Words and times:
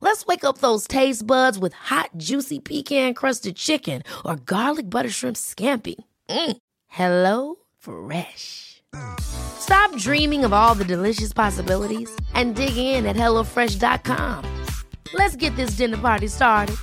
Let's 0.00 0.26
wake 0.26 0.44
up 0.44 0.58
those 0.58 0.86
taste 0.86 1.26
buds 1.26 1.58
with 1.58 1.72
hot, 1.72 2.10
juicy 2.16 2.60
pecan 2.60 3.14
crusted 3.14 3.56
chicken 3.56 4.02
or 4.24 4.36
garlic 4.36 4.88
butter 4.88 5.10
shrimp 5.10 5.36
scampi. 5.36 5.96
Mm. 6.28 6.56
Hello 6.86 7.56
Fresh. 7.78 8.82
Stop 9.20 9.94
dreaming 9.96 10.44
of 10.44 10.52
all 10.52 10.74
the 10.74 10.84
delicious 10.84 11.32
possibilities 11.32 12.10
and 12.34 12.54
dig 12.54 12.76
in 12.76 13.06
at 13.06 13.16
HelloFresh.com. 13.16 14.44
Let's 15.14 15.36
get 15.36 15.54
this 15.56 15.70
dinner 15.76 15.98
party 15.98 16.28
started. 16.28 16.76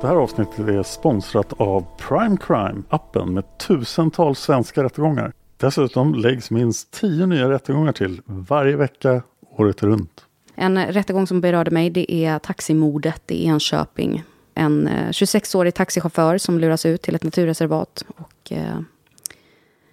Det 0.00 0.06
här 0.06 0.16
avsnittet 0.16 0.58
är 0.58 0.82
sponsrat 0.82 1.52
av 1.60 1.86
Prime 1.98 2.36
Crime, 2.36 2.82
appen 2.88 3.34
med 3.34 3.58
tusentals 3.58 4.38
svenska 4.38 4.84
rättegångar. 4.84 5.32
Dessutom 5.60 6.14
läggs 6.14 6.50
minst 6.50 6.90
tio 6.90 7.26
nya 7.26 7.50
rättegångar 7.50 7.92
till 7.92 8.20
varje 8.24 8.76
vecka 8.76 9.22
året 9.56 9.82
runt. 9.82 10.24
En 10.54 10.86
rättegång 10.86 11.26
som 11.26 11.40
berörde 11.40 11.70
mig 11.70 11.90
det 11.90 12.12
är 12.12 12.38
taximordet 12.38 13.30
i 13.30 13.44
Enköping. 13.44 14.24
En 14.54 14.88
26-årig 14.88 15.74
taxichaufför 15.74 16.38
som 16.38 16.58
luras 16.58 16.86
ut 16.86 17.02
till 17.02 17.14
ett 17.14 17.22
naturreservat 17.22 18.04
och 18.16 18.52
eh, 18.52 18.80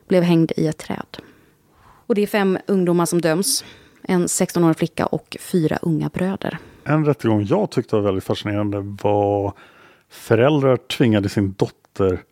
blev 0.08 0.24
hängd 0.24 0.52
i 0.58 0.68
ett 0.68 0.78
träd. 0.78 1.18
Och 1.80 2.16
det 2.16 2.22
är 2.22 2.28
fem 2.28 2.58
ungdomar 2.68 3.06
som 3.06 3.22
döms. 3.22 3.66
En 4.02 4.26
16-årig 4.26 4.78
flicka 4.78 5.06
och 5.06 5.38
fyra 5.40 5.78
unga 5.81 6.09
bröder. 6.09 6.58
En 6.84 7.06
rättegång 7.06 7.46
jag 7.46 7.72
tyckte 7.72 7.96
var 7.96 8.04
väldigt 8.04 8.24
fascinerande 8.24 8.80
var 9.04 9.54
föräldrar 10.09 10.78
tvingade 10.78 11.30
sin 11.30 11.54
dotter 11.58 12.24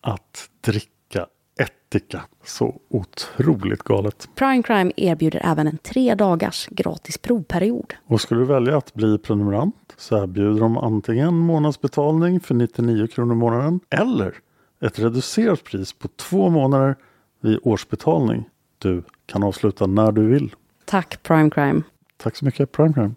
att 0.00 0.48
dricka 0.60 0.95
ättika. 1.96 2.22
Så 2.44 2.80
otroligt 2.88 3.82
galet. 3.82 4.28
Prime 4.34 4.62
Crime 4.62 4.92
erbjuder 4.96 5.40
även 5.44 5.66
en 5.66 5.78
tre 5.78 6.14
dagars 6.14 6.68
gratis 6.70 7.18
provperiod. 7.18 7.94
Och 8.06 8.20
skulle 8.20 8.40
du 8.40 8.46
välja 8.46 8.76
att 8.76 8.94
bli 8.94 9.18
prenumerant 9.18 9.94
så 9.96 10.22
erbjuder 10.22 10.60
de 10.60 10.78
antingen 10.78 11.34
månadsbetalning 11.34 12.40
för 12.40 12.54
99 12.54 13.06
kronor 13.06 13.32
i 13.32 13.36
månaden 13.36 13.80
eller 13.90 14.34
ett 14.80 14.98
reducerat 14.98 15.64
pris 15.64 15.92
på 15.92 16.08
två 16.08 16.50
månader 16.50 16.96
vid 17.40 17.58
årsbetalning. 17.62 18.48
Du 18.78 19.02
kan 19.26 19.42
avsluta 19.42 19.86
när 19.86 20.12
du 20.12 20.26
vill. 20.26 20.54
Tack 20.84 21.22
Prime 21.22 21.50
Crime. 21.50 21.82
Tack 22.16 22.36
så 22.36 22.44
mycket 22.44 22.72
Prime 22.72 22.92
Crime. 22.92 23.14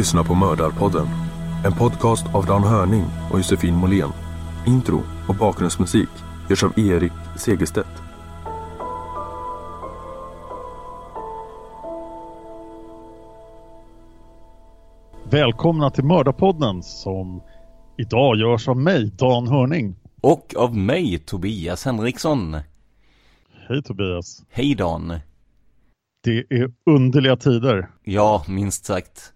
Lyssnar 0.00 0.24
på 0.24 0.34
Mördarpodden. 0.34 1.06
En 1.64 1.72
podcast 1.72 2.34
av 2.34 2.46
Dan 2.46 2.62
Hörning 2.62 3.04
och 3.30 3.38
Josefin 3.38 3.74
Måhlén. 3.74 4.08
Intro 4.66 5.02
och 5.28 5.34
bakgrundsmusik 5.34 6.08
görs 6.50 6.64
av 6.64 6.78
Erik 6.78 7.12
Segerstedt. 7.36 8.02
Välkomna 15.30 15.90
till 15.90 16.04
Mördarpodden 16.04 16.82
som 16.82 17.42
idag 17.98 18.36
görs 18.36 18.68
av 18.68 18.76
mig, 18.76 19.10
Dan 19.18 19.48
Hörning. 19.48 19.96
Och 20.20 20.54
av 20.56 20.76
mig, 20.76 21.18
Tobias 21.18 21.84
Henriksson. 21.84 22.56
Hej 23.68 23.82
Tobias. 23.82 24.42
Hej 24.50 24.74
Dan. 24.74 25.18
Det 26.24 26.38
är 26.50 26.72
underliga 26.86 27.36
tider. 27.36 27.90
Ja, 28.04 28.44
minst 28.48 28.84
sagt. 28.84 29.32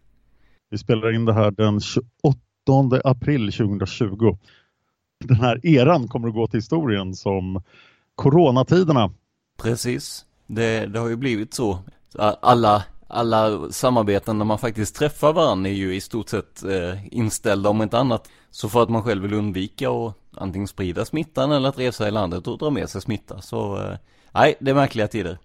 Vi 0.75 0.79
spelar 0.79 1.15
in 1.15 1.25
det 1.25 1.33
här 1.33 1.51
den 1.51 1.81
28 1.81 2.05
april 3.05 3.53
2020. 3.53 4.37
Den 5.25 5.37
här 5.37 5.67
eran 5.67 6.09
kommer 6.09 6.29
att 6.29 6.35
gå 6.35 6.47
till 6.47 6.59
historien 6.59 7.15
som 7.15 7.63
coronatiderna. 8.15 9.11
Precis. 9.63 10.25
Det, 10.47 10.87
det 10.87 10.99
har 10.99 11.09
ju 11.09 11.17
blivit 11.17 11.55
så. 11.55 11.79
Alla, 12.43 12.85
alla 13.09 13.71
samarbeten 13.71 14.39
där 14.39 14.45
man 14.45 14.59
faktiskt 14.59 14.97
träffar 14.97 15.33
varandra 15.33 15.71
är 15.71 15.75
ju 15.75 15.95
i 15.95 16.01
stort 16.01 16.29
sett 16.29 16.65
eh, 16.65 17.15
inställda 17.17 17.71
om 17.71 17.83
inte 17.83 17.99
annat. 17.99 18.29
Så 18.51 18.69
för 18.69 18.83
att 18.83 18.91
man 18.91 19.03
själv 19.03 19.23
vill 19.23 19.35
undvika 19.35 19.91
att 19.91 20.15
antingen 20.37 20.69
sprida 20.69 21.05
smittan 21.05 21.53
eller 21.53 21.69
att 21.69 21.79
resa 21.79 22.09
i 22.09 22.11
landet 22.11 22.47
och 22.47 22.59
dra 22.59 22.71
med 22.71 22.89
sig 22.89 23.01
smitta. 23.01 23.41
Så 23.41 23.77
eh, 23.77 23.97
nej, 24.33 24.55
det 24.61 24.71
är 24.71 24.75
märkliga 24.75 25.09
tider. 25.09 25.39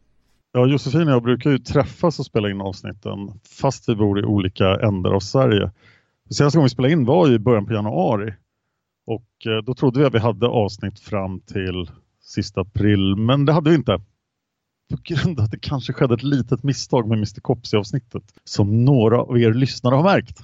Ja, 0.51 0.65
Josefin 0.65 1.07
och 1.07 1.13
jag 1.13 1.23
brukar 1.23 1.49
ju 1.49 1.57
träffas 1.57 2.19
och 2.19 2.25
spela 2.25 2.49
in 2.49 2.61
avsnitten 2.61 3.39
fast 3.61 3.89
vi 3.89 3.95
bor 3.95 4.19
i 4.19 4.23
olika 4.23 4.75
ändar 4.75 5.11
av 5.11 5.19
Sverige. 5.19 5.71
Senaste 6.29 6.57
gången 6.57 6.65
vi 6.65 6.69
spelade 6.69 6.93
in 6.93 7.05
var 7.05 7.27
ju 7.27 7.33
i 7.33 7.39
början 7.39 7.65
på 7.65 7.73
januari 7.73 8.33
och 9.07 9.47
eh, 9.47 9.63
då 9.65 9.73
trodde 9.73 9.99
vi 9.99 10.05
att 10.05 10.13
vi 10.13 10.19
hade 10.19 10.47
avsnitt 10.47 10.99
fram 10.99 11.39
till 11.39 11.91
sista 12.21 12.61
april, 12.61 13.15
men 13.15 13.45
det 13.45 13.53
hade 13.53 13.69
vi 13.69 13.75
inte. 13.75 14.01
På 14.89 14.97
grund 15.03 15.39
av 15.39 15.45
att 15.45 15.51
det 15.51 15.59
kanske 15.59 15.93
skedde 15.93 16.13
ett 16.13 16.23
litet 16.23 16.63
misstag 16.63 17.07
med 17.07 17.17
Mr. 17.17 17.41
Copsy-avsnittet 17.41 18.23
som 18.43 18.85
några 18.85 19.21
av 19.21 19.39
er 19.39 19.53
lyssnare 19.53 19.95
har 19.95 20.03
märkt. 20.03 20.39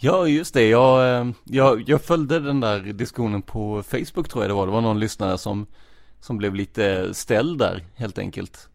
Ja, 0.00 0.26
just 0.26 0.54
det. 0.54 0.68
Jag, 0.68 1.20
eh, 1.20 1.32
jag, 1.44 1.88
jag 1.88 2.02
följde 2.02 2.40
den 2.40 2.60
där 2.60 2.80
diskussionen 2.80 3.42
på 3.42 3.82
Facebook 3.82 4.28
tror 4.28 4.44
jag 4.44 4.50
det 4.50 4.54
var. 4.54 4.66
Det 4.66 4.72
var 4.72 4.80
någon 4.80 5.00
lyssnare 5.00 5.38
som, 5.38 5.66
som 6.20 6.38
blev 6.38 6.54
lite 6.54 7.14
ställd 7.14 7.58
där 7.58 7.84
helt 7.94 8.18
enkelt. 8.18 8.68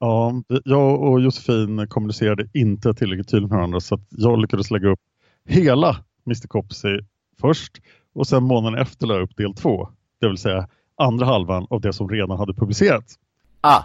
Ja, 0.00 0.42
jag 0.64 1.02
och 1.02 1.20
Josefin 1.20 1.86
kommunicerade 1.88 2.48
inte 2.54 2.94
tillräckligt 2.94 3.28
tydligt 3.28 3.50
med 3.50 3.56
varandra 3.56 3.80
så 3.80 3.94
att 3.94 4.06
jag 4.10 4.40
lyckades 4.40 4.70
lägga 4.70 4.88
upp 4.88 5.00
hela 5.48 5.96
Mr. 6.26 6.48
Copsey 6.48 7.00
först 7.40 7.72
och 8.14 8.26
sen 8.26 8.42
månaden 8.42 8.78
efter 8.78 9.06
la 9.06 9.18
upp 9.18 9.36
del 9.36 9.54
två. 9.54 9.88
Det 10.20 10.28
vill 10.28 10.38
säga 10.38 10.68
andra 10.96 11.26
halvan 11.26 11.66
av 11.70 11.80
det 11.80 11.92
som 11.92 12.08
redan 12.08 12.38
hade 12.38 12.54
publicerats. 12.54 13.18
Ah, 13.60 13.82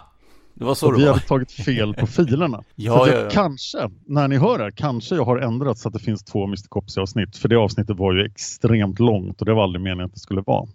det 0.54 0.64
var 0.64 0.74
så, 0.74 0.86
så 0.86 0.92
det 0.92 0.98
vi 0.98 1.08
hade 1.08 1.20
tagit 1.20 1.52
fel 1.52 1.94
på 1.94 2.06
filerna. 2.16 2.64
ja, 2.74 2.98
så 2.98 3.10
ja, 3.10 3.14
jag 3.14 3.24
ja. 3.24 3.30
kanske, 3.30 3.90
när 4.06 4.28
ni 4.28 4.36
hör 4.36 4.58
det 4.58 4.72
kanske 4.72 5.14
jag 5.14 5.24
har 5.24 5.38
ändrat 5.38 5.78
så 5.78 5.88
att 5.88 5.94
det 5.94 6.00
finns 6.00 6.24
två 6.24 6.44
Mr. 6.44 6.68
Copsey 6.68 7.02
avsnitt. 7.02 7.36
För 7.36 7.48
det 7.48 7.56
avsnittet 7.56 7.96
var 7.96 8.12
ju 8.12 8.24
extremt 8.24 8.98
långt 8.98 9.40
och 9.40 9.46
det 9.46 9.54
var 9.54 9.62
aldrig 9.62 9.82
meningen 9.82 10.06
att 10.06 10.14
det 10.14 10.20
skulle 10.20 10.40
vara. 10.46 10.68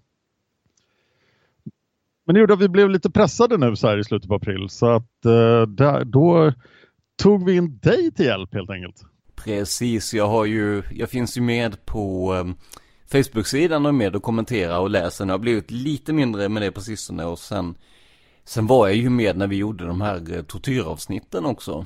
Men 2.25 2.33
det 2.33 2.39
gjorde 2.39 2.53
att 2.53 2.62
vi 2.62 2.69
blev 2.69 2.89
lite 2.89 3.12
pressade 3.12 3.57
nu 3.57 3.75
så 3.75 3.88
här 3.88 3.97
i 3.97 4.03
slutet 4.03 4.29
på 4.29 4.35
april. 4.35 4.69
Så 4.69 4.89
att 4.89 5.25
eh, 5.25 5.62
där, 5.62 6.06
då 6.06 6.53
tog 7.23 7.45
vi 7.45 7.56
in 7.56 7.79
dig 7.79 8.12
till 8.12 8.25
hjälp 8.25 8.53
helt 8.53 8.69
enkelt. 8.69 8.95
Precis, 9.35 10.13
jag 10.13 10.27
har 10.27 10.45
ju, 10.45 10.83
jag 10.91 11.09
finns 11.09 11.38
ju 11.38 11.41
med 11.41 11.85
på 11.85 12.33
um, 12.33 12.56
Facebook-sidan 13.12 13.85
och 13.85 13.89
är 13.89 13.94
med 13.94 14.15
och 14.15 14.23
kommenterar 14.23 14.79
och 14.79 14.89
läser. 14.89 15.25
Nu 15.25 15.33
har 15.33 15.39
blivit 15.39 15.71
lite 15.71 16.13
mindre 16.13 16.50
med 16.50 16.62
det 16.62 16.71
på 16.71 16.81
sistone 16.81 17.25
och 17.25 17.39
sen 17.39 17.75
Sen 18.44 18.68
var 18.68 18.88
jag 18.88 18.97
ju 18.97 19.09
med 19.09 19.38
när 19.38 19.47
vi 19.47 19.56
gjorde 19.56 19.85
de 19.85 20.01
här 20.01 20.35
eh, 20.35 20.41
tortyravsnitten 20.41 21.45
också. 21.45 21.85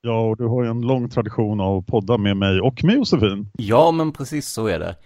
Ja, 0.00 0.28
och 0.28 0.36
du 0.36 0.46
har 0.46 0.64
ju 0.64 0.70
en 0.70 0.80
lång 0.80 1.08
tradition 1.08 1.60
av 1.60 1.82
podda 1.82 2.18
med 2.18 2.36
mig 2.36 2.60
och 2.60 2.84
med 2.84 2.96
Josefin. 2.96 3.50
Ja, 3.58 3.90
men 3.90 4.12
precis 4.12 4.48
så 4.48 4.66
är 4.66 4.78
det. 4.78 4.96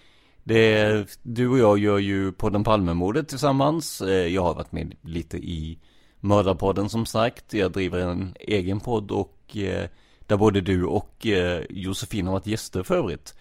Det 0.45 1.19
du 1.23 1.49
och 1.49 1.59
jag 1.59 1.79
gör 1.79 1.99
ju 1.99 2.33
podden 2.33 2.65
Palmemordet 2.65 3.29
tillsammans. 3.29 4.01
Eh, 4.01 4.09
Jag 4.27 4.43
har 4.43 4.55
varit 4.55 4.73
med 4.73 4.95
lite 5.03 5.37
i 5.37 5.79
Mördarpodden 6.21 6.89
som 6.89 7.07
sagt. 7.07 7.55
Jag 7.55 7.73
driver 7.73 7.99
en 7.99 8.35
egen 8.41 8.81
podd 8.81 9.11
och 9.11 9.57
eh, 9.57 9.89
där 10.27 10.37
både 10.37 10.61
du 10.61 10.85
och 10.85 11.27
eh, 11.27 11.63
Josefin 11.71 12.27
har 12.27 12.33
varit 12.33 12.47
gäster 12.47 12.83
för 12.83 12.97
övrigt. 12.97 13.35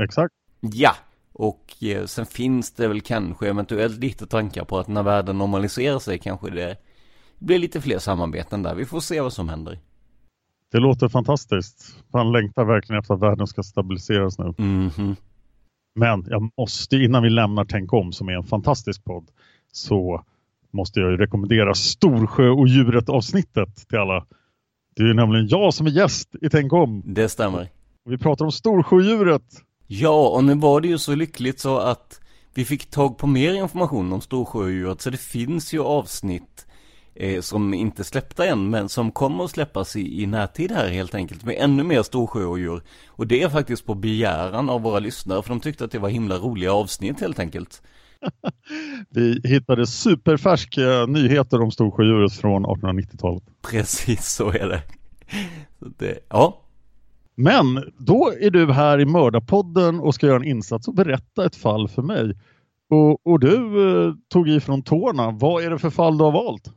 Exakt. 0.00 0.34
Ja, 0.60 0.96
och 1.32 1.82
eh, 1.82 2.04
sen 2.06 2.26
finns 2.26 2.72
det 2.72 2.88
väl 2.88 3.00
kanske 3.00 3.48
eventuellt 3.48 3.98
lite 3.98 4.26
tankar 4.26 4.64
på 4.64 4.78
att 4.78 4.88
när 4.88 5.02
världen 5.02 5.38
normaliserar 5.38 5.98
sig 5.98 6.18
kanske 6.18 6.50
det 6.50 6.76
blir 7.38 7.58
lite 7.58 7.80
fler 7.80 7.98
samarbeten 7.98 8.62
där. 8.62 8.74
Vi 8.74 8.84
får 8.84 9.00
se 9.00 9.20
vad 9.20 9.32
som 9.32 9.48
händer. 9.48 9.78
Det 10.72 10.78
låter 10.78 11.08
fantastiskt. 11.08 11.96
Man 12.12 12.32
längtar 12.32 12.64
verkligen 12.64 13.00
efter 13.00 13.14
att 13.14 13.20
världen 13.20 13.46
ska 13.46 13.62
stabiliseras 13.62 14.38
nu. 14.38 14.54
Mhm. 14.58 15.16
Men 15.94 16.26
jag 16.28 16.50
måste 16.58 16.96
innan 16.96 17.22
vi 17.22 17.30
lämnar 17.30 17.64
Tänk 17.64 17.92
om 17.92 18.12
som 18.12 18.28
är 18.28 18.32
en 18.32 18.44
fantastisk 18.44 19.04
podd 19.04 19.28
så 19.72 20.24
måste 20.70 21.00
jag 21.00 21.10
ju 21.10 21.16
rekommendera 21.16 21.74
Storsjö 21.74 22.48
och 22.48 22.68
djuret 22.68 23.08
avsnittet 23.08 23.88
till 23.88 23.98
alla. 23.98 24.26
Det 24.96 25.02
är 25.02 25.06
ju 25.06 25.14
nämligen 25.14 25.48
jag 25.48 25.74
som 25.74 25.86
är 25.86 25.90
gäst 25.90 26.34
i 26.42 26.50
Tänk 26.50 26.72
om. 26.72 27.02
Det 27.06 27.28
stämmer. 27.28 27.68
Vi 28.04 28.18
pratar 28.18 28.44
om 28.44 28.52
Storsjödjuret. 28.52 29.42
Ja, 29.86 30.28
och 30.28 30.44
nu 30.44 30.54
var 30.54 30.80
det 30.80 30.88
ju 30.88 30.98
så 30.98 31.14
lyckligt 31.14 31.60
så 31.60 31.78
att 31.78 32.20
vi 32.54 32.64
fick 32.64 32.90
tag 32.90 33.18
på 33.18 33.26
mer 33.26 33.54
information 33.54 34.12
om 34.12 34.20
Storsjöodjuret 34.20 35.00
så 35.00 35.10
det 35.10 35.20
finns 35.20 35.74
ju 35.74 35.80
avsnitt 35.82 36.66
eh, 37.14 37.40
som 37.40 37.74
inte 37.74 38.04
släppta 38.04 38.46
än 38.46 38.70
men 38.70 38.88
som 38.88 39.12
kommer 39.12 39.44
att 39.44 39.50
släppas 39.50 39.96
i, 39.96 40.22
i 40.22 40.26
närtid 40.26 40.72
här 40.72 40.88
helt 40.88 41.14
enkelt 41.14 41.44
med 41.44 41.56
ännu 41.58 41.82
mer 41.82 42.02
Storsjöodjur. 42.02 42.82
Och 43.06 43.26
det 43.26 43.42
är 43.42 43.48
faktiskt 43.48 43.86
på 43.86 43.94
begäran 43.94 44.70
av 44.70 44.82
våra 44.82 44.98
lyssnare 44.98 45.42
för 45.42 45.48
de 45.48 45.60
tyckte 45.60 45.84
att 45.84 45.90
det 45.90 45.98
var 45.98 46.08
himla 46.08 46.36
roliga 46.36 46.72
avsnitt 46.72 47.20
helt 47.20 47.38
enkelt. 47.38 47.82
Vi 49.10 49.40
hittade 49.44 49.86
superfärska 49.86 51.06
nyheter 51.06 51.60
om 51.60 51.70
Storsjödjuret 51.70 52.32
från 52.32 52.66
1890-talet. 52.66 53.42
Precis 53.70 54.28
så 54.28 54.48
är 54.50 54.68
det. 54.68 54.82
Så 55.78 55.88
det 55.98 56.18
ja, 56.28 56.60
Men 57.34 57.92
då 57.98 58.32
är 58.40 58.50
du 58.50 58.72
här 58.72 59.00
i 59.00 59.04
Mördarpodden 59.04 60.00
och 60.00 60.14
ska 60.14 60.26
göra 60.26 60.36
en 60.36 60.44
insats 60.44 60.88
och 60.88 60.94
berätta 60.94 61.46
ett 61.46 61.56
fall 61.56 61.88
för 61.88 62.02
mig. 62.02 62.34
Och, 62.90 63.26
och 63.26 63.40
du 63.40 63.56
eh, 64.06 64.14
tog 64.28 64.48
ifrån 64.48 64.82
tårna. 64.82 65.30
Vad 65.30 65.64
är 65.64 65.70
det 65.70 65.78
för 65.78 65.90
fall 65.90 66.18
du 66.18 66.24
har 66.24 66.32
valt? 66.32 66.72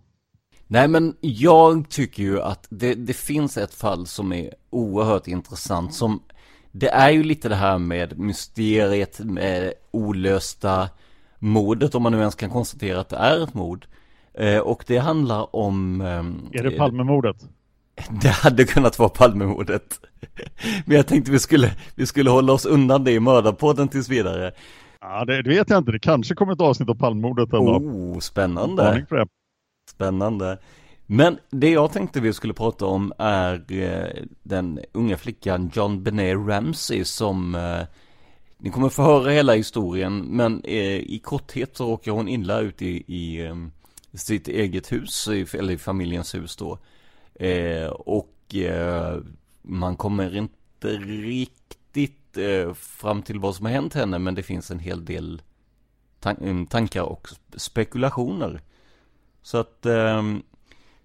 Nej 0.68 0.88
men 0.88 1.16
jag 1.22 1.90
tycker 1.90 2.24
ju 2.24 2.42
att 2.42 2.68
det, 2.70 2.94
det 2.94 3.14
finns 3.14 3.58
ett 3.58 3.74
fall 3.74 4.08
som 4.08 4.34
är 4.34 4.54
oerhört 4.70 5.28
intressant 5.28 5.94
som 5.94 6.24
Det 6.72 6.90
är 6.90 7.10
ju 7.10 7.24
lite 7.24 7.50
det 7.50 7.56
här 7.56 7.78
med 7.78 8.20
mysteriet 8.20 9.20
med 9.20 9.74
olösta 9.92 10.90
mordet 11.40 11.96
om 11.96 12.04
man 12.04 12.12
nu 12.12 12.20
ens 12.20 12.36
kan 12.36 12.50
konstatera 12.50 13.00
att 13.00 13.10
det 13.10 13.16
är 13.16 13.44
ett 13.44 13.54
mord 13.54 13.86
eh, 14.34 14.60
Och 14.60 14.84
det 14.88 14.98
handlar 14.98 15.56
om 15.56 16.02
ehm, 16.02 16.50
Är 16.52 16.64
det 16.64 16.72
Palmemordet? 16.72 17.38
Det 18.22 18.30
hade 18.30 18.64
kunnat 18.66 19.00
vara 19.00 19.10
Palmemordet 19.10 20.00
Men 20.86 20.98
jag 20.98 21.08
tänkte 21.08 21.32
vi 21.32 21.40
skulle, 21.40 21.72
vi 21.96 22.06
skulle 22.06 22.30
hålla 22.30 22.54
oss 22.54 22.66
undan 22.66 23.04
det 23.04 23.12
i 23.12 23.20
mördarpodden 23.20 23.88
tills 23.88 24.10
vidare 24.10 24.52
Ja, 25.02 25.26
det, 25.26 25.42
det 25.42 25.50
vet 25.50 25.70
jag 25.70 25.78
inte. 25.78 25.92
Det 25.92 26.00
kanske 26.00 26.36
kommer 26.36 26.54
ett 26.54 26.62
avsnitt 26.62 26.90
om 26.90 26.98
Palmemordet 26.98 27.54
ändå. 27.54 27.72
Oh, 27.72 28.20
spännande. 28.20 29.06
Spännande. 29.96 30.58
Men 31.06 31.38
det 31.50 31.70
jag 31.70 31.92
tänkte 31.92 32.22
vi 32.22 32.34
skulle 32.34 32.54
prata 32.54 32.86
om 32.86 33.14
är 33.18 33.72
eh, 33.72 34.24
den 34.44 34.80
unga 34.92 35.18
flickan 35.18 35.72
John 35.74 36.04
Benet 36.04 36.38
Ramsey 36.48 37.06
som 37.06 37.56
eh, 37.56 37.82
ni 38.58 38.70
kommer 38.70 38.90
få 38.90 39.02
höra 39.02 39.32
hela 39.32 39.54
historien 39.54 40.20
men 40.20 40.62
eh, 40.64 40.98
i 40.98 41.22
korthet 41.24 41.78
så 41.78 41.86
råkar 41.86 42.12
hon 42.12 42.28
illa 42.28 42.60
ut 42.60 42.82
i, 42.82 42.96
i 42.98 43.52
sitt 44.14 44.48
eget 44.48 44.92
hus, 44.92 45.28
eller 45.28 45.74
i 45.74 45.78
familjens 45.78 46.36
hus 46.36 46.56
då. 46.56 46.78
Och 47.92 48.56
man 49.62 49.96
kommer 49.96 50.38
inte 50.38 50.88
riktigt 50.98 52.38
fram 52.76 53.22
till 53.22 53.40
vad 53.40 53.56
som 53.56 53.66
har 53.66 53.74
hänt 53.74 53.94
henne 53.94 54.20
men 54.20 54.36
det 54.36 54.44
finns 54.44 54.72
en 54.72 54.80
hel 54.80 55.06
del 55.06 55.42
tankar 56.70 57.02
och 57.02 57.28
spekulationer. 57.56 58.62
Så 59.46 59.58
att 59.58 59.86
eh, 59.86 60.24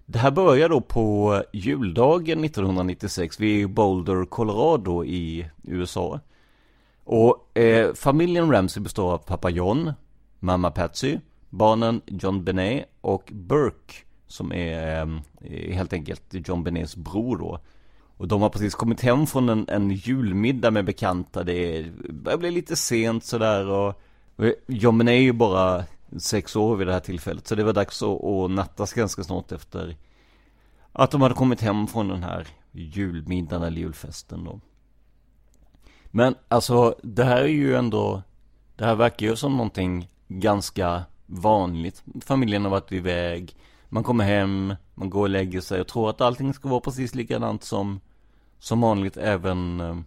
det 0.05 0.19
här 0.19 0.31
börjar 0.31 0.69
då 0.69 0.81
på 0.81 1.43
juldagen 1.53 2.43
1996 2.43 3.39
vid 3.39 3.69
Boulder, 3.69 4.25
Colorado 4.25 5.05
i 5.05 5.49
USA. 5.63 6.19
Och 7.03 7.57
eh, 7.57 7.93
familjen 7.93 8.51
Ramsey 8.51 8.83
består 8.83 9.13
av 9.13 9.17
pappa 9.17 9.49
John, 9.49 9.93
mamma 10.39 10.71
Patsy, 10.71 11.17
barnen 11.49 12.01
John 12.05 12.43
Benet 12.43 12.85
och 13.01 13.29
Burke 13.31 13.93
som 14.27 14.53
är 14.53 15.01
ehm, 15.01 15.21
eh, 15.41 15.75
helt 15.75 15.93
enkelt 15.93 16.23
John 16.29 16.63
Benets 16.63 16.95
bror 16.95 17.37
då. 17.37 17.59
Och 18.17 18.27
de 18.27 18.41
har 18.41 18.49
precis 18.49 18.75
kommit 18.75 19.01
hem 19.01 19.27
från 19.27 19.49
en, 19.49 19.65
en 19.69 19.91
julmiddag 19.91 20.71
med 20.71 20.85
bekanta. 20.85 21.43
Det 21.43 21.85
börjar 22.09 22.37
bli 22.37 22.51
lite 22.51 22.75
sent 22.75 23.23
sådär 23.23 23.67
och, 23.67 24.01
och 24.35 24.45
John 24.67 24.97
Benet 24.97 25.11
är 25.11 25.21
ju 25.21 25.33
bara 25.33 25.83
sex 26.17 26.55
år 26.55 26.75
vid 26.75 26.87
det 26.87 26.93
här 26.93 26.99
tillfället. 26.99 27.47
Så 27.47 27.55
det 27.55 27.63
var 27.63 27.73
dags 27.73 28.03
att, 28.03 28.23
att 28.23 28.51
nattas 28.51 28.93
ganska 28.93 29.23
snart 29.23 29.51
efter 29.51 29.95
att 30.91 31.11
de 31.11 31.21
hade 31.21 31.35
kommit 31.35 31.61
hem 31.61 31.87
från 31.87 32.07
den 32.07 32.23
här 32.23 32.47
julmiddagen 32.71 33.63
eller 33.63 33.81
julfesten 33.81 34.43
då. 34.43 34.59
Men 36.05 36.35
alltså 36.47 36.95
det 37.03 37.23
här 37.23 37.41
är 37.41 37.47
ju 37.47 37.75
ändå, 37.75 38.21
det 38.75 38.85
här 38.85 38.95
verkar 38.95 39.25
ju 39.25 39.35
som 39.35 39.51
någonting 39.51 40.09
ganska 40.27 41.03
vanligt. 41.25 42.03
Familjen 42.21 42.63
har 42.63 42.71
varit 42.71 42.91
iväg, 42.91 43.55
man 43.89 44.03
kommer 44.03 44.23
hem, 44.23 44.75
man 44.93 45.09
går 45.09 45.21
och 45.21 45.29
lägger 45.29 45.61
sig. 45.61 45.81
och 45.81 45.87
tror 45.87 46.09
att 46.09 46.21
allting 46.21 46.53
ska 46.53 46.69
vara 46.69 46.79
precis 46.79 47.15
likadant 47.15 47.63
som, 47.63 47.99
som 48.59 48.81
vanligt 48.81 49.17
även 49.17 49.79
eh, 49.81 49.97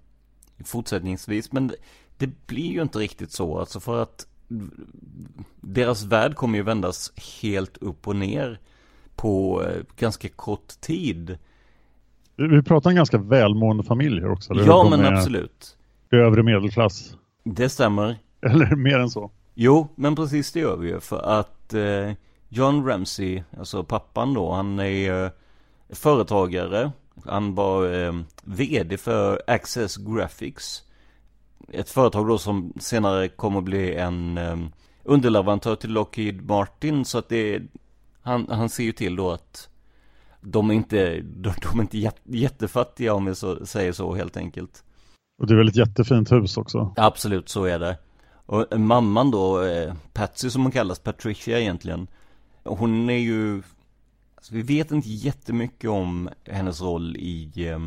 fortsättningsvis. 0.65 1.53
Men 1.53 1.69
det, 1.69 1.77
det 2.19 2.47
blir 2.47 2.71
ju 2.71 2.83
inte 2.83 2.99
riktigt 2.99 3.33
så, 3.33 3.59
alltså 3.59 3.81
för 3.81 4.03
att 4.03 4.27
deras 5.61 6.05
värld 6.05 6.35
kommer 6.35 6.59
ju 6.59 6.65
vändas 6.65 7.13
helt 7.43 7.77
upp 7.77 8.09
och 8.09 8.17
ner 8.17 8.59
på 9.17 9.63
eh, 9.63 9.83
ganska 9.97 10.29
kort 10.29 10.69
tid. 10.81 11.39
Vi 12.37 12.63
pratar 12.63 12.91
en 12.91 12.97
ganska 12.97 13.19
välmående 13.19 13.83
familj 13.85 14.21
här 14.21 14.31
också. 14.31 14.53
eller? 14.53 14.67
Ja 14.67 14.83
De 14.83 14.91
men 14.91 15.15
absolut. 15.17 15.77
Övre 16.11 16.43
medelklass. 16.43 17.17
Det 17.45 17.69
stämmer. 17.69 18.17
Eller 18.41 18.77
mer 18.77 18.99
än 18.99 19.11
så. 19.11 19.31
Jo, 19.55 19.89
men 19.95 20.17
precis 20.17 20.53
det 20.53 20.61
gör 20.61 20.77
vi 20.77 20.89
ju 20.89 21.01
för 21.01 21.41
att 21.41 21.75
eh, 21.75 22.13
John 22.49 22.87
Ramsey, 22.87 23.43
alltså 23.59 23.85
pappan 23.85 24.35
då, 24.35 24.53
han 24.53 24.81
är 24.81 25.25
eh, 25.25 25.31
företagare. 25.89 26.93
Han 27.25 27.55
var 27.55 28.05
eh, 28.07 28.13
VD 28.45 28.97
för 28.97 29.43
Access 29.47 29.97
Graphics. 29.97 30.83
Ett 31.73 31.91
företag 31.91 32.29
då 32.29 32.39
som 32.39 32.73
senare 32.81 33.29
kommer 33.29 33.59
att 33.59 33.65
bli 33.65 33.95
en 33.95 34.39
eh, 34.39 34.57
underleverantör 35.03 35.77
till 35.77 35.91
Lockheed 35.93 36.49
Martin 36.49 37.05
så 37.05 37.19
att 37.19 37.29
det 37.29 37.63
han, 38.23 38.47
han 38.51 38.69
ser 38.69 38.85
ju 38.85 38.93
till 38.93 39.17
då 39.17 39.31
att 39.31 39.69
de 40.41 40.71
är 40.71 40.75
inte, 40.75 41.21
de, 41.21 41.53
de 41.63 41.79
är 41.79 41.81
inte 41.81 41.99
jät- 41.99 42.23
jättefattiga 42.25 43.15
om 43.15 43.25
vi 43.25 43.35
så, 43.35 43.67
säger 43.67 43.93
så 43.93 44.15
helt 44.15 44.37
enkelt. 44.37 44.85
Och 45.39 45.47
det 45.47 45.55
är 45.55 45.59
väl 45.59 45.69
ett 45.69 45.77
jättefint 45.77 46.33
hus 46.33 46.57
också. 46.57 46.93
Absolut, 46.97 47.49
så 47.49 47.65
är 47.65 47.79
det. 47.79 47.99
Och 48.47 48.73
eh, 48.73 48.79
mamman 48.79 49.31
då, 49.31 49.63
eh, 49.63 49.95
Patsy 50.13 50.51
som 50.51 50.63
hon 50.63 50.73
kallas, 50.73 50.99
Patricia 50.99 51.61
egentligen. 51.61 52.07
Hon 52.65 53.11
är 53.11 53.19
ju, 53.19 53.63
alltså 54.35 54.55
vi 54.55 54.63
vet 54.63 54.91
inte 54.91 55.09
jättemycket 55.09 55.91
om 55.91 56.29
hennes 56.45 56.81
roll 56.83 57.17
i, 57.17 57.69
eh, 57.69 57.79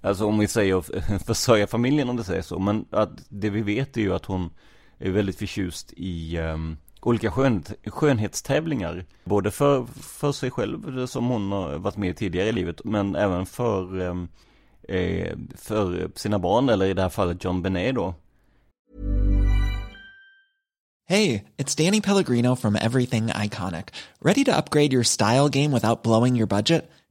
alltså 0.00 0.26
om 0.26 0.38
vi 0.38 0.48
säger 0.48 0.80
försörja 1.26 1.66
familjen 1.66 2.08
om 2.08 2.16
det 2.16 2.24
säger 2.24 2.42
så. 2.42 2.58
Men 2.58 2.84
att 2.90 3.10
det 3.28 3.50
vi 3.50 3.62
vet 3.62 3.96
är 3.96 4.00
ju 4.00 4.14
att 4.14 4.24
hon 4.24 4.50
är 4.98 5.10
väldigt 5.10 5.38
förtjust 5.38 5.92
i 5.96 6.38
um, 6.38 6.78
olika 7.00 7.30
skön, 7.30 7.64
skönhetstävlingar. 7.86 9.04
Både 9.24 9.50
för, 9.50 9.86
för 10.02 10.32
sig 10.32 10.50
själv 10.50 11.06
som 11.06 11.26
hon 11.26 11.52
har 11.52 11.78
varit 11.78 11.96
med 11.96 12.10
i 12.10 12.14
tidigare 12.14 12.48
i 12.48 12.52
livet, 12.52 12.80
men 12.84 13.16
även 13.16 13.46
för, 13.46 14.00
um, 14.00 14.28
eh, 14.88 15.36
för 15.56 16.10
sina 16.14 16.38
barn, 16.38 16.68
eller 16.68 16.86
i 16.86 16.94
det 16.94 17.02
här 17.02 17.08
fallet 17.08 17.44
John 17.44 17.62
Benet 17.62 17.94
då. 17.94 18.14
Hej, 21.08 21.44
det 21.56 21.80
är 21.80 21.84
Danny 21.84 22.00
Pellegrino 22.00 22.56
från 22.56 22.76
Everything 22.76 23.30
Iconic. 23.44 23.84
Ready 24.20 24.44
to 24.44 24.50
upgrade 24.58 24.92
your 24.92 25.04
style 25.04 25.48
game 25.48 25.74
without 25.74 26.02
blowing 26.02 26.36
your 26.36 26.46
budget? 26.46 26.90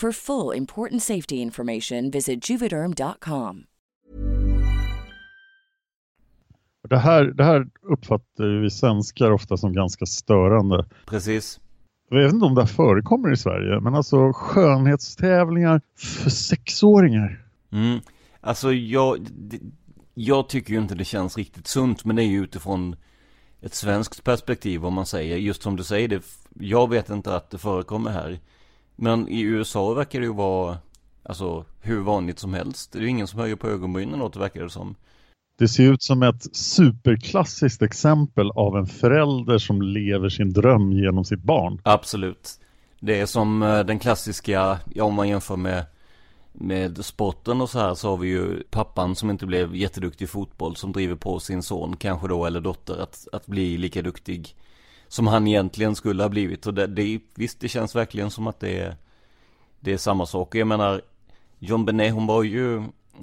For 0.00 0.12
full 0.12 0.56
important 0.56 1.02
safety 1.02 1.34
information, 1.34 2.10
visit 2.10 2.50
juvederm.com. 2.50 3.64
Det 6.88 6.98
här, 6.98 7.24
det 7.24 7.44
här 7.44 7.66
uppfattar 7.82 8.62
vi 8.62 8.70
svenskar 8.70 9.30
ofta 9.30 9.56
som 9.56 9.72
ganska 9.72 10.06
störande. 10.06 10.86
Precis. 11.06 11.60
Jag 12.10 12.22
vet 12.22 12.32
inte 12.32 12.46
om 12.46 12.54
det 12.54 12.60
här 12.60 12.66
förekommer 12.68 13.32
i 13.32 13.36
Sverige, 13.36 13.80
men 13.80 13.94
alltså 13.94 14.32
skönhetstävlingar 14.32 15.80
för 15.96 16.30
sexåringar. 16.30 17.44
Mm. 17.72 18.00
Alltså 18.40 18.72
jag, 18.72 19.26
jag 20.14 20.48
tycker 20.48 20.72
ju 20.72 20.78
inte 20.78 20.94
det 20.94 21.04
känns 21.04 21.36
riktigt 21.36 21.66
sunt, 21.66 22.04
men 22.04 22.16
det 22.16 22.22
är 22.22 22.30
ju 22.30 22.42
utifrån 22.42 22.96
ett 23.60 23.74
svenskt 23.74 24.24
perspektiv 24.24 24.86
om 24.86 24.94
man 24.94 25.06
säger. 25.06 25.36
Just 25.36 25.62
som 25.62 25.76
du 25.76 25.84
säger, 25.84 26.08
det, 26.08 26.22
jag 26.54 26.90
vet 26.90 27.10
inte 27.10 27.36
att 27.36 27.50
det 27.50 27.58
förekommer 27.58 28.10
här. 28.10 28.40
Men 29.02 29.28
i 29.28 29.40
USA 29.40 29.94
verkar 29.94 30.20
det 30.20 30.26
ju 30.26 30.32
vara, 30.32 30.78
alltså 31.22 31.64
hur 31.80 32.00
vanligt 32.00 32.38
som 32.38 32.54
helst. 32.54 32.92
Det 32.92 32.98
är 32.98 33.02
ju 33.02 33.08
ingen 33.08 33.26
som 33.26 33.40
höjer 33.40 33.56
på 33.56 33.68
ögonbrynen 33.68 34.22
åt 34.22 34.32
det 34.32 34.38
verkar 34.38 34.62
det 34.62 34.70
som. 34.70 34.94
Det 35.58 35.68
ser 35.68 35.92
ut 35.92 36.02
som 36.02 36.22
ett 36.22 36.56
superklassiskt 36.56 37.82
exempel 37.82 38.50
av 38.50 38.76
en 38.76 38.86
förälder 38.86 39.58
som 39.58 39.82
lever 39.82 40.28
sin 40.28 40.52
dröm 40.52 40.92
genom 40.92 41.24
sitt 41.24 41.42
barn. 41.42 41.80
Absolut. 41.84 42.60
Det 43.00 43.20
är 43.20 43.26
som 43.26 43.62
eh, 43.62 43.80
den 43.80 43.98
klassiska, 43.98 44.78
ja 44.94 45.04
om 45.04 45.14
man 45.14 45.28
jämför 45.28 45.56
med 45.56 45.84
med 46.52 47.04
sporten 47.04 47.60
och 47.60 47.70
så 47.70 47.78
här 47.78 47.94
så 47.94 48.10
har 48.10 48.16
vi 48.16 48.28
ju 48.28 48.62
pappan 48.70 49.16
som 49.16 49.30
inte 49.30 49.46
blev 49.46 49.76
jätteduktig 49.76 50.24
i 50.24 50.28
fotboll 50.28 50.76
som 50.76 50.92
driver 50.92 51.14
på 51.14 51.40
sin 51.40 51.62
son 51.62 51.96
kanske 51.96 52.28
då 52.28 52.46
eller 52.46 52.60
dotter 52.60 53.02
att, 53.02 53.28
att 53.32 53.46
bli 53.46 53.78
lika 53.78 54.02
duktig 54.02 54.56
som 55.10 55.26
han 55.26 55.46
egentligen 55.46 55.96
skulle 55.96 56.22
ha 56.22 56.28
blivit 56.28 56.66
och 56.66 56.74
det, 56.74 56.86
det 56.86 57.20
visst 57.34 57.60
det 57.60 57.68
känns 57.68 57.96
verkligen 57.96 58.30
som 58.30 58.46
att 58.46 58.60
det 58.60 58.78
är 58.78 58.96
det 59.80 59.92
är 59.92 59.96
samma 59.96 60.26
sak. 60.26 60.54
Jag 60.54 60.66
menar 60.66 61.00
John 61.58 61.84
Benet 61.84 62.14
hon 62.14 62.26
var 62.26 62.42
ju 62.42 62.82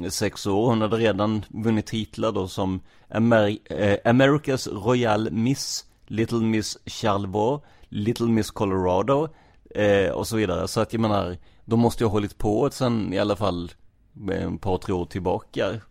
sex 0.10 0.48
år, 0.48 0.70
hon 0.70 0.82
hade 0.82 0.98
redan 0.98 1.46
vunnit 1.50 1.86
titlar 1.86 2.32
då 2.32 2.48
som 2.48 2.80
Amer 3.10 3.58
eh, 3.66 3.98
America's 4.04 4.84
Royal 4.86 5.32
Miss, 5.32 5.86
Little 6.08 6.40
Miss 6.42 6.78
Charlevoix, 6.86 7.64
Little 7.90 8.28
Miss 8.28 8.52
Colorado 8.52 9.30
eh, 9.76 10.12
och 10.12 10.28
så 10.28 10.38
vidare. 10.38 10.68
Så 10.68 10.82
att 10.82 10.94
jag 10.94 11.00
menar, 11.00 11.38
de 11.66 11.80
måste 11.80 12.04
ju 12.04 12.08
ha 12.08 12.12
hållit 12.12 12.38
på 12.38 12.70
sen 12.70 13.14
i 13.14 13.20
alla 13.20 13.36
fall 13.36 13.72
med 14.14 14.54
ett 14.54 14.62
par, 14.62 14.78
tre 14.78 14.94
år 14.94 15.06
tillbaka. 15.06 15.82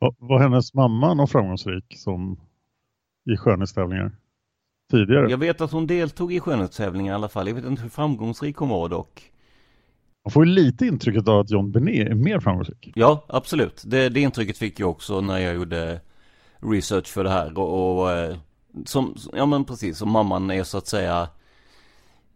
Var, 0.00 0.14
var 0.18 0.40
hennes 0.40 0.74
mamma 0.74 1.14
någon 1.14 1.28
framgångsrik 1.28 1.84
som 1.96 2.40
i 3.34 3.36
skönhetstävlingar 3.36 4.21
tidigare? 4.92 5.30
Jag 5.30 5.38
vet 5.38 5.60
att 5.60 5.72
hon 5.72 5.86
deltog 5.86 6.32
i 6.32 6.40
skönhetstävlingar 6.40 7.12
i 7.12 7.14
alla 7.14 7.28
fall. 7.28 7.48
Jag 7.48 7.54
vet 7.54 7.64
inte 7.64 7.82
hur 7.82 7.88
framgångsrik 7.88 8.56
hon 8.56 8.68
var 8.68 8.88
dock. 8.88 9.22
Man 10.24 10.32
får 10.32 10.46
ju 10.46 10.52
lite 10.52 10.86
intrycket 10.86 11.28
av 11.28 11.40
att 11.40 11.50
John 11.50 11.72
Benet 11.72 12.08
är 12.08 12.14
mer 12.14 12.40
framgångsrik. 12.40 12.92
Ja, 12.94 13.24
absolut. 13.28 13.82
Det, 13.86 14.08
det 14.08 14.20
intrycket 14.20 14.58
fick 14.58 14.80
jag 14.80 14.90
också 14.90 15.20
när 15.20 15.38
jag 15.38 15.54
gjorde 15.54 16.00
research 16.60 17.06
för 17.06 17.24
det 17.24 17.30
här 17.30 17.58
och, 17.58 18.00
och 18.00 18.10
eh, 18.10 18.36
som, 18.84 19.14
ja 19.32 19.46
men 19.46 19.64
precis, 19.64 19.98
som 19.98 20.10
mamman 20.10 20.50
är 20.50 20.64
så 20.64 20.78
att 20.78 20.86
säga 20.86 21.28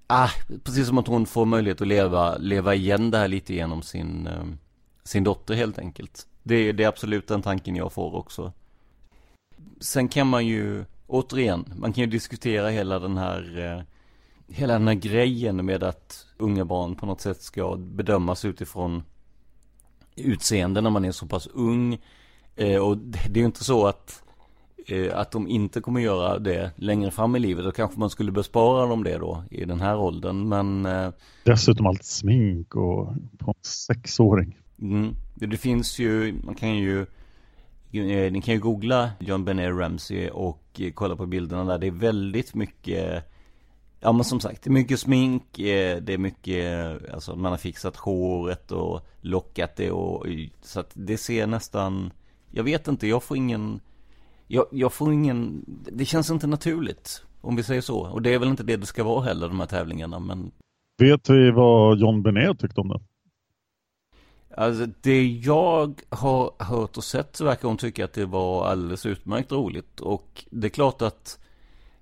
Ah, 0.09 0.31
precis 0.65 0.87
som 0.87 0.99
att 0.99 1.07
hon 1.07 1.27
får 1.27 1.45
möjlighet 1.45 1.81
att 1.81 1.87
leva, 1.87 2.37
leva 2.37 2.75
igen 2.75 3.11
det 3.11 3.19
här 3.19 3.29
lite 3.29 3.55
genom 3.55 3.83
sin, 3.83 4.27
eh, 4.27 4.45
sin 5.05 5.25
dotter 5.25 5.55
helt 5.55 5.79
enkelt. 5.79 6.27
Det, 6.43 6.73
det 6.73 6.85
är 6.85 6.89
absolut 6.89 7.29
den 7.29 7.43
tanken 7.43 7.77
jag 7.77 7.93
får 7.93 8.15
också. 8.15 8.53
Sen 9.81 10.09
kan 10.09 10.27
man 10.27 10.47
ju, 10.47 10.85
återigen, 11.07 11.65
man 11.77 11.93
kan 11.93 12.05
ju 12.05 12.11
diskutera 12.11 12.69
hela 12.69 12.99
den 12.99 13.17
här, 13.17 13.65
eh, 13.65 13.83
hela 14.57 14.73
den 14.73 14.89
här 14.89 14.95
grejen 14.95 15.67
med 15.67 15.83
att 15.83 16.27
unga 16.39 16.65
barn 16.65 16.95
på 16.95 17.07
något 17.07 17.21
sätt 17.21 17.43
ska 17.43 17.77
bedömas 17.77 18.45
utifrån 18.45 19.03
utseende 20.17 20.81
när 20.81 20.91
man 20.91 21.05
är 21.05 21.13
så 21.13 21.27
pass 21.27 21.47
ung. 21.47 21.99
Eh, 22.57 22.77
och 22.83 22.99
det 22.99 23.19
är 23.27 23.37
ju 23.39 23.45
inte 23.45 23.65
så 23.65 23.87
att 23.87 24.23
eh, 24.87 25.19
att 25.19 25.31
de 25.31 25.49
inte 25.49 25.81
kommer 25.81 26.01
göra 26.01 26.39
det 26.39 26.71
längre 26.77 27.11
fram 27.11 27.37
i 27.37 27.39
livet. 27.39 27.65
Då 27.65 27.73
kanske 27.73 28.01
man 28.01 28.11
skulle 28.11 28.33
bespara 28.33 28.87
dem 28.87 29.05
det 29.05 29.19
då 29.19 29.45
i 29.51 29.65
den 29.65 29.81
här 29.81 29.99
åldern. 29.99 30.49
Men 30.49 30.87
eh, 30.87 31.11
Dessutom 31.45 31.87
allt 31.87 32.05
smink 32.05 32.75
och 32.75 33.15
på 33.39 33.51
en 33.51 33.55
sexåring. 33.63 34.59
mm, 34.81 35.15
det 35.35 35.57
finns 35.57 35.99
ju, 35.99 36.35
man 36.45 36.55
kan 36.55 36.77
ju 36.79 37.07
Eh, 37.93 38.33
ni 38.33 38.43
kan 38.43 38.55
ju 38.55 38.61
googla 38.61 39.11
John 39.21 39.45
Benet 39.45 39.75
Ramsey 39.75 40.29
och 40.31 40.81
eh, 40.81 40.93
kolla 40.93 41.17
på 41.17 41.27
bilderna 41.27 41.65
där. 41.65 41.79
Det 41.79 41.87
är 41.87 41.91
väldigt 41.91 42.55
mycket 42.55 43.25
Ja 44.01 44.13
men 44.13 44.25
som 44.25 44.41
sagt, 44.41 44.63
det 44.63 44.71
är 44.71 44.73
mycket 44.73 45.01
smink, 45.01 45.59
eh, 45.59 46.03
det 46.03 46.13
är 46.13 46.19
mycket, 46.19 46.99
alltså 47.15 47.37
man 47.37 47.53
har 47.53 47.59
fixat 47.59 47.97
håret 47.97 48.73
och 48.73 49.01
lockat 49.21 49.77
det 49.77 49.91
och 49.91 50.27
så 50.63 50.81
att 50.81 50.91
det 50.95 51.17
ser 51.17 51.47
nästan 51.47 52.13
Jag 52.51 52.65
vet 52.65 52.89
inte, 52.89 53.07
jag 53.07 53.23
får 53.23 53.37
ingen 53.37 53.81
jag, 54.47 54.67
jag 54.71 54.93
får 54.93 55.13
ingen, 55.13 55.65
det 55.93 56.05
känns 56.05 56.31
inte 56.31 56.47
naturligt 56.47 57.23
Om 57.41 57.57
vi 57.57 57.63
säger 57.63 57.81
så, 57.81 57.99
och 57.99 58.23
det 58.23 58.35
är 58.35 58.39
väl 58.39 58.49
inte 58.49 58.63
det 58.63 58.77
det 58.77 58.87
ska 58.87 59.05
vara 59.05 59.25
heller 59.25 59.49
de 59.49 59.61
här 59.61 59.67
tävlingarna 59.67 60.19
men 60.19 60.51
Vet 60.99 61.31
vi 61.31 61.51
vad 61.51 61.99
John 61.99 62.23
Benet 62.23 62.59
tyckte 62.59 62.81
om 62.81 62.89
det? 62.89 63.01
Alltså 64.57 64.87
det 65.01 65.27
jag 65.27 66.03
har 66.09 66.65
hört 66.65 66.97
och 66.97 67.05
sett 67.05 67.37
så 67.37 67.45
verkar 67.45 67.69
hon 67.69 67.77
tycka 67.77 68.05
att 68.05 68.13
det 68.13 68.27
var 68.27 68.67
alldeles 68.67 69.07
utmärkt 69.07 69.53
roligt 69.53 70.01
och 70.01 70.45
det 70.51 70.67
är 70.67 70.71
klart 70.71 71.03
att 71.03 71.39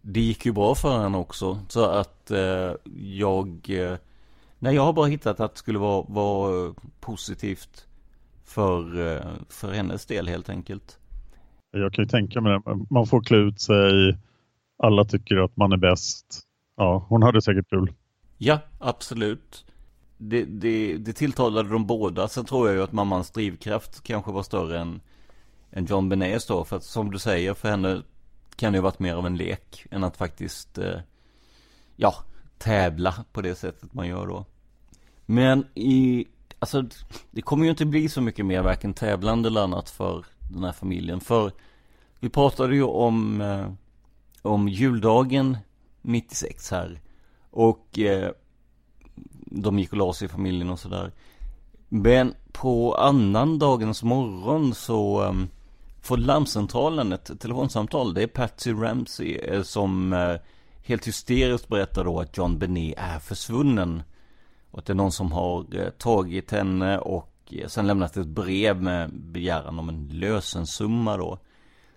det 0.03 0.21
gick 0.21 0.47
ju 0.47 0.53
bra 0.53 0.75
för 0.75 1.03
henne 1.03 1.19
också 1.19 1.59
så 1.69 1.85
att 1.85 2.31
eh, 2.31 2.73
jag 2.97 3.67
eh, 3.69 3.97
Nej 4.59 4.75
jag 4.75 4.83
har 4.83 4.93
bara 4.93 5.07
hittat 5.07 5.41
att 5.41 5.55
det 5.55 5.59
skulle 5.59 5.79
vara, 5.79 6.05
vara 6.09 6.75
positivt 7.01 7.87
för, 8.45 9.07
eh, 9.07 9.27
för 9.49 9.73
hennes 9.73 10.07
del 10.07 10.29
helt 10.29 10.49
enkelt 10.49 10.99
Jag 11.71 11.93
kan 11.93 12.05
ju 12.05 12.09
tänka 12.09 12.41
mig 12.41 12.53
det. 12.53 12.87
Man 12.91 13.07
får 13.07 13.23
klä 13.23 13.37
ut 13.37 13.61
sig 13.61 14.19
alla 14.79 15.05
tycker 15.05 15.37
att 15.37 15.57
man 15.57 15.73
är 15.73 15.77
bäst. 15.77 16.41
Ja, 16.77 17.07
hon 17.09 17.23
hade 17.23 17.43
säkert 17.43 17.71
kul. 17.71 17.93
Ja, 18.39 18.59
absolut. 18.79 19.65
Det, 20.27 20.45
det, 20.45 20.97
det 20.97 21.13
tilltalade 21.13 21.69
de 21.69 21.87
båda. 21.87 22.29
Sen 22.29 22.45
tror 22.45 22.69
jag 22.69 22.77
ju 22.77 22.83
att 22.83 22.93
mammans 22.93 23.31
drivkraft 23.31 24.03
kanske 24.03 24.33
var 24.33 24.43
större 24.43 24.81
än, 24.81 25.01
än 25.71 25.87
John 25.87 26.09
Benes 26.09 26.47
då. 26.47 26.65
För 26.65 26.77
att 26.77 26.85
som 26.85 27.11
du 27.11 27.19
säger, 27.19 27.55
för 27.55 27.69
henne 27.69 28.03
kan 28.57 28.73
det 28.73 28.77
ju 28.77 28.83
varit 28.83 28.99
mer 28.99 29.15
av 29.15 29.27
en 29.27 29.37
lek 29.37 29.87
än 29.91 30.05
att 30.05 30.17
faktiskt, 30.17 30.79
eh, 30.79 31.01
ja, 31.97 32.15
tävla 32.59 33.25
på 33.33 33.43
det 33.43 33.55
sättet 33.55 33.95
man 33.95 34.09
gör 34.09 34.27
då. 34.27 34.45
Men 35.27 35.67
i, 35.75 36.27
alltså 36.59 36.85
det 37.31 37.43
kommer 37.43 37.65
ju 37.65 37.71
inte 37.71 37.87
bli 37.87 38.09
så 38.09 38.21
mycket 38.21 38.47
mer 38.47 38.63
varken 38.63 38.95
tävlande 38.95 39.49
eller 39.49 39.61
annat 39.61 39.91
för 39.91 40.25
den 40.53 40.65
här 40.65 40.73
familjen. 40.73 41.21
För 41.21 41.53
vi 42.21 42.29
pratade 42.29 42.75
ju 42.75 42.83
om, 42.83 43.41
eh, 43.41 43.73
om 44.43 44.69
juldagen 44.69 45.59
96 46.03 46.71
här. 46.71 47.01
Och 47.51 47.99
eh, 47.99 48.31
de 49.45 49.79
gick 49.79 49.93
och 49.93 49.99
la 49.99 50.13
sig 50.13 50.27
i 50.27 50.29
familjen 50.29 50.71
och 50.71 50.79
sådär. 50.79 51.13
Men 51.89 52.35
på 52.53 52.95
annan 52.95 53.59
dagens 53.59 54.03
morgon 54.03 54.75
så 54.75 55.23
um, 55.23 55.49
får 56.03 56.17
larmcentralen 56.17 57.13
ett 57.13 57.41
telefonsamtal. 57.41 58.15
Det 58.15 58.23
är 58.23 58.27
Patsy 58.27 58.73
Ramsey 58.73 59.35
eh, 59.35 59.63
som 59.63 60.13
uh, 60.13 60.37
helt 60.83 61.07
hysteriskt 61.07 61.69
berättar 61.69 62.05
då 62.05 62.21
att 62.21 62.37
John 62.37 62.59
Benet 62.59 62.95
är 62.97 63.19
försvunnen. 63.19 64.03
Och 64.71 64.79
att 64.79 64.87
det 64.87 64.93
är 64.93 64.95
någon 64.95 65.13
som 65.13 65.33
har 65.33 65.75
uh, 65.75 65.89
tagit 65.91 66.51
henne 66.51 66.99
och 66.99 67.53
uh, 67.53 67.67
sen 67.67 67.87
lämnat 67.87 68.17
ett 68.17 68.27
brev 68.27 68.83
med 68.83 69.15
begäran 69.15 69.79
om 69.79 69.89
en 69.89 70.09
lösensumma 70.13 71.17
då. 71.17 71.39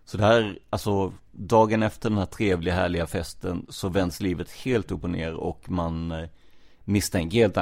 Så 0.05 0.17
det 0.17 0.23
här, 0.23 0.59
alltså 0.69 1.13
dagen 1.31 1.83
efter 1.83 2.09
den 2.09 2.19
här 2.19 2.25
trevliga 2.25 2.73
härliga 2.73 3.07
festen 3.07 3.65
så 3.69 3.89
vänds 3.89 4.21
livet 4.21 4.51
helt 4.51 4.91
upp 4.91 5.03
och 5.03 5.09
ner 5.09 5.33
och 5.33 5.71
man 5.71 6.27
misstänker 6.87 7.37
helt 7.37 7.57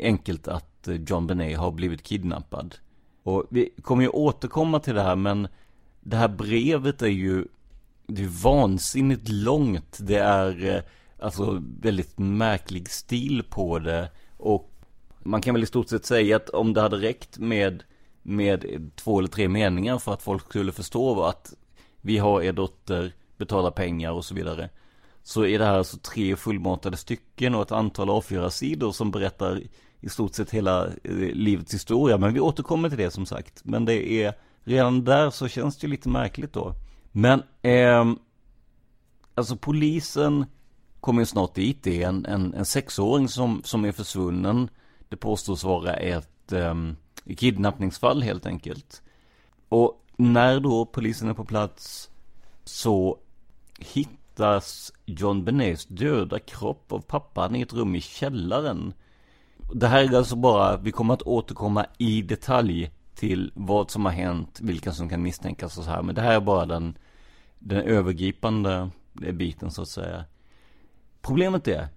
enkelt 0.00 0.48
att 0.48 0.88
eh, 0.88 0.94
John 0.94 1.26
Benet 1.26 1.58
har 1.58 1.70
blivit 1.70 2.02
kidnappad. 2.02 2.74
Och 3.22 3.44
vi 3.50 3.70
kommer 3.82 4.02
ju 4.02 4.08
återkomma 4.08 4.80
till 4.80 4.94
det 4.94 5.02
här 5.02 5.16
men 5.16 5.48
det 6.00 6.16
här 6.16 6.28
brevet 6.28 7.02
är 7.02 7.06
ju 7.06 7.46
det 8.06 8.22
är 8.22 8.42
vansinnigt 8.42 9.28
långt. 9.28 9.98
Det 10.00 10.18
är 10.18 10.74
eh, 10.74 10.82
alltså 11.18 11.62
väldigt 11.80 12.18
märklig 12.18 12.90
stil 12.90 13.42
på 13.50 13.78
det. 13.78 14.10
Och 14.36 14.70
man 15.18 15.40
kan 15.40 15.54
väl 15.54 15.62
i 15.62 15.66
stort 15.66 15.88
sett 15.88 16.06
säga 16.06 16.36
att 16.36 16.48
om 16.48 16.74
det 16.74 16.80
hade 16.80 16.96
räckt 16.96 17.38
med, 17.38 17.82
med 18.22 18.90
två 18.96 19.18
eller 19.18 19.28
tre 19.28 19.48
meningar 19.48 19.98
för 19.98 20.12
att 20.12 20.22
folk 20.22 20.44
skulle 20.44 20.72
förstå 20.72 21.22
att 21.22 21.54
vi 22.00 22.18
har 22.18 22.42
er 22.42 22.52
dotter, 22.52 23.12
betala 23.36 23.70
pengar 23.70 24.12
och 24.12 24.24
så 24.24 24.34
vidare. 24.34 24.68
Så 25.26 25.44
är 25.44 25.58
det 25.58 25.64
här 25.64 25.78
alltså 25.78 25.96
tre 25.96 26.36
fullmatade 26.36 26.96
stycken 26.96 27.54
och 27.54 27.62
ett 27.62 27.72
antal 27.72 28.08
A4-sidor 28.08 28.92
som 28.92 29.10
berättar 29.10 29.60
i 30.00 30.08
stort 30.08 30.34
sett 30.34 30.50
hela 30.50 30.86
eh, 30.86 31.12
livets 31.14 31.74
historia. 31.74 32.18
Men 32.18 32.34
vi 32.34 32.40
återkommer 32.40 32.88
till 32.88 32.98
det 32.98 33.10
som 33.10 33.26
sagt. 33.26 33.64
Men 33.64 33.84
det 33.84 34.12
är 34.12 34.34
redan 34.64 35.04
där 35.04 35.30
så 35.30 35.48
känns 35.48 35.76
det 35.76 35.86
lite 35.86 36.08
märkligt 36.08 36.52
då. 36.52 36.74
Men 37.12 37.42
eh, 37.62 38.12
alltså 39.34 39.56
polisen 39.56 40.46
kommer 41.00 41.22
ju 41.22 41.26
snart 41.26 41.54
dit. 41.54 41.82
Det 41.82 42.02
är 42.02 42.08
en, 42.08 42.26
en, 42.26 42.54
en 42.54 42.64
sexåring 42.64 43.28
som, 43.28 43.62
som 43.64 43.84
är 43.84 43.92
försvunnen. 43.92 44.68
Det 45.08 45.16
påstås 45.16 45.64
vara 45.64 45.94
ett 45.94 46.52
eh, 46.52 46.74
kidnappningsfall 47.36 48.22
helt 48.22 48.46
enkelt. 48.46 49.02
Och 49.68 50.04
när 50.16 50.60
då 50.60 50.84
polisen 50.84 51.28
är 51.28 51.34
på 51.34 51.44
plats 51.44 52.10
så 52.64 53.18
hittar 53.78 54.25
hittas 54.36 54.92
John 55.06 55.44
Benets 55.44 55.86
döda 55.86 56.38
kropp 56.38 56.92
av 56.92 57.00
pappan 57.00 57.56
i 57.56 57.62
ett 57.62 57.72
rum 57.72 57.94
i 57.94 58.00
källaren. 58.00 58.92
Det 59.74 59.86
här 59.86 60.04
är 60.04 60.16
alltså 60.16 60.36
bara, 60.36 60.76
vi 60.76 60.92
kommer 60.92 61.14
att 61.14 61.22
återkomma 61.22 61.86
i 61.98 62.22
detalj 62.22 62.90
till 63.14 63.52
vad 63.54 63.90
som 63.90 64.04
har 64.04 64.12
hänt, 64.12 64.58
vilka 64.62 64.92
som 64.92 65.08
kan 65.08 65.22
misstänkas 65.22 65.78
och 65.78 65.84
så 65.84 65.90
här. 65.90 66.02
Men 66.02 66.14
det 66.14 66.20
här 66.20 66.34
är 66.34 66.40
bara 66.40 66.66
den, 66.66 66.98
den 67.58 67.82
övergripande 67.82 68.90
biten 69.12 69.70
så 69.70 69.82
att 69.82 69.88
säga. 69.88 70.24
Problemet 71.22 71.68
är, 71.68 71.88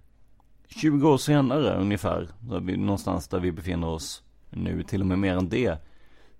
20 0.68 1.10
år 1.10 1.18
senare 1.18 1.80
ungefär, 1.80 2.28
någonstans 2.76 3.28
där 3.28 3.40
vi 3.40 3.52
befinner 3.52 3.86
oss 3.86 4.22
nu, 4.50 4.82
till 4.82 5.00
och 5.00 5.06
med 5.06 5.18
mer 5.18 5.36
än 5.36 5.48
det, 5.48 5.78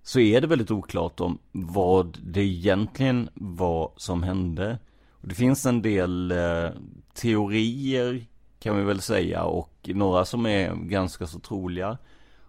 så 0.03 0.19
är 0.19 0.41
det 0.41 0.47
väldigt 0.47 0.71
oklart 0.71 1.19
om 1.19 1.37
vad 1.51 2.17
det 2.23 2.41
egentligen 2.41 3.29
var 3.33 3.91
som 3.97 4.23
hände. 4.23 4.79
Det 5.21 5.35
finns 5.35 5.65
en 5.65 5.81
del 5.81 6.31
eh, 6.31 6.69
teorier 7.13 8.25
kan 8.59 8.77
vi 8.77 8.83
väl 8.83 9.01
säga 9.01 9.43
och 9.43 9.89
några 9.93 10.25
som 10.25 10.45
är 10.45 10.75
ganska 10.75 11.27
så 11.27 11.39
troliga. 11.39 11.97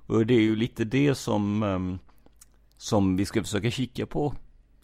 Och 0.06 0.26
det 0.26 0.34
är 0.34 0.40
ju 0.40 0.56
lite 0.56 0.84
det 0.84 1.14
som, 1.14 1.62
eh, 1.62 2.08
som 2.76 3.16
vi 3.16 3.24
ska 3.24 3.42
försöka 3.42 3.70
kika 3.70 4.06
på 4.06 4.34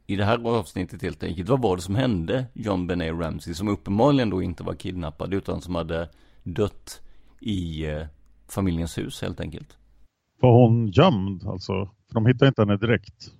i 0.06 0.16
det 0.16 0.24
här 0.24 0.48
avsnittet 0.58 1.02
helt 1.02 1.22
enkelt. 1.22 1.48
Vad 1.48 1.62
var 1.62 1.76
det 1.76 1.82
som 1.82 1.94
hände 1.94 2.46
John 2.52 2.86
Benet 2.86 3.14
Ramsey 3.14 3.54
som 3.54 3.68
uppenbarligen 3.68 4.30
då 4.30 4.42
inte 4.42 4.62
var 4.62 4.74
kidnappad 4.74 5.34
utan 5.34 5.60
som 5.60 5.74
hade 5.74 6.08
dött 6.42 7.00
i 7.40 7.86
eh, 7.86 8.06
familjens 8.48 8.98
hus 8.98 9.22
helt 9.22 9.40
enkelt. 9.40 9.76
Var 10.40 10.52
hon 10.52 10.86
gömd 10.86 11.46
alltså? 11.46 11.72
För 12.08 12.14
de 12.14 12.26
hittade 12.26 12.48
inte 12.48 12.62
henne 12.62 12.76
direkt. 12.76 13.32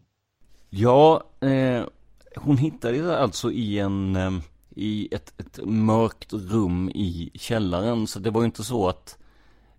Ja, 0.70 1.24
eh, 1.40 1.84
hon 2.36 2.56
hittade 2.56 3.18
alltså 3.18 3.52
i 3.52 3.78
en 3.78 4.16
eh, 4.16 4.30
i 4.78 5.08
ett, 5.10 5.40
ett 5.40 5.58
mörkt 5.64 6.32
rum 6.32 6.88
i 6.88 7.30
källaren. 7.34 8.06
Så 8.06 8.18
det 8.18 8.30
var 8.30 8.40
ju 8.40 8.44
inte 8.44 8.64
så 8.64 8.88
att 8.88 9.18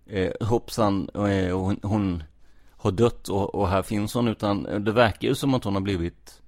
eh, 0.06 0.48
hoppsan, 0.48 1.10
eh, 1.14 1.58
hon, 1.58 1.80
hon 1.84 2.24
har 2.72 2.92
dött 2.92 3.30
och, 3.30 3.56
och, 3.56 3.70
här 3.70 3.82
finns 3.82 4.14
hon. 4.14 4.28
Utan 4.28 4.64
det 4.64 4.92
verkar 4.92 5.28
ju 5.28 5.36
som 5.36 5.54
att 5.54 5.64
hon 5.64 5.74
har 5.74 5.82
blivit 5.82 6.42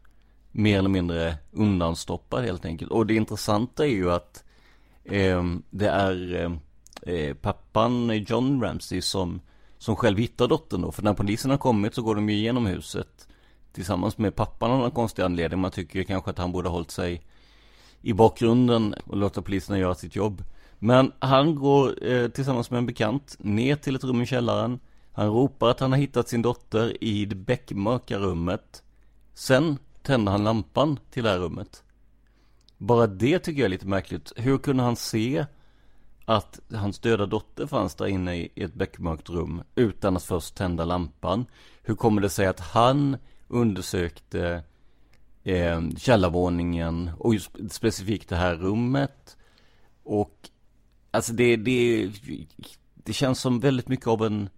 mer 0.51 0.79
eller 0.79 0.89
mindre 0.89 1.35
undanstoppad 1.51 2.43
helt 2.43 2.65
enkelt. 2.65 2.91
Och 2.91 3.05
det 3.05 3.15
intressanta 3.15 3.85
är 3.85 3.91
ju 3.91 4.11
att 4.11 4.43
eh, 5.03 5.43
det 5.69 5.89
är 5.89 6.35
eh, 6.35 6.51
eh 7.13 7.33
pappan 7.33 8.23
John 8.27 8.63
Ramsey 8.63 9.01
som, 9.01 9.41
som 9.77 9.95
själv 9.95 10.17
hittar 10.17 10.47
dottern 10.47 10.81
då. 10.81 10.91
För 10.91 11.03
när 11.03 11.13
polisen 11.13 11.51
har 11.51 11.57
kommit 11.57 11.95
så 11.95 12.01
går 12.01 12.15
de 12.15 12.29
ju 12.29 12.35
igenom 12.35 12.65
huset 12.65 13.27
tillsammans 13.73 14.17
med 14.17 14.35
pappan 14.35 14.71
av 14.71 14.79
någon 14.79 14.91
konstig 14.91 15.23
anledning. 15.23 15.59
Man 15.59 15.71
tycker 15.71 16.03
kanske 16.03 16.31
att 16.31 16.37
han 16.37 16.51
borde 16.51 16.69
ha 16.69 16.75
hållit 16.75 16.91
sig 16.91 17.21
i 18.01 18.13
bakgrunden 18.13 18.95
och 19.05 19.17
låta 19.17 19.41
poliserna 19.41 19.79
göra 19.79 19.95
sitt 19.95 20.15
jobb. 20.15 20.43
Men 20.79 21.11
han 21.19 21.55
går 21.55 22.07
eh, 22.07 22.27
tillsammans 22.27 22.71
med 22.71 22.77
en 22.77 22.85
bekant 22.85 23.35
ner 23.39 23.75
till 23.75 23.95
ett 23.95 24.03
rum 24.03 24.21
i 24.21 24.25
källaren. 24.25 24.79
Han 25.13 25.27
ropar 25.27 25.69
att 25.69 25.79
han 25.79 25.91
har 25.91 25.99
hittat 25.99 26.29
sin 26.29 26.41
dotter 26.41 27.03
i 27.03 27.25
det 27.25 27.35
bäckmörka 27.35 28.17
rummet. 28.17 28.83
Sen 29.33 29.77
tänder 30.01 30.31
han 30.31 30.43
lampan 30.43 30.99
till 31.09 31.23
det 31.23 31.29
här 31.29 31.39
rummet. 31.39 31.83
Bara 32.77 33.07
det 33.07 33.39
tycker 33.39 33.59
jag 33.59 33.65
är 33.65 33.69
lite 33.69 33.87
märkligt. 33.87 34.33
Hur 34.35 34.57
kunde 34.57 34.83
han 34.83 34.95
se 34.95 35.45
att 36.25 36.59
hans 36.73 36.99
döda 36.99 37.25
dotter 37.25 37.67
fanns 37.67 37.95
där 37.95 38.07
inne 38.07 38.35
i 38.35 38.51
ett 38.55 38.73
bäckmörkt 38.73 39.29
rum 39.29 39.63
utan 39.75 40.15
att 40.15 40.23
först 40.23 40.55
tända 40.55 40.85
lampan? 40.85 41.45
Hur 41.83 41.95
kommer 41.95 42.21
det 42.21 42.29
sig 42.29 42.47
att 42.47 42.59
han 42.59 43.17
undersökte 43.51 44.63
eh, 45.43 45.81
källarvåningen 45.97 47.11
och 47.17 47.33
just 47.33 47.51
specifikt 47.69 48.29
det 48.29 48.35
här 48.35 48.55
rummet? 48.55 49.37
Och 50.03 50.49
alltså 51.11 51.33
det, 51.33 51.55
det, 51.55 52.11
det 52.93 53.13
känns 53.13 53.39
som 53.39 53.59
väldigt 53.59 53.87
mycket 53.87 54.07
av 54.07 54.25
en 54.25 54.49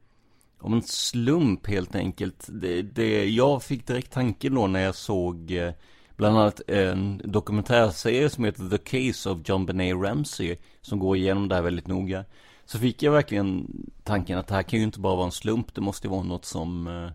av 0.64 0.74
en 0.74 0.82
slump 0.82 1.68
helt 1.68 1.96
enkelt. 1.96 2.48
Det, 2.50 2.82
det, 2.82 3.26
jag 3.26 3.64
fick 3.64 3.88
direkt 3.88 4.12
tanken 4.12 4.56
då 4.56 4.68
när 4.68 4.80
jag 4.80 4.96
såg 4.96 5.52
eh, 5.52 5.74
bland 6.16 6.38
annat 6.38 6.62
en 6.68 7.22
dokumentärserie 7.24 8.30
som 8.30 8.44
heter 8.44 8.70
The 8.70 8.78
Case 8.78 9.30
of 9.30 9.40
John 9.46 9.66
Benet 9.66 9.96
Ramsey 9.96 10.58
som 10.82 11.00
går 11.00 11.18
igenom 11.18 11.48
det 11.48 11.56
här 11.56 11.62
väldigt 11.62 11.88
noga. 11.88 12.26
Så 12.66 12.80
fick 12.80 13.04
jag 13.04 13.12
verkligen 13.12 13.68
tanken 14.04 14.38
att 14.38 14.48
det 14.48 14.56
här 14.56 14.64
kan 14.64 14.80
ju 14.80 14.86
inte 14.86 15.00
bara 15.00 15.16
vara 15.16 15.26
en 15.26 15.32
slump, 15.32 15.76
det 15.76 15.82
måste 15.82 16.08
ju 16.08 16.12
vara 16.12 16.24
något 16.24 16.46
som 16.46 16.88
eh, 16.88 17.12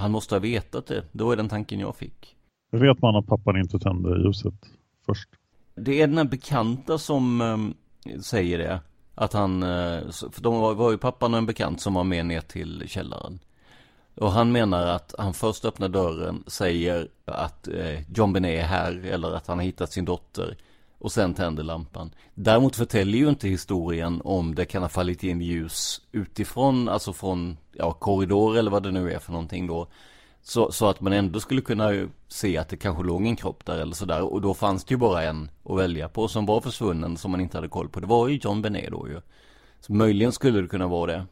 han 0.00 0.10
måste 0.10 0.34
ha 0.34 0.40
vetat 0.40 0.86
det. 0.86 1.04
Det 1.12 1.24
var 1.24 1.36
den 1.36 1.48
tanken 1.48 1.80
jag 1.80 1.96
fick. 1.96 2.36
Hur 2.72 2.78
vet 2.78 3.02
man 3.02 3.16
att 3.16 3.26
pappan 3.26 3.56
inte 3.56 3.78
tände 3.78 4.22
ljuset 4.24 4.54
först? 5.06 5.28
Det 5.74 6.02
är 6.02 6.06
den 6.06 6.18
här 6.18 6.24
bekanta 6.24 6.98
som 6.98 7.40
eh, 7.40 8.20
säger 8.20 8.58
det. 8.58 8.80
Att 9.14 9.32
han, 9.32 9.62
eh, 9.62 10.10
för 10.10 10.42
de 10.42 10.60
var, 10.60 10.74
var 10.74 10.90
ju 10.90 10.98
pappan 10.98 11.34
och 11.34 11.38
en 11.38 11.46
bekant 11.46 11.80
som 11.80 11.94
var 11.94 12.04
med 12.04 12.26
ner 12.26 12.40
till 12.40 12.84
källaren. 12.86 13.38
Och 14.14 14.32
han 14.32 14.52
menar 14.52 14.86
att 14.86 15.14
han 15.18 15.34
först 15.34 15.64
öppnar 15.64 15.88
dörren, 15.88 16.44
säger 16.46 17.08
att 17.24 17.68
eh, 17.68 18.12
John 18.16 18.32
Benet 18.32 18.60
är 18.60 18.66
här 18.66 19.04
eller 19.04 19.32
att 19.32 19.46
han 19.46 19.58
har 19.58 19.64
hittat 19.64 19.92
sin 19.92 20.04
dotter. 20.04 20.56
Och 21.00 21.12
sen 21.12 21.34
tänder 21.34 21.62
lampan. 21.62 22.10
Däremot 22.34 22.76
förtäljer 22.76 23.20
ju 23.20 23.28
inte 23.28 23.48
historien 23.48 24.20
om 24.24 24.54
det 24.54 24.64
kan 24.64 24.82
ha 24.82 24.88
fallit 24.88 25.22
in 25.24 25.40
ljus 25.40 26.00
utifrån, 26.12 26.88
alltså 26.88 27.12
från 27.12 27.56
ja, 27.72 27.92
korridor 27.92 28.56
eller 28.58 28.70
vad 28.70 28.82
det 28.82 28.90
nu 28.90 29.12
är 29.12 29.18
för 29.18 29.32
någonting 29.32 29.66
då. 29.66 29.88
Så, 30.42 30.72
så 30.72 30.88
att 30.88 31.00
man 31.00 31.12
ändå 31.12 31.40
skulle 31.40 31.60
kunna 31.60 32.08
se 32.28 32.58
att 32.58 32.68
det 32.68 32.76
kanske 32.76 33.02
låg 33.02 33.26
en 33.26 33.36
kropp 33.36 33.64
där 33.66 33.78
eller 33.78 33.94
sådär. 33.94 34.32
Och 34.32 34.40
då 34.40 34.54
fanns 34.54 34.84
det 34.84 34.94
ju 34.94 34.98
bara 34.98 35.22
en 35.22 35.50
att 35.64 35.78
välja 35.78 36.08
på 36.08 36.28
som 36.28 36.46
var 36.46 36.60
försvunnen 36.60 37.16
som 37.16 37.30
man 37.30 37.40
inte 37.40 37.56
hade 37.56 37.68
koll 37.68 37.88
på. 37.88 38.00
Det 38.00 38.06
var 38.06 38.28
ju 38.28 38.40
John 38.42 38.62
Benet 38.62 38.90
då 38.90 39.08
ju. 39.08 39.20
Så 39.80 39.92
möjligen 39.92 40.32
skulle 40.32 40.60
det 40.60 40.68
kunna 40.68 40.88
vara 40.88 41.12
det. 41.12 41.26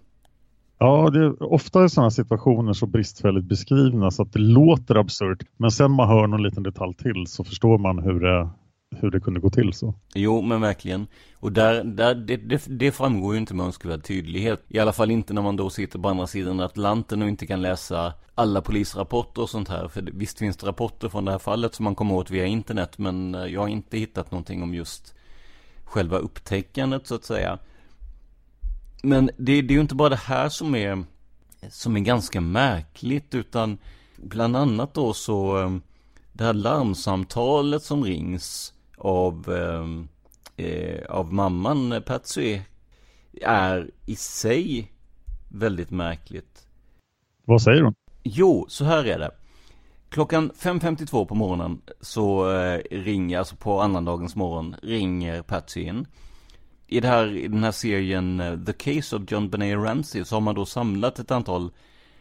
Ja, 0.79 1.11
det 1.11 1.19
är 1.19 1.53
ofta 1.53 1.85
i 1.85 1.89
sådana 1.89 2.11
situationer 2.11 2.73
så 2.73 2.87
bristfälligt 2.87 3.47
beskrivna 3.47 4.11
så 4.11 4.23
att 4.23 4.33
det 4.33 4.39
låter 4.39 4.95
absurt. 4.95 5.43
Men 5.57 5.71
sen 5.71 5.91
man 5.91 6.09
hör 6.09 6.27
någon 6.27 6.43
liten 6.43 6.63
detalj 6.63 6.95
till 6.95 7.27
så 7.27 7.45
förstår 7.45 7.79
man 7.79 7.99
hur 7.99 8.21
det, 8.21 8.51
hur 8.91 9.11
det 9.11 9.21
kunde 9.21 9.41
gå 9.41 9.51
till 9.51 9.73
så. 9.73 9.95
Jo, 10.15 10.43
men 10.43 10.61
verkligen. 10.61 11.07
Och 11.35 11.53
där, 11.53 11.85
där 11.85 12.15
det, 12.15 12.37
det, 12.37 12.65
det 12.67 12.93
framgår 12.93 13.35
ju 13.35 13.41
inte 13.41 13.55
med 13.55 13.67
önskvärd 13.67 14.05
tydlighet. 14.05 14.65
I 14.69 14.79
alla 14.79 14.93
fall 14.93 15.11
inte 15.11 15.33
när 15.33 15.43
man 15.43 15.57
då 15.57 15.71
sitter 15.71 15.99
på 15.99 16.09
andra 16.09 16.27
sidan 16.27 16.61
Atlanten 16.61 17.23
och 17.23 17.29
inte 17.29 17.47
kan 17.47 17.63
läsa 17.63 18.15
alla 18.35 18.61
polisrapporter 18.61 19.43
och 19.43 19.51
sånt 19.51 19.69
här. 19.69 19.89
För 19.89 20.03
visst 20.13 20.39
finns 20.39 20.57
det 20.57 20.67
rapporter 20.67 21.09
från 21.09 21.25
det 21.25 21.31
här 21.31 21.39
fallet 21.39 21.75
som 21.75 21.85
man 21.85 21.95
kommer 21.95 22.15
åt 22.15 22.31
via 22.31 22.47
internet. 22.47 22.99
Men 22.99 23.35
eh, 23.35 23.47
jag 23.47 23.61
har 23.61 23.69
inte 23.69 23.99
hittat 23.99 24.31
någonting 24.31 24.63
om 24.63 24.75
just 24.75 25.15
själva 25.85 26.19
upptäckandet 26.19 27.07
så 27.07 27.15
att 27.15 27.25
säga. 27.25 27.59
Men 29.03 29.27
det, 29.37 29.63
det 29.63 29.73
är 29.73 29.77
ju 29.77 29.81
inte 29.81 29.95
bara 29.95 30.09
det 30.09 30.17
här 30.17 30.49
som 30.49 30.75
är, 30.75 31.05
som 31.71 31.97
är 31.97 32.01
ganska 32.01 32.41
märkligt 32.41 33.35
utan 33.35 33.79
bland 34.17 34.57
annat 34.57 34.95
då 34.95 35.13
så 35.13 35.63
eh, 35.63 35.77
det 36.33 36.45
här 36.45 36.55
larmsamtalet 36.55 37.83
som 37.83 38.05
rings 38.05 38.73
av, 38.99 39.53
eh, 39.53 40.67
eh, 40.67 41.05
av 41.09 41.33
mamman 41.33 42.03
Patsy 42.07 42.61
är 43.43 43.91
i 44.07 44.17
sig 44.17 44.93
väldigt 45.49 45.91
märkligt. 45.91 46.67
Vad 47.45 47.63
säger 47.63 47.83
hon? 47.83 47.95
Jo, 48.23 48.67
så 48.69 48.85
här 48.85 49.05
är 49.05 49.19
det. 49.19 49.31
Klockan 50.09 50.51
5.52 50.51 51.27
på 51.27 51.35
morgonen 51.35 51.81
så 52.01 52.57
eh, 52.57 52.81
ringer, 52.91 53.39
alltså 53.39 53.57
på 53.57 53.81
annandagens 53.81 54.37
morgon, 54.37 54.77
ringer 54.83 55.43
Patsy 55.43 55.81
in 55.81 56.07
i, 56.89 57.01
det 57.01 57.09
här, 57.09 57.37
i 57.37 57.49
den 57.49 57.65
här 57.65 57.73
serien 57.73 58.41
uh, 58.41 58.65
The 58.65 58.73
Case 58.73 59.17
of 59.17 59.23
John 59.29 59.51
Benet 59.51 59.79
Ramsey 59.79 60.25
så 60.25 60.37
har 60.37 60.41
man 60.41 60.55
då 60.55 60.67
samlat 60.67 61.19
ett 61.19 61.31
antal 61.31 61.71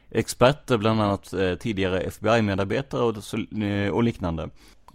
experter, 0.10 0.78
bland 0.78 1.02
annat 1.02 1.34
uh, 1.34 1.56
tidigare 1.56 2.00
FBI-medarbetare 2.00 3.02
och, 3.02 3.16
och 3.96 4.04
liknande. 4.04 4.50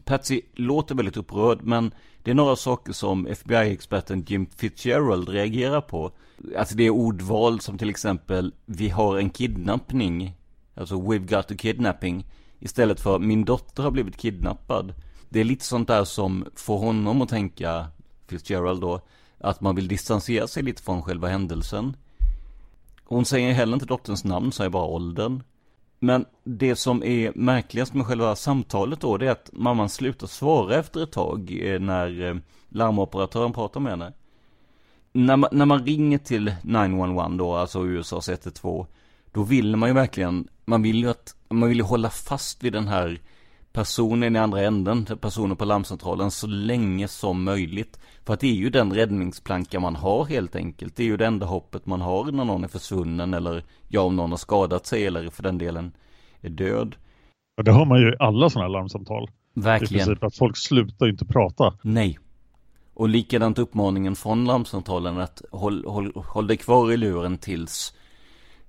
Patsy 0.04 0.40
låter 0.54 0.94
väldigt 0.94 1.16
upprörd, 1.16 1.62
men 1.62 1.94
det 2.22 2.30
är 2.30 2.34
några 2.34 2.56
saker 2.56 2.92
som 2.92 3.26
FBI-experten 3.26 4.24
Jim 4.26 4.46
Fitzgerald 4.46 5.28
reagerar 5.28 5.80
på. 5.80 6.12
Alltså 6.58 6.76
det 6.76 6.84
är 6.84 6.90
ordval 6.90 7.60
som 7.60 7.78
till 7.78 7.90
exempel, 7.90 8.54
vi 8.66 8.88
har 8.88 9.18
en 9.18 9.30
kidnappning, 9.30 10.36
alltså 10.74 10.94
we've 10.94 11.36
got 11.36 11.50
a 11.50 11.54
kidnapping, 11.58 12.26
istället 12.60 13.00
för 13.00 13.18
min 13.18 13.44
dotter 13.44 13.82
har 13.82 13.90
blivit 13.90 14.16
kidnappad. 14.16 14.94
Det 15.28 15.40
är 15.40 15.44
lite 15.44 15.64
sånt 15.64 15.88
där 15.88 16.04
som 16.04 16.46
får 16.54 16.78
honom 16.78 17.22
att 17.22 17.28
tänka, 17.28 17.86
Fitzgerald 18.26 18.80
då, 18.80 19.00
att 19.38 19.60
man 19.60 19.74
vill 19.74 19.88
distansera 19.88 20.46
sig 20.46 20.62
lite 20.62 20.82
från 20.82 21.02
själva 21.02 21.28
händelsen. 21.28 21.96
Hon 23.04 23.24
säger 23.24 23.52
heller 23.52 23.74
inte 23.74 23.86
dotterns 23.86 24.24
namn, 24.24 24.52
säger 24.52 24.70
bara 24.70 24.84
åldern. 24.84 25.42
Men 26.04 26.24
det 26.44 26.76
som 26.76 27.02
är 27.04 27.32
märkligast 27.34 27.94
med 27.94 28.06
själva 28.06 28.36
samtalet 28.36 29.00
då, 29.00 29.16
det 29.16 29.26
är 29.26 29.30
att 29.30 29.50
mamman 29.52 29.88
slutar 29.88 30.26
svara 30.26 30.76
efter 30.76 31.02
ett 31.02 31.12
tag 31.12 31.60
eh, 31.62 31.80
när 31.80 32.28
eh, 32.28 32.36
larmoperatören 32.68 33.52
pratar 33.52 33.80
med 33.80 33.92
henne. 33.92 34.12
När 35.12 35.36
man, 35.36 35.50
när 35.52 35.66
man 35.66 35.86
ringer 35.86 36.18
till 36.18 36.54
911 36.62 37.28
då, 37.28 37.54
alltså 37.54 37.86
USAs 37.86 38.28
112, 38.28 38.86
då 39.32 39.42
vill 39.42 39.76
man 39.76 39.88
ju 39.88 39.94
verkligen, 39.94 40.48
man 40.64 40.82
vill 40.82 40.96
ju 40.96 41.10
att, 41.10 41.36
man 41.48 41.68
vill 41.68 41.78
ju 41.78 41.84
hålla 41.84 42.10
fast 42.10 42.62
vid 42.62 42.72
den 42.72 42.88
här 42.88 43.20
personen 43.72 44.36
i 44.36 44.38
andra 44.38 44.60
änden, 44.60 45.06
personen 45.20 45.56
på 45.56 45.64
larmcentralen, 45.64 46.30
så 46.30 46.46
länge 46.46 47.08
som 47.08 47.44
möjligt. 47.44 48.00
För 48.24 48.34
att 48.34 48.40
det 48.40 48.46
är 48.46 48.54
ju 48.54 48.70
den 48.70 48.92
räddningsplanka 48.92 49.80
man 49.80 49.96
har 49.96 50.24
helt 50.24 50.56
enkelt. 50.56 50.96
Det 50.96 51.02
är 51.02 51.06
ju 51.06 51.16
det 51.16 51.26
enda 51.26 51.46
hoppet 51.46 51.86
man 51.86 52.00
har 52.00 52.32
när 52.32 52.44
någon 52.44 52.64
är 52.64 52.68
försvunnen 52.68 53.34
eller 53.34 53.64
ja, 53.88 54.00
om 54.00 54.16
någon 54.16 54.30
har 54.30 54.38
skadat 54.38 54.86
sig 54.86 55.06
eller 55.06 55.30
för 55.30 55.42
den 55.42 55.58
delen 55.58 55.92
är 56.40 56.50
död. 56.50 56.96
Ja, 57.56 57.62
det 57.62 57.72
har 57.72 57.86
man 57.86 58.00
ju 58.00 58.08
i 58.12 58.16
alla 58.18 58.50
sådana 58.50 58.68
här 58.68 58.72
larmsamtal. 58.72 59.30
Verkligen. 59.54 60.02
I 60.02 60.04
princip 60.04 60.24
att 60.24 60.36
folk 60.36 60.56
slutar 60.56 61.08
inte 61.08 61.24
prata. 61.24 61.74
Nej. 61.82 62.18
Och 62.94 63.08
likadant 63.08 63.58
uppmaningen 63.58 64.16
från 64.16 64.44
larmcentralen 64.44 65.18
att 65.18 65.42
håll, 65.50 65.84
håll, 65.84 66.12
håll 66.14 66.46
dig 66.46 66.56
kvar 66.56 66.92
i 66.92 66.96
luren 66.96 67.38
tills 67.38 67.94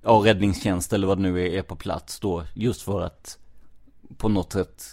ja, 0.03 0.11
räddningstjänst 0.25 0.93
eller 0.93 1.07
vad 1.07 1.17
det 1.17 1.21
nu 1.21 1.41
är, 1.41 1.57
är 1.57 1.61
på 1.61 1.75
plats 1.75 2.19
då. 2.19 2.43
Just 2.53 2.81
för 2.81 3.01
att 3.01 3.39
på 4.17 4.29
något 4.29 4.53
sätt, 4.53 4.83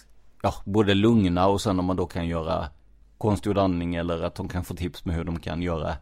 ja, 0.41 0.53
både 0.65 0.93
lugna 0.93 1.47
och 1.47 1.61
sen 1.61 1.79
om 1.79 1.85
man 1.85 1.95
då 1.95 2.05
kan 2.05 2.27
göra 2.27 2.69
konstgjord 3.17 3.57
andning 3.57 3.95
eller 3.95 4.21
att 4.21 4.35
de 4.35 4.47
kan 4.47 4.63
få 4.63 4.75
tips 4.75 5.05
med 5.05 5.15
hur 5.15 5.23
de 5.23 5.39
kan 5.39 5.61
göra 5.61 5.95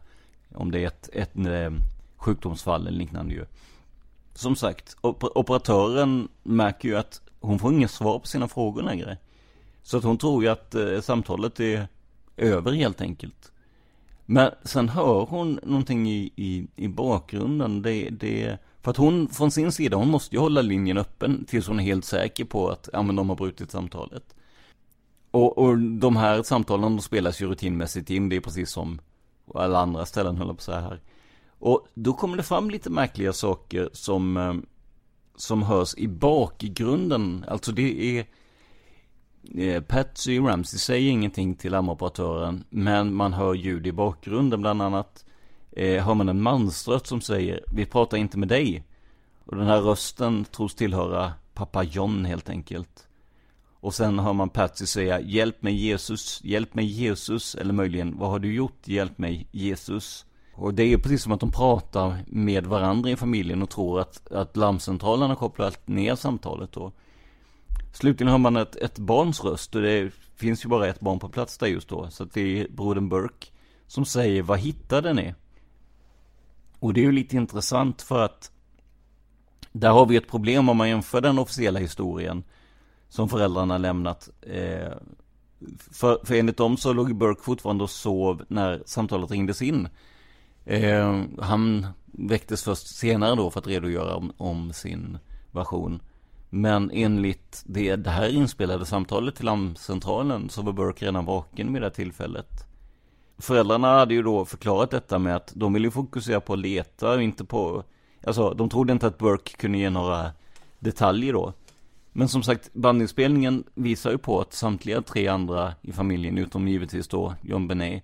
om 0.54 0.70
det 0.70 0.80
är 0.80 0.86
ett, 0.86 1.08
ett, 1.12 1.36
eh, 1.36 1.70
sjukdomsfall 2.16 2.86
eller 2.86 2.98
liknande 2.98 3.34
ju. 3.34 3.44
Som 4.34 4.56
sagt, 4.56 4.96
operatören 5.02 6.28
märker 6.42 6.88
ju 6.88 6.96
att 6.96 7.20
hon 7.40 7.58
får 7.58 7.72
inga 7.72 7.88
svar 7.88 8.18
på 8.18 8.26
sina 8.26 8.48
frågor 8.48 8.82
längre. 8.82 9.16
Så 9.82 9.98
att 9.98 10.04
hon 10.04 10.18
tror 10.18 10.42
ju 10.42 10.48
att 10.48 10.74
eh, 10.74 11.00
samtalet 11.00 11.60
är 11.60 11.88
över 12.36 12.72
helt 12.72 13.00
enkelt. 13.00 13.52
Men 14.26 14.50
sen 14.64 14.88
hör 14.88 15.26
hon 15.26 15.60
någonting 15.62 16.10
i, 16.10 16.32
i, 16.36 16.66
i 16.76 16.88
bakgrunden. 16.88 17.82
Det, 17.82 18.10
det, 18.10 18.58
för 18.82 18.90
att 18.90 18.96
hon 18.96 19.28
från 19.28 19.50
sin 19.50 19.72
sida, 19.72 19.96
hon 19.96 20.10
måste 20.10 20.36
ju 20.36 20.40
hålla 20.40 20.62
linjen 20.62 20.98
öppen 20.98 21.44
tills 21.44 21.68
hon 21.68 21.80
är 21.80 21.84
helt 21.84 22.04
säker 22.04 22.44
på 22.44 22.68
att 22.68 22.88
ja, 22.92 23.02
men 23.02 23.16
de 23.16 23.28
har 23.28 23.36
brutit 23.36 23.70
samtalet. 23.70 24.34
Och, 25.30 25.58
och 25.58 25.78
de 25.78 26.16
här 26.16 26.42
samtalen 26.42 26.96
de 26.96 27.02
spelas 27.02 27.42
ju 27.42 27.46
rutinmässigt 27.46 28.10
in, 28.10 28.28
det 28.28 28.36
är 28.36 28.40
precis 28.40 28.70
som 28.70 29.00
alla 29.54 29.78
andra 29.78 30.06
ställen 30.06 30.36
höll 30.36 30.54
på 30.54 30.62
så 30.62 30.72
här. 30.72 31.00
Och 31.58 31.86
då 31.94 32.12
kommer 32.12 32.36
det 32.36 32.42
fram 32.42 32.70
lite 32.70 32.90
märkliga 32.90 33.32
saker 33.32 33.90
som, 33.92 34.36
eh, 34.36 34.54
som 35.36 35.62
hörs 35.62 35.94
i 35.94 36.08
bakgrunden. 36.08 37.44
Alltså 37.48 37.72
det 37.72 38.18
är 38.18 38.26
eh, 39.54 39.82
Patsy 39.82 40.38
Ramsey 40.38 40.78
säger 40.78 41.10
ingenting 41.10 41.54
till 41.54 41.72
larmoperatören, 41.72 42.64
men 42.70 43.14
man 43.14 43.32
hör 43.32 43.54
ljud 43.54 43.86
i 43.86 43.92
bakgrunden. 43.92 44.60
Bland 44.60 44.82
annat 44.82 45.24
eh, 45.72 46.04
hör 46.04 46.14
man 46.14 46.28
en 46.28 46.42
mansröst 46.42 47.06
som 47.06 47.20
säger 47.20 47.60
Vi 47.72 47.86
pratar 47.86 48.16
inte 48.16 48.38
med 48.38 48.48
dig. 48.48 48.84
Och 49.44 49.56
den 49.56 49.66
här 49.66 49.80
rösten 49.80 50.44
tros 50.44 50.74
tillhöra 50.74 51.32
pappa 51.54 51.82
John 51.82 52.24
helt 52.24 52.48
enkelt. 52.48 53.06
Och 53.80 53.94
sen 53.94 54.18
hör 54.18 54.32
man 54.32 54.48
Patsy 54.48 54.86
säga 54.86 55.20
Hjälp 55.20 55.62
mig 55.62 55.74
Jesus, 55.74 56.40
hjälp 56.44 56.74
mig 56.74 56.84
Jesus. 56.84 57.54
Eller 57.54 57.72
möjligen 57.72 58.18
Vad 58.18 58.30
har 58.30 58.38
du 58.38 58.54
gjort? 58.54 58.88
Hjälp 58.88 59.18
mig 59.18 59.46
Jesus. 59.50 60.26
Och 60.54 60.74
det 60.74 60.82
är 60.82 60.86
ju 60.86 60.98
precis 60.98 61.22
som 61.22 61.32
att 61.32 61.40
de 61.40 61.52
pratar 61.52 62.18
med 62.26 62.66
varandra 62.66 63.10
i 63.10 63.16
familjen 63.16 63.62
och 63.62 63.70
tror 63.70 64.00
att, 64.00 64.32
att 64.32 64.56
larmcentralen 64.56 65.28
har 65.28 65.36
kopplat 65.36 65.88
ner 65.88 66.14
samtalet 66.14 66.72
då. 66.72 66.92
Slutligen 67.92 68.30
hör 68.30 68.38
man 68.38 68.56
ett, 68.56 68.76
ett 68.76 68.98
barns 68.98 69.44
röst 69.44 69.74
och 69.74 69.82
det 69.82 70.12
finns 70.36 70.64
ju 70.64 70.68
bara 70.68 70.88
ett 70.88 71.00
barn 71.00 71.18
på 71.18 71.28
plats 71.28 71.58
där 71.58 71.66
just 71.66 71.88
då. 71.88 72.10
Så 72.10 72.22
att 72.22 72.32
det 72.32 72.40
är 72.40 72.68
brodern 72.68 73.08
Burke 73.08 73.46
som 73.86 74.04
säger 74.04 74.42
Vad 74.42 74.58
hittade 74.58 75.12
ni? 75.12 75.34
Och 76.80 76.94
det 76.94 77.00
är 77.00 77.04
ju 77.04 77.12
lite 77.12 77.36
intressant 77.36 78.02
för 78.02 78.22
att 78.22 78.50
där 79.72 79.90
har 79.90 80.06
vi 80.06 80.16
ett 80.16 80.28
problem 80.28 80.68
om 80.68 80.76
man 80.76 80.88
jämför 80.88 81.20
den 81.20 81.38
officiella 81.38 81.78
historien 81.78 82.44
som 83.08 83.28
föräldrarna 83.28 83.78
lämnat. 83.78 84.28
Eh, 84.42 84.92
för, 85.78 86.24
för 86.24 86.34
enligt 86.34 86.56
dem 86.56 86.76
så 86.76 86.92
låg 86.92 87.16
Burke 87.16 87.42
fortfarande 87.42 87.84
och 87.84 87.90
sov 87.90 88.44
när 88.48 88.82
samtalet 88.86 89.30
ringdes 89.30 89.62
in. 89.62 89.88
Eh, 90.64 91.22
han 91.40 91.86
väcktes 92.04 92.64
först 92.64 92.86
senare 92.86 93.34
då 93.34 93.50
för 93.50 93.60
att 93.60 93.66
redogöra 93.66 94.16
om, 94.16 94.32
om 94.36 94.72
sin 94.72 95.18
version. 95.50 96.02
Men 96.50 96.90
enligt 96.90 97.62
det, 97.66 97.96
det 97.96 98.10
här 98.10 98.28
inspelade 98.28 98.86
samtalet 98.86 99.36
till 99.36 99.44
larmcentralen 99.44 100.48
så 100.48 100.62
var 100.62 100.72
Burke 100.72 101.06
redan 101.06 101.24
vaken 101.24 101.72
vid 101.72 101.82
det 101.82 101.90
tillfället. 101.90 102.69
Föräldrarna 103.40 103.98
hade 103.98 104.14
ju 104.14 104.22
då 104.22 104.44
förklarat 104.44 104.90
detta 104.90 105.18
med 105.18 105.36
att 105.36 105.52
de 105.54 105.72
ville 105.72 105.90
fokusera 105.90 106.40
på 106.40 106.52
att 106.52 106.58
leta 106.58 107.10
och 107.10 107.22
inte 107.22 107.44
på 107.44 107.84
Alltså 108.26 108.54
de 108.54 108.68
trodde 108.68 108.92
inte 108.92 109.06
att 109.06 109.18
Burke 109.18 109.56
kunde 109.56 109.78
ge 109.78 109.90
några 109.90 110.32
detaljer 110.78 111.32
då. 111.32 111.52
Men 112.12 112.28
som 112.28 112.42
sagt 112.42 112.72
bandinspelningen 112.72 113.64
visar 113.74 114.10
ju 114.10 114.18
på 114.18 114.40
att 114.40 114.52
samtliga 114.52 115.02
tre 115.02 115.28
andra 115.28 115.74
i 115.82 115.92
familjen 115.92 116.38
utom 116.38 116.68
givetvis 116.68 117.08
då 117.08 117.34
John 117.42 117.68
Benet 117.68 118.02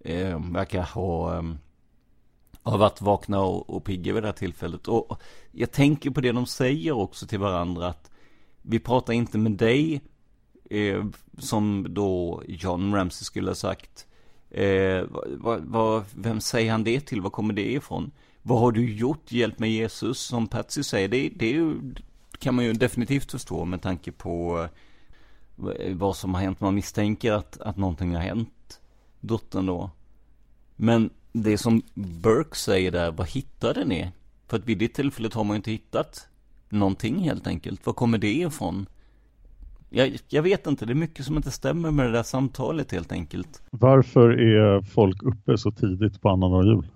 eh, 0.00 0.40
Verkar 0.52 0.82
ha 0.82 1.36
eh, 1.36 1.42
ha 2.62 2.76
varit 2.76 3.00
vakna 3.00 3.40
och, 3.40 3.70
och 3.70 3.84
pigga 3.84 4.12
vid 4.14 4.22
det 4.22 4.26
här 4.26 4.32
tillfället. 4.32 4.88
Och 4.88 5.22
jag 5.52 5.72
tänker 5.72 6.10
på 6.10 6.20
det 6.20 6.32
de 6.32 6.46
säger 6.46 6.92
också 6.92 7.26
till 7.26 7.38
varandra 7.38 7.86
att 7.86 8.10
Vi 8.62 8.78
pratar 8.78 9.12
inte 9.12 9.38
med 9.38 9.52
dig 9.52 10.00
eh, 10.70 11.04
Som 11.38 11.86
då 11.88 12.42
John 12.48 12.94
Ramsey 12.94 13.24
skulle 13.24 13.50
ha 13.50 13.54
sagt. 13.54 14.07
Eh, 14.50 15.04
vad, 15.38 15.60
vad, 15.60 16.04
vem 16.14 16.40
säger 16.40 16.70
han 16.72 16.84
det 16.84 17.00
till? 17.00 17.20
Vad 17.20 17.32
kommer 17.32 17.54
det 17.54 17.72
ifrån? 17.72 18.10
Vad 18.42 18.60
har 18.60 18.72
du 18.72 18.94
gjort? 18.94 19.32
Hjälp 19.32 19.58
mig 19.58 19.70
Jesus, 19.70 20.18
som 20.18 20.46
Patsy 20.46 20.82
säger. 20.82 21.08
Det, 21.08 21.28
det 21.36 21.46
är 21.46 21.52
ju 21.52 21.74
kan 22.38 22.54
man 22.54 22.64
ju 22.64 22.72
definitivt 22.72 23.30
förstå 23.30 23.64
med 23.64 23.82
tanke 23.82 24.12
på 24.12 24.68
eh, 25.78 25.96
vad 25.96 26.16
som 26.16 26.34
har 26.34 26.40
hänt. 26.40 26.60
Man 26.60 26.74
misstänker 26.74 27.32
att, 27.32 27.60
att 27.60 27.76
någonting 27.76 28.14
har 28.14 28.22
hänt 28.22 28.80
dottern 29.20 29.66
då. 29.66 29.90
Men 30.76 31.10
det 31.32 31.58
som 31.58 31.82
Burke 31.94 32.56
säger 32.56 32.90
där, 32.90 33.10
vad 33.10 33.28
hittade 33.28 33.84
ni? 33.84 34.10
För 34.46 34.56
att 34.56 34.64
vid 34.64 34.78
det 34.78 34.88
tillfället 34.88 35.34
har 35.34 35.44
man 35.44 35.54
ju 35.54 35.56
inte 35.56 35.70
hittat 35.70 36.28
någonting 36.68 37.18
helt 37.18 37.46
enkelt. 37.46 37.86
Var 37.86 37.92
kommer 37.92 38.18
det 38.18 38.34
ifrån? 38.34 38.86
Jag, 39.90 40.18
jag 40.28 40.42
vet 40.42 40.66
inte, 40.66 40.86
det 40.86 40.92
är 40.92 40.94
mycket 40.94 41.24
som 41.24 41.36
inte 41.36 41.50
stämmer 41.50 41.90
med 41.90 42.06
det 42.06 42.12
där 42.12 42.22
samtalet 42.22 42.92
helt 42.92 43.12
enkelt. 43.12 43.62
Varför 43.70 44.30
är 44.30 44.82
folk 44.82 45.22
uppe 45.22 45.58
så 45.58 45.70
tidigt 45.70 46.20
på 46.20 46.28
annandag 46.28 46.64
jul? 46.64 46.86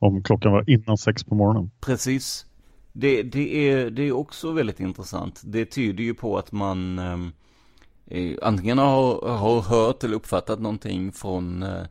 Om 0.00 0.22
klockan 0.22 0.52
var 0.52 0.70
innan 0.70 0.98
sex 0.98 1.24
på 1.24 1.34
morgonen. 1.34 1.70
Precis. 1.80 2.46
Det, 2.92 3.22
det, 3.22 3.70
är, 3.70 3.90
det 3.90 4.02
är 4.02 4.12
också 4.12 4.52
väldigt 4.52 4.80
intressant. 4.80 5.42
Det 5.44 5.64
tyder 5.64 6.04
ju 6.04 6.14
på 6.14 6.38
att 6.38 6.52
man 6.52 6.98
ehm, 6.98 7.32
eh, 8.06 8.36
antingen 8.42 8.78
har, 8.78 9.28
har 9.36 9.60
hört 9.60 10.04
eller 10.04 10.16
uppfattat 10.16 10.60
någonting 10.60 11.12
från 11.12 11.62
eh, 11.62 11.82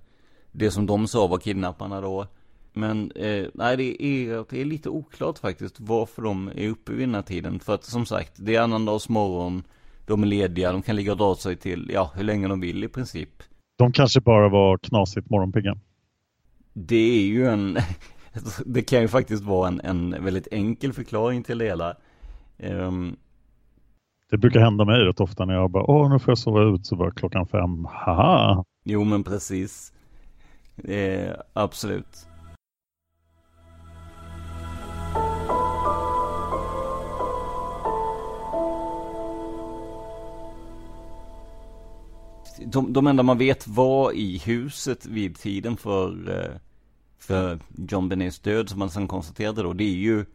det 0.51 0.71
som 0.71 0.85
de 0.85 1.07
sa 1.07 1.27
var 1.27 1.37
kidnapparna 1.37 2.01
då. 2.01 2.27
Men 2.73 3.11
eh, 3.11 3.45
nej, 3.53 3.77
det 3.77 4.03
är, 4.03 4.45
det 4.49 4.61
är 4.61 4.65
lite 4.65 4.89
oklart 4.89 5.37
faktiskt 5.37 5.79
varför 5.79 6.21
de 6.21 6.47
är 6.47 6.69
uppe 6.69 6.91
vid 6.91 7.07
den 7.07 7.15
här 7.15 7.21
tiden. 7.21 7.59
För 7.59 7.75
att 7.75 7.83
som 7.83 8.05
sagt, 8.05 8.33
det 8.35 8.55
är 8.55 8.61
annandagsmorgon, 8.61 9.63
de 10.09 10.23
är 10.23 10.27
lediga, 10.27 10.71
de 10.71 10.81
kan 10.81 10.95
ligga 10.95 11.11
och 11.11 11.17
dra 11.17 11.35
sig 11.35 11.55
till, 11.55 11.91
ja, 11.93 12.11
hur 12.15 12.23
länge 12.23 12.47
de 12.47 12.59
vill 12.59 12.83
i 12.83 12.87
princip. 12.87 13.29
De 13.77 13.91
kanske 13.91 14.21
bara 14.21 14.49
var 14.49 14.77
knasigt 14.77 15.29
morgonpigga. 15.29 15.77
Det 16.73 17.19
är 17.19 17.25
ju 17.25 17.47
en, 17.47 17.77
det 18.65 18.81
kan 18.81 19.01
ju 19.01 19.07
faktiskt 19.07 19.43
vara 19.43 19.67
en, 19.67 19.81
en 19.81 20.23
väldigt 20.23 20.47
enkel 20.51 20.93
förklaring 20.93 21.43
till 21.43 21.57
det 21.57 21.65
hela. 21.65 21.95
Um, 22.57 23.17
det 24.29 24.37
brukar 24.37 24.59
hända 24.59 24.85
mig 24.85 24.99
rätt 24.99 25.19
ofta 25.19 25.45
när 25.45 25.53
jag 25.53 25.71
bara, 25.71 25.83
åh 25.83 26.09
nu 26.09 26.19
får 26.19 26.31
jag 26.31 26.37
sova 26.37 26.75
ut 26.75 26.85
så 26.85 26.95
var 26.95 27.11
klockan 27.11 27.47
fem, 27.47 27.85
haha. 27.85 28.63
Jo 28.83 29.03
men 29.03 29.23
precis. 29.23 29.93
Eh, 30.83 31.31
absolut. 31.53 32.28
De, 42.65 42.93
de 42.93 43.07
enda 43.07 43.23
man 43.23 43.37
vet 43.37 43.67
var 43.67 44.11
i 44.11 44.37
huset 44.37 45.05
vid 45.05 45.37
tiden 45.37 45.77
för, 45.77 46.29
eh, 46.29 46.59
för 47.17 47.59
John 47.77 48.09
Benets 48.09 48.39
död 48.39 48.69
som 48.69 48.79
man 48.79 48.89
sen 48.89 49.07
konstaterade 49.07 49.63
då, 49.63 49.73
det 49.73 49.83
är 49.83 49.97
ju 49.97 50.25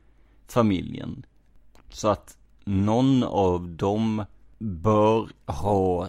familjen. 0.49 1.27
Så 1.89 2.09
att 2.09 2.39
någon 2.65 3.23
av 3.23 3.69
dem 3.69 4.25
bör 4.59 5.29
ha 5.47 6.09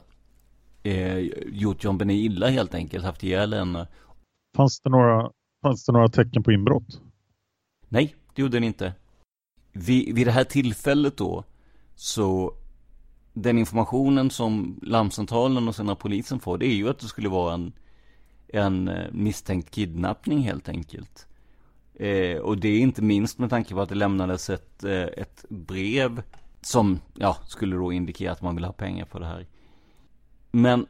eh, 0.83 1.17
gjort 1.47 1.83
John 1.83 1.97
Benet 1.97 2.15
illa 2.15 2.47
helt 2.47 2.73
enkelt, 2.73 3.05
haft 3.05 3.23
ihjäl 3.23 3.53
henne. 3.53 3.87
Fanns 4.55 4.79
det 4.79 4.89
några, 4.89 5.31
fanns 5.61 5.85
det 5.85 5.91
några 5.91 6.09
tecken 6.09 6.43
på 6.43 6.51
inbrott? 6.51 7.01
Nej, 7.89 8.15
det 8.35 8.41
gjorde 8.41 8.57
den 8.57 8.63
inte. 8.63 8.93
Vid, 9.71 10.15
vid 10.15 10.27
det 10.27 10.31
här 10.31 10.43
tillfället 10.43 11.17
då, 11.17 11.43
så 11.95 12.53
den 13.35 13.57
informationen 13.57 14.29
som 14.29 14.79
larmcentralen 14.81 15.67
och 15.67 15.75
sen 15.75 15.95
polisen 15.95 16.39
får, 16.39 16.57
det 16.57 16.65
är 16.65 16.75
ju 16.75 16.89
att 16.89 16.99
det 16.99 17.07
skulle 17.07 17.29
vara 17.29 17.53
en, 17.53 17.73
en 18.47 18.87
eh, 18.87 19.11
misstänkt 19.11 19.71
kidnappning 19.71 20.39
helt 20.39 20.69
enkelt. 20.69 21.27
Eh, 21.93 22.37
och 22.37 22.57
det 22.57 22.67
är 22.67 22.79
inte 22.79 23.01
minst 23.01 23.39
med 23.39 23.49
tanke 23.49 23.73
på 23.73 23.81
att 23.81 23.89
det 23.89 23.95
lämnades 23.95 24.49
ett, 24.49 24.83
eh, 24.83 25.03
ett 25.03 25.45
brev 25.49 26.21
som, 26.61 26.99
ja, 27.13 27.37
skulle 27.47 27.75
då 27.75 27.93
indikera 27.93 28.31
att 28.31 28.41
man 28.41 28.55
vill 28.55 28.65
ha 28.65 28.73
pengar 28.73 29.05
för 29.05 29.19
det 29.19 29.25
här. 29.25 29.47
Men 30.51 30.85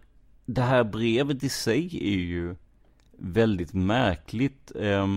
det 0.46 0.62
här 0.62 0.84
brevet 0.84 1.44
i 1.44 1.50
sig 1.50 1.86
är 2.02 2.20
ju 2.20 2.56
väldigt 3.18 3.74
märkligt. 3.74 4.72
Eh, 4.76 5.08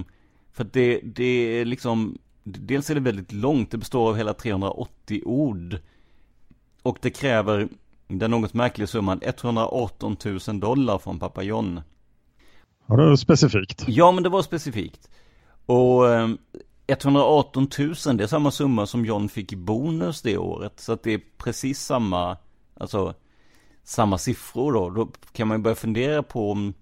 för 0.53 0.65
att 0.65 0.73
det, 0.73 1.01
det 1.05 1.25
är 1.61 1.65
liksom, 1.65 2.19
dels 2.45 2.91
är 2.91 2.95
det 2.95 3.01
väldigt 3.01 3.33
långt, 3.33 3.71
det 3.71 3.79
består 3.79 4.09
av 4.09 4.17
hela 4.17 4.35
380 4.35 5.23
ord. 5.25 5.79
Och 6.83 6.99
det 7.01 7.11
kräver 7.11 7.69
den 8.09 8.31
något 8.31 8.55
märkliga 8.55 8.87
summan 8.87 9.21
118 9.23 10.17
000 10.49 10.61
dollar 10.61 10.99
från 10.99 11.19
pappa 11.19 11.43
John. 11.43 11.81
Ja, 12.87 12.97
det 12.97 13.09
var 13.09 13.17
specifikt. 13.17 13.85
Ja, 13.87 14.13
men 14.13 14.23
det 14.23 14.29
var 14.29 14.43
specifikt. 14.43 15.11
Och 15.67 16.05
um, 16.05 16.39
118 16.87 17.69
000, 17.79 18.17
det 18.17 18.25
är 18.25 18.27
samma 18.27 18.51
summa 18.51 18.87
som 18.87 19.05
John 19.05 19.29
fick 19.29 19.53
i 19.53 19.57
bonus 19.57 20.23
det 20.23 20.39
året. 20.39 20.81
Så 20.81 20.93
att 20.93 21.03
det 21.03 21.15
är 21.15 21.21
precis 21.37 21.81
samma, 21.81 22.37
alltså 22.75 23.15
samma 23.85 24.19
siffror 24.19 24.73
då. 24.73 24.91
Då 24.91 25.09
kan 25.33 25.49
man 25.49 25.57
ju 25.57 25.63
börja 25.63 25.77
fundera 25.77 26.23
på 26.23 26.51
om 26.51 26.75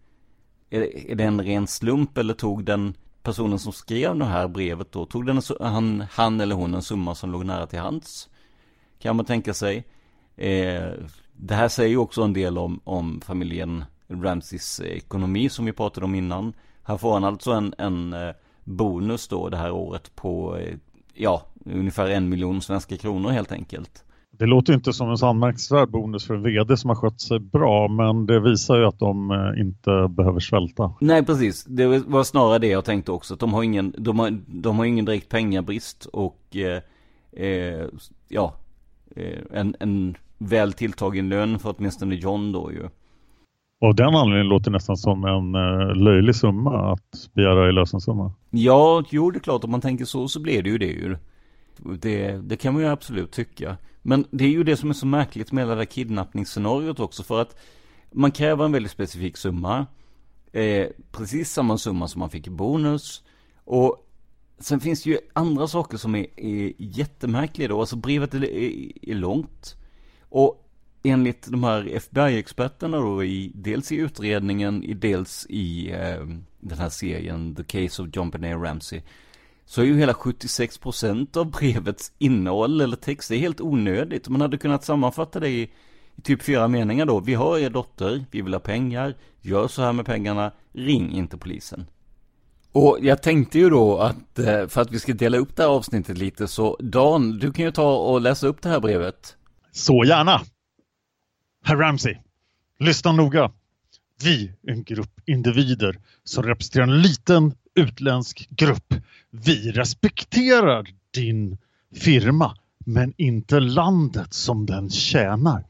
är 0.70 1.14
det 1.14 1.24
en 1.24 1.42
ren 1.42 1.66
slump 1.66 2.18
eller 2.18 2.34
tog 2.34 2.64
den 2.64 2.94
personen 3.22 3.58
som 3.58 3.72
skrev 3.72 4.18
det 4.18 4.24
här 4.24 4.48
brevet 4.48 4.92
då, 4.92 5.06
tog 5.06 5.26
den 5.26 5.42
han, 5.60 6.04
han 6.10 6.40
eller 6.40 6.54
hon 6.54 6.74
en 6.74 6.82
summa 6.82 7.14
som 7.14 7.32
låg 7.32 7.44
nära 7.44 7.66
till 7.66 7.78
hands? 7.78 8.28
Kan 8.98 9.16
man 9.16 9.24
tänka 9.24 9.54
sig. 9.54 9.84
Eh, 10.36 10.90
det 11.32 11.54
här 11.54 11.68
säger 11.68 11.90
ju 11.90 11.96
också 11.96 12.22
en 12.22 12.32
del 12.32 12.58
om, 12.58 12.80
om 12.84 13.20
familjen 13.20 13.84
Ramses 14.08 14.80
ekonomi 14.80 15.48
som 15.48 15.64
vi 15.64 15.72
pratade 15.72 16.04
om 16.04 16.14
innan. 16.14 16.52
Här 16.82 16.96
får 16.96 17.12
han 17.12 17.24
alltså 17.24 17.52
en, 17.52 17.74
en 17.78 18.12
eh, 18.12 18.34
bonus 18.64 19.28
då 19.28 19.48
det 19.48 19.56
här 19.56 19.70
året 19.70 20.16
på, 20.16 20.56
eh, 20.56 20.74
ja, 21.14 21.42
ungefär 21.64 22.10
en 22.10 22.28
miljon 22.28 22.62
svenska 22.62 22.96
kronor 22.96 23.30
helt 23.30 23.52
enkelt. 23.52 24.02
Det 24.38 24.46
låter 24.46 24.74
inte 24.74 24.92
som 24.92 25.10
en 25.10 25.18
så 25.18 25.26
anmärkningsvärd 25.26 25.90
bonus 25.90 26.26
för 26.26 26.34
en 26.34 26.42
vd 26.42 26.76
som 26.76 26.90
har 26.90 26.94
skött 26.94 27.20
sig 27.20 27.38
bra, 27.38 27.88
men 27.88 28.26
det 28.26 28.40
visar 28.40 28.76
ju 28.76 28.86
att 28.86 28.98
de 28.98 29.30
eh, 29.30 29.60
inte 29.60 30.08
behöver 30.10 30.40
svälta. 30.40 30.94
Nej, 31.00 31.24
precis. 31.24 31.64
Det 31.64 31.86
var 31.86 32.24
snarare 32.24 32.58
det 32.58 32.68
jag 32.68 32.84
tänkte 32.84 33.12
också. 33.12 33.34
Att 33.34 33.40
de 33.40 33.54
har 33.54 33.62
ingen, 33.62 33.94
de 33.98 34.18
har, 34.18 34.38
de 34.46 34.78
har 34.78 34.84
ingen 34.84 35.04
direkt 35.04 35.28
pengabrist 35.28 36.06
och 36.06 36.56
eh, 36.56 36.82
eh, 37.46 37.86
ja, 38.28 38.44
eh, 38.44 38.65
en, 39.50 39.76
en 39.80 40.16
väl 40.38 40.72
tilltagen 40.72 41.28
lön 41.28 41.58
för 41.58 41.74
åtminstone 41.78 42.14
John 42.14 42.52
då 42.52 42.72
ju. 42.72 42.88
Och 43.80 43.94
den 43.94 44.14
anledningen 44.14 44.48
låter 44.48 44.70
nästan 44.70 44.96
som 44.96 45.24
en 45.24 45.54
uh, 45.54 45.94
löjlig 45.94 46.36
summa 46.36 46.92
att 46.92 47.30
begära 47.34 47.68
i 47.68 47.72
lösensumma. 47.72 48.32
Ja, 48.50 49.04
jo 49.10 49.30
det 49.30 49.38
är 49.38 49.40
klart 49.40 49.64
om 49.64 49.70
man 49.70 49.80
tänker 49.80 50.04
så 50.04 50.28
så 50.28 50.40
blir 50.40 50.62
det 50.62 50.70
ju 50.70 50.78
det 50.78 50.86
ju. 50.86 51.16
Det, 52.00 52.32
det 52.32 52.56
kan 52.56 52.74
man 52.74 52.82
ju 52.82 52.88
absolut 52.88 53.32
tycka. 53.32 53.76
Men 54.02 54.24
det 54.30 54.44
är 54.44 54.48
ju 54.48 54.64
det 54.64 54.76
som 54.76 54.90
är 54.90 54.94
så 54.94 55.06
märkligt 55.06 55.52
med 55.52 55.68
det 55.68 55.74
där 55.74 55.84
kidnappningsscenariot 55.84 57.00
också 57.00 57.22
för 57.22 57.40
att 57.40 57.56
man 58.12 58.30
kräver 58.30 58.64
en 58.64 58.72
väldigt 58.72 58.92
specifik 58.92 59.36
summa. 59.36 59.86
Eh, 60.52 60.86
precis 61.12 61.52
samma 61.52 61.78
summa 61.78 62.08
som 62.08 62.18
man 62.18 62.30
fick 62.30 62.46
i 62.46 62.50
bonus. 62.50 63.22
Och 63.64 64.05
sen 64.58 64.80
finns 64.80 65.02
det 65.02 65.10
ju 65.10 65.18
andra 65.32 65.68
saker 65.68 65.96
som 65.96 66.14
är, 66.14 66.26
är 66.40 66.72
jättemärkliga 66.78 67.68
då. 67.68 67.80
Alltså 67.80 67.96
brevet 67.96 68.34
är, 68.34 68.44
är, 68.44 68.92
är 69.02 69.14
långt. 69.14 69.76
Och 70.28 70.66
enligt 71.02 71.46
de 71.50 71.64
här 71.64 71.88
FBI-experterna 71.88 72.98
då, 72.98 73.24
i, 73.24 73.52
dels 73.54 73.92
i 73.92 73.96
utredningen, 73.96 74.84
i 74.84 74.94
dels 74.94 75.46
i 75.48 75.92
eh, 75.92 76.26
den 76.60 76.78
här 76.78 76.88
serien 76.88 77.54
The 77.54 77.64
Case 77.64 78.02
of 78.02 78.08
John 78.12 78.30
Benet 78.30 78.62
Ramsey, 78.62 79.02
så 79.64 79.80
är 79.80 79.84
ju 79.84 79.98
hela 79.98 80.12
76% 80.12 81.36
av 81.36 81.50
brevets 81.50 82.12
innehåll 82.18 82.80
eller 82.80 82.96
text, 82.96 83.28
det 83.28 83.36
är 83.36 83.38
helt 83.38 83.60
onödigt. 83.60 84.28
Man 84.28 84.40
hade 84.40 84.58
kunnat 84.58 84.84
sammanfatta 84.84 85.40
det 85.40 85.48
i, 85.48 85.70
i 86.16 86.22
typ 86.22 86.42
fyra 86.42 86.68
meningar 86.68 87.06
då. 87.06 87.20
Vi 87.20 87.34
har 87.34 87.58
er 87.58 87.70
dotter, 87.70 88.24
vi 88.30 88.42
vill 88.42 88.52
ha 88.52 88.60
pengar, 88.60 89.14
gör 89.40 89.68
så 89.68 89.82
här 89.82 89.92
med 89.92 90.06
pengarna, 90.06 90.52
ring 90.72 91.12
inte 91.12 91.36
polisen. 91.38 91.86
Och 92.78 92.98
jag 93.02 93.22
tänkte 93.22 93.58
ju 93.58 93.70
då 93.70 93.98
att, 93.98 94.38
eh, 94.38 94.66
för 94.66 94.80
att 94.80 94.90
vi 94.90 94.98
ska 94.98 95.14
dela 95.14 95.36
upp 95.36 95.56
det 95.56 95.62
här 95.62 95.70
avsnittet 95.70 96.18
lite, 96.18 96.48
så 96.48 96.76
Dan, 96.80 97.38
du 97.38 97.52
kan 97.52 97.64
ju 97.64 97.70
ta 97.70 97.96
och 97.96 98.20
läsa 98.20 98.46
upp 98.46 98.62
det 98.62 98.68
här 98.68 98.80
brevet. 98.80 99.36
Så 99.72 100.04
gärna! 100.04 100.40
Herr 101.64 101.76
Ramsey, 101.76 102.16
lyssna 102.78 103.12
noga. 103.12 103.52
Vi 104.22 104.52
är 104.66 104.72
en 104.72 104.82
grupp 104.82 105.20
individer 105.26 106.00
som 106.24 106.42
representerar 106.42 106.82
en 106.84 107.02
liten 107.02 107.54
utländsk 107.74 108.48
grupp. 108.50 108.94
Vi 109.30 109.72
respekterar 109.72 110.86
din 111.14 111.58
firma 111.94 112.56
men 112.86 113.14
inte 113.16 113.60
landet 113.60 114.34
som 114.34 114.66
den 114.66 114.90
tjänar. 114.90 115.64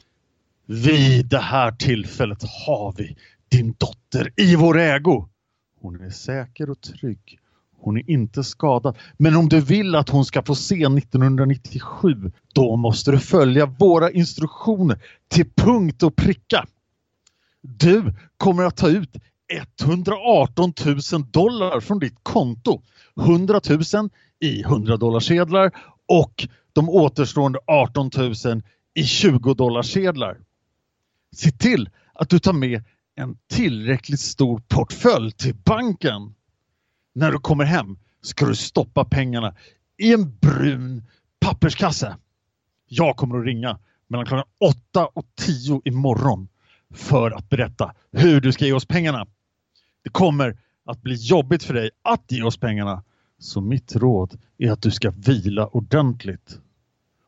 Vid 0.67 1.27
det 1.27 1.39
här 1.39 1.73
tillfället 1.73 2.43
har 2.67 2.95
vi 2.97 3.17
din 3.49 3.75
dotter 3.79 4.33
i 4.37 4.57
vår 4.57 4.79
ägo. 4.79 5.29
Hon 5.87 6.01
är 6.01 6.11
säker 6.11 6.71
och 6.71 6.81
trygg. 6.81 7.39
Hon 7.79 7.97
är 7.97 8.11
inte 8.11 8.45
skadad. 8.45 8.97
Men 9.17 9.37
om 9.37 9.49
du 9.49 9.61
vill 9.61 9.95
att 9.95 10.09
hon 10.09 10.25
ska 10.25 10.43
få 10.43 10.55
se 10.55 10.75
1997, 10.75 12.33
då 12.55 12.77
måste 12.77 13.11
du 13.11 13.19
följa 13.19 13.67
våra 13.67 14.11
instruktioner 14.11 14.99
till 15.29 15.51
punkt 15.57 16.03
och 16.03 16.17
pricka. 16.17 16.67
Du 17.63 18.15
kommer 18.37 18.65
att 18.65 18.77
ta 18.77 18.89
ut 18.89 19.17
118 19.85 20.73
000 20.87 20.99
dollar 21.31 21.81
från 21.81 21.99
ditt 21.99 22.19
konto. 22.23 22.83
100 23.21 23.61
000 23.95 24.11
i 24.41 24.63
100 24.63 24.97
dollarsedlar 24.97 25.71
och 26.09 26.49
de 26.73 26.89
återstående 26.89 27.59
18 27.67 28.11
000 28.17 28.33
i 28.95 29.05
20 29.05 29.55
dollarsedlar. 29.55 30.39
Se 31.37 31.51
till 31.51 31.91
att 32.15 32.29
du 32.29 32.39
tar 32.39 32.53
med 32.53 32.83
en 33.17 33.39
tillräckligt 33.49 34.21
stor 34.21 34.63
portfölj 34.69 35.33
till 35.33 35.55
banken. 35.55 36.35
När 37.15 37.33
du 37.33 37.39
kommer 37.39 37.65
hem 37.65 37.99
ska 38.23 38.47
du 38.47 38.57
stoppa 38.57 39.05
pengarna 39.05 39.55
i 39.99 40.13
en 40.13 40.39
brun 40.39 41.03
papperskasse. 41.41 42.17
Jag 42.89 43.17
kommer 43.17 43.39
att 43.39 43.45
ringa 43.45 43.79
mellan 44.09 44.27
klockan 44.27 44.47
8 44.93 45.07
och 45.07 45.27
10 45.35 45.81
imorgon 45.85 46.49
för 46.95 47.31
att 47.31 47.49
berätta 47.49 47.95
hur 48.13 48.41
du 48.41 48.53
ska 48.53 48.67
ge 48.67 48.73
oss 48.73 48.87
pengarna. 48.87 49.27
Det 50.05 50.11
kommer 50.11 50.59
att 50.85 51.03
bli 51.03 51.15
jobbigt 51.15 51.63
för 51.63 51.75
dig 51.75 51.91
att 52.03 52.33
ge 52.33 52.43
oss 52.43 52.57
pengarna. 52.57 53.03
Så 53.39 53.61
mitt 53.61 53.97
råd 53.97 54.41
är 54.59 54.73
att 54.73 54.83
du 54.83 54.91
ska 54.91 55.11
vila 55.11 55.67
ordentligt. 55.67 56.59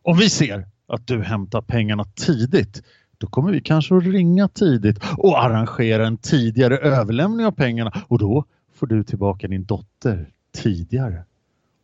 Om 0.03 0.17
vi 0.17 0.31
ser 0.31 0.69
att 0.89 1.07
du 1.07 1.23
hämtar 1.23 1.63
pengarna 1.63 2.05
tidigt 2.05 2.83
då 3.19 3.27
kommer 3.27 3.53
vi 3.53 3.61
kanske 3.61 3.97
att 3.97 4.05
ringa 4.05 4.49
tidigt 4.49 4.99
och 5.17 5.45
arrangera 5.45 6.07
en 6.07 6.17
tidigare 6.17 6.77
överlämning 6.79 7.47
av 7.47 7.53
pengarna 7.53 7.93
och 8.09 8.19
då 8.19 8.45
får 8.75 8.87
du 8.87 9.05
tillbaka 9.05 9.49
din 9.49 9.65
dotter 9.65 10.31
tidigare. 10.55 11.25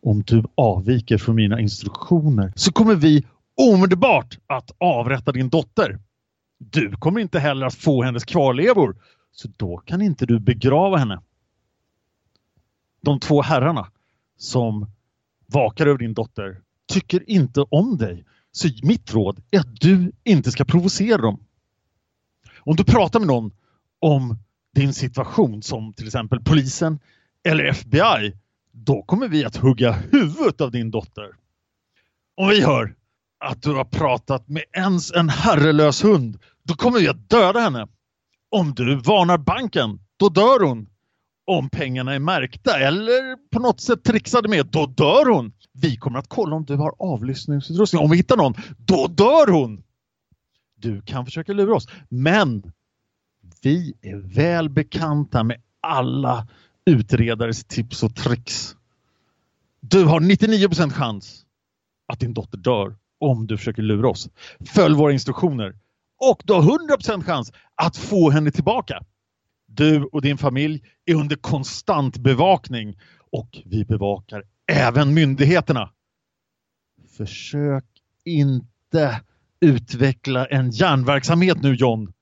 Om 0.03 0.23
du 0.23 0.43
avviker 0.55 1.17
från 1.17 1.35
mina 1.35 1.59
instruktioner 1.59 2.53
så 2.55 2.71
kommer 2.71 2.95
vi 2.95 3.25
omedelbart 3.57 4.37
att 4.47 4.71
avrätta 4.77 5.31
din 5.31 5.49
dotter. 5.49 5.99
Du 6.57 6.91
kommer 6.91 7.19
inte 7.19 7.39
heller 7.39 7.65
att 7.65 7.75
få 7.75 8.03
hennes 8.03 8.25
kvarlevor 8.25 8.95
så 9.31 9.47
då 9.57 9.77
kan 9.77 10.01
inte 10.01 10.25
du 10.25 10.39
begrava 10.39 10.97
henne. 10.97 11.21
De 13.01 13.19
två 13.19 13.41
herrarna 13.41 13.87
som 14.37 14.87
vakar 15.45 15.87
över 15.87 15.97
din 15.97 16.13
dotter 16.13 16.61
tycker 16.87 17.29
inte 17.29 17.61
om 17.61 17.97
dig. 17.97 18.25
Så 18.55 18.69
mitt 18.83 19.13
råd 19.13 19.43
är 19.51 19.59
att 19.59 19.81
du 19.81 20.11
inte 20.23 20.51
ska 20.51 20.65
provocera 20.65 21.17
dem. 21.17 21.39
Om 22.59 22.75
du 22.75 22.83
pratar 22.83 23.19
med 23.19 23.27
någon 23.27 23.51
om 23.99 24.37
din 24.75 24.93
situation 24.93 25.63
som 25.63 25.93
till 25.93 26.05
exempel 26.05 26.39
polisen 26.43 26.99
eller 27.43 27.63
FBI 27.65 28.33
då 28.71 29.03
kommer 29.03 29.27
vi 29.27 29.45
att 29.45 29.55
hugga 29.55 29.91
huvudet 29.91 30.61
av 30.61 30.71
din 30.71 30.91
dotter. 30.91 31.29
Om 32.35 32.49
vi 32.49 32.61
hör 32.61 32.95
att 33.39 33.61
du 33.61 33.73
har 33.73 33.85
pratat 33.85 34.49
med 34.49 34.63
ens 34.73 35.11
en 35.11 35.29
herrelös 35.29 36.03
hund 36.03 36.39
då 36.63 36.73
kommer 36.73 36.99
vi 36.99 37.07
att 37.07 37.29
döda 37.29 37.59
henne. 37.59 37.87
Om 38.49 38.73
du 38.73 38.95
varnar 38.95 39.37
banken 39.37 39.99
då 40.17 40.29
dör 40.29 40.65
hon 40.65 40.89
om 41.45 41.69
pengarna 41.69 42.13
är 42.13 42.19
märkta 42.19 42.79
eller 42.79 43.49
på 43.49 43.59
något 43.59 43.81
sätt 43.81 44.03
trixade 44.03 44.49
med, 44.49 44.65
då 44.65 44.85
dör 44.85 45.25
hon. 45.25 45.53
Vi 45.73 45.97
kommer 45.97 46.19
att 46.19 46.29
kolla 46.29 46.55
om 46.55 46.65
du 46.65 46.75
har 46.75 46.95
avlyssningsutrustning. 46.99 48.01
Om 48.01 48.09
vi 48.11 48.17
hittar 48.17 48.37
någon, 48.37 48.53
då 48.77 49.07
dör 49.07 49.51
hon. 49.51 49.83
Du 50.75 51.01
kan 51.01 51.25
försöka 51.25 51.53
lura 51.53 51.75
oss, 51.75 51.87
men 52.09 52.71
vi 53.61 53.93
är 54.01 54.15
väl 54.15 54.69
bekanta 54.69 55.43
med 55.43 55.61
alla 55.81 56.47
utredares 56.85 57.63
tips 57.63 58.03
och 58.03 58.15
tricks. 58.15 58.75
Du 59.79 60.03
har 60.03 60.19
99 60.19 60.89
chans 60.89 61.45
att 62.07 62.19
din 62.19 62.33
dotter 62.33 62.57
dör 62.57 62.95
om 63.19 63.47
du 63.47 63.57
försöker 63.57 63.81
lura 63.81 64.09
oss. 64.09 64.29
Följ 64.65 64.95
våra 64.95 65.13
instruktioner 65.13 65.75
och 66.17 66.43
du 66.45 66.53
har 66.53 66.61
100 66.61 67.23
chans 67.25 67.53
att 67.75 67.97
få 67.97 68.29
henne 68.29 68.51
tillbaka. 68.51 69.03
Du 69.75 70.03
och 70.03 70.21
din 70.21 70.37
familj 70.37 70.83
är 71.05 71.15
under 71.15 71.35
konstant 71.35 72.17
bevakning 72.17 72.97
och 73.31 73.61
vi 73.65 73.85
bevakar 73.85 74.43
även 74.71 75.13
myndigheterna. 75.13 75.91
Försök 77.17 77.85
inte 78.25 79.21
utveckla 79.59 80.45
en 80.45 80.71
järnverksamhet 80.71 81.61
nu 81.61 81.75
John. 81.75 82.13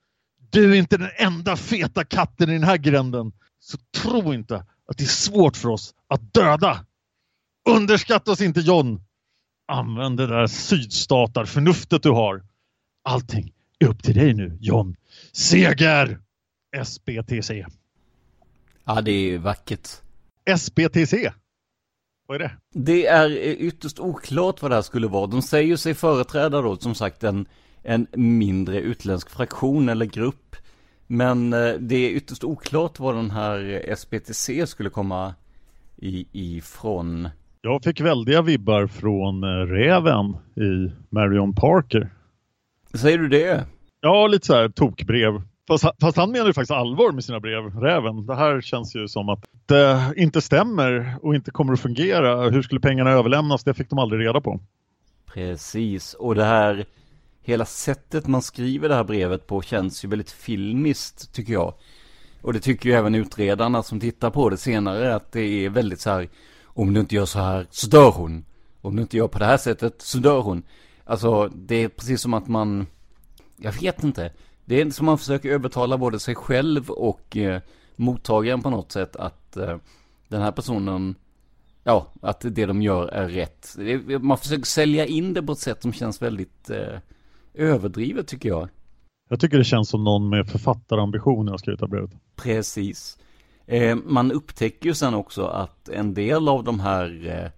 Du 0.50 0.72
är 0.72 0.76
inte 0.76 0.98
den 0.98 1.10
enda 1.18 1.56
feta 1.56 2.04
katten 2.04 2.50
i 2.50 2.54
den 2.54 2.64
här 2.64 2.78
gränden. 2.78 3.32
Så 3.60 3.78
tro 4.02 4.34
inte 4.34 4.56
att 4.86 4.98
det 4.98 5.04
är 5.04 5.08
svårt 5.08 5.58
för 5.58 5.70
oss 5.70 5.94
att 6.08 6.34
döda. 6.34 6.86
Underskatta 7.70 8.32
oss 8.32 8.42
inte 8.42 8.60
John. 8.60 9.02
Använd 9.68 10.18
det 10.18 10.28
där 10.28 10.48
sydstatarförnuftet 10.48 12.04
du 12.04 12.10
har. 12.10 12.44
Allting 13.04 13.54
är 13.80 13.88
upp 13.88 14.04
till 14.04 14.16
dig 14.16 14.34
nu 14.34 14.58
John. 14.62 14.96
Seger! 15.32 16.23
SBTC. 16.74 17.66
Ja, 18.86 19.02
det 19.02 19.12
är 19.12 19.38
vackert. 19.38 19.90
SBTC? 20.46 21.14
Vad 22.28 22.36
är 22.36 22.40
det? 22.40 22.52
Det 22.74 23.08
är 23.08 23.30
ytterst 23.42 24.00
oklart 24.00 24.62
vad 24.62 24.72
det 24.72 24.76
här 24.76 24.82
skulle 24.82 25.08
vara. 25.08 25.28
De 25.28 25.42
säger 25.42 25.76
sig 25.76 25.94
företräda 25.94 26.62
då 26.62 26.78
som 26.78 26.96
sagt 26.96 27.24
en, 27.24 27.46
en 27.84 28.08
mindre 28.14 28.80
utländsk 28.80 29.30
fraktion 29.30 29.90
eller 29.90 30.06
grupp. 30.06 30.56
Men 31.08 31.54
eh, 31.54 31.74
det 31.80 31.96
är 31.96 32.10
ytterst 32.10 32.44
oklart 32.44 33.00
vad 33.00 33.16
den 33.16 33.32
här 33.32 33.82
SBTC 33.88 34.68
skulle 34.68 34.90
komma 34.90 35.34
i, 35.98 36.28
ifrån. 36.32 37.30
Jag 37.62 37.84
fick 37.84 38.02
väldiga 38.02 38.42
vibbar 38.42 38.88
från 38.88 39.44
eh, 39.44 39.48
Räven 39.48 40.36
i 40.56 40.92
Marion 41.10 41.56
Parker. 41.56 42.10
Säger 42.94 43.18
du 43.18 43.28
det? 43.28 43.66
Ja, 44.02 44.28
lite 44.28 44.46
så 44.48 44.54
här 44.54 44.70
tokbrev. 44.70 45.42
Fast, 45.68 45.86
fast 46.02 46.18
han 46.18 46.32
menar 46.32 46.48
ju 46.48 46.54
faktiskt 46.54 46.72
allvar 46.72 47.12
med 47.12 47.24
sina 47.24 47.40
brev, 47.40 47.80
Räven. 47.80 48.26
Det 48.26 48.36
här 48.36 48.62
känns 48.62 48.96
ju 48.96 49.08
som 49.08 49.30
att 49.30 49.46
det 49.66 50.14
inte 50.18 50.42
stämmer 50.42 51.16
och 51.22 51.36
inte 51.36 51.52
kommer 51.52 51.74
att 51.74 51.80
fungera. 51.80 52.50
Hur 52.50 52.62
skulle 52.62 52.80
pengarna 52.82 53.12
överlämnas? 53.12 53.64
Det 53.64 53.74
fick 53.74 53.90
de 53.90 54.00
aldrig 54.00 54.28
reda 54.28 54.42
på. 54.42 54.60
Precis, 55.26 56.14
och 56.14 56.36
det 56.36 56.44
här 56.44 56.86
hela 57.42 57.66
sättet 57.66 58.28
man 58.28 58.42
skriver 58.42 58.90
det 58.90 58.96
här 58.96 59.04
brevet 59.04 59.48
på 59.48 59.62
känns 59.62 60.06
ju 60.06 60.10
väldigt 60.10 60.32
filmiskt 60.32 61.34
tycker 61.34 61.54
jag. 61.54 61.74
Och 62.42 62.54
det 62.54 62.60
tycker 62.60 62.90
ju 62.90 62.96
även 62.96 63.16
utredarna 63.16 63.84
som 63.84 64.00
tittar 64.00 64.30
på 64.30 64.50
det 64.50 64.58
senare 64.58 65.16
att 65.16 65.32
det 65.32 65.42
är 65.42 65.70
väldigt 65.70 66.00
så 66.00 66.10
här 66.10 66.30
om 66.64 66.94
du 66.94 67.00
inte 67.00 67.16
gör 67.16 67.26
så 67.26 67.40
här 67.40 67.68
så 67.70 67.88
dör 67.88 68.12
hon. 68.12 68.46
Om 68.82 68.96
du 68.96 69.02
inte 69.02 69.18
gör 69.18 69.28
på 69.28 69.40
det 69.40 69.46
här 69.46 69.58
sättet 69.58 70.02
så 70.02 70.18
dör 70.18 70.42
hon. 70.42 70.64
Alltså 71.04 71.48
det 71.48 71.76
är 71.76 71.88
precis 71.88 72.22
som 72.22 72.34
att 72.34 72.48
man, 72.48 72.88
jag 73.58 73.72
vet 73.72 74.04
inte. 74.04 74.32
Det 74.66 74.82
är 74.82 74.90
som 74.90 75.06
man 75.06 75.18
försöker 75.18 75.50
övertala 75.50 75.98
både 75.98 76.20
sig 76.20 76.36
själv 76.36 76.90
och 76.90 77.38
eh, 77.38 77.62
mottagaren 77.96 78.62
på 78.62 78.70
något 78.70 78.92
sätt 78.92 79.16
att 79.16 79.58
eh, 79.58 79.78
den 80.28 80.42
här 80.42 80.52
personen, 80.52 81.16
ja, 81.84 82.08
att 82.22 82.42
det 82.42 82.66
de 82.66 82.82
gör 82.82 83.08
är 83.08 83.30
rätt. 83.30 83.76
Det, 83.78 84.20
man 84.20 84.38
försöker 84.38 84.66
sälja 84.66 85.06
in 85.06 85.34
det 85.34 85.44
på 85.44 85.52
ett 85.52 85.60
sätt 85.60 85.82
som 85.82 85.94
känns 85.94 86.22
väldigt 86.22 86.70
eh, 86.70 87.00
överdrivet 87.54 88.28
tycker 88.28 88.50
jag. 88.50 88.70
Jag 89.30 89.40
tycker 89.40 89.58
det 89.58 89.64
känns 89.64 89.90
som 89.90 90.04
någon 90.04 90.30
med 90.30 90.50
författarambitioner 90.50 91.52
har 91.52 91.58
skrivit 91.58 91.80
det 91.80 91.88
brevet. 91.88 92.12
Precis. 92.36 93.18
Eh, 93.66 93.96
man 93.96 94.32
upptäcker 94.32 94.86
ju 94.86 94.94
sen 94.94 95.14
också 95.14 95.46
att 95.46 95.90
en 95.90 96.14
del 96.14 96.48
av 96.50 96.64
de 96.64 96.80
här 96.80 97.28
eh, 97.28 97.52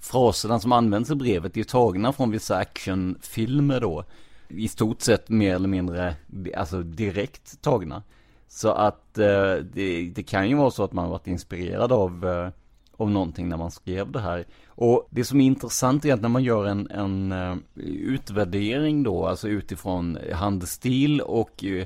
fraserna 0.00 0.60
som 0.60 0.72
används 0.72 1.10
i 1.10 1.14
brevet 1.14 1.56
är 1.56 1.64
tagna 1.64 2.12
från 2.12 2.30
vissa 2.30 2.56
actionfilmer 2.56 3.80
då 3.80 4.04
i 4.50 4.68
stort 4.68 5.00
sett 5.00 5.28
mer 5.28 5.54
eller 5.54 5.68
mindre 5.68 6.16
alltså 6.56 6.82
direkt 6.82 7.62
tagna. 7.62 8.02
Så 8.48 8.70
att 8.70 9.18
eh, 9.18 9.54
det, 9.72 10.12
det, 10.14 10.22
kan 10.22 10.48
ju 10.48 10.56
vara 10.56 10.70
så 10.70 10.84
att 10.84 10.92
man 10.92 11.10
varit 11.10 11.26
inspirerad 11.26 11.92
av, 11.92 12.26
eh, 12.26 12.48
av 12.96 13.10
någonting 13.10 13.48
när 13.48 13.56
man 13.56 13.70
skrev 13.70 14.12
det 14.12 14.20
här. 14.20 14.44
Och 14.66 15.08
det 15.10 15.24
som 15.24 15.40
är 15.40 15.44
intressant 15.44 16.04
är 16.04 16.14
att 16.14 16.20
när 16.20 16.28
man 16.28 16.44
gör 16.44 16.66
en, 16.66 16.90
en 16.90 17.32
uh, 17.32 17.56
utvärdering 17.84 19.02
då, 19.02 19.26
alltså 19.26 19.48
utifrån 19.48 20.18
handstil 20.32 21.20
och 21.20 21.64
uh, 21.64 21.84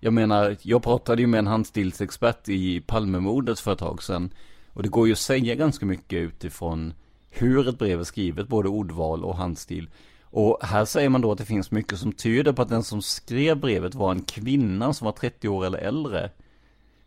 jag 0.00 0.12
menar, 0.12 0.56
jag 0.62 0.82
pratade 0.82 1.22
ju 1.22 1.26
med 1.26 1.38
en 1.38 1.46
handstilsexpert 1.46 2.48
i 2.48 2.80
Palmemordet 2.80 3.60
för 3.60 3.72
ett 3.72 3.78
tag 3.78 4.02
sedan. 4.02 4.30
Och 4.72 4.82
det 4.82 4.88
går 4.88 5.06
ju 5.06 5.12
att 5.12 5.18
säga 5.18 5.54
ganska 5.54 5.86
mycket 5.86 6.16
utifrån 6.16 6.94
hur 7.30 7.68
ett 7.68 7.78
brev 7.78 8.00
är 8.00 8.04
skrivet, 8.04 8.48
både 8.48 8.68
ordval 8.68 9.24
och 9.24 9.36
handstil. 9.36 9.88
Och 10.30 10.58
här 10.62 10.84
säger 10.84 11.08
man 11.08 11.20
då 11.20 11.32
att 11.32 11.38
det 11.38 11.44
finns 11.44 11.70
mycket 11.70 11.98
som 11.98 12.12
tyder 12.12 12.52
på 12.52 12.62
att 12.62 12.68
den 12.68 12.82
som 12.82 13.02
skrev 13.02 13.60
brevet 13.60 13.94
var 13.94 14.10
en 14.10 14.22
kvinna 14.22 14.92
som 14.92 15.04
var 15.04 15.12
30 15.12 15.48
år 15.48 15.66
eller 15.66 15.78
äldre. 15.78 16.30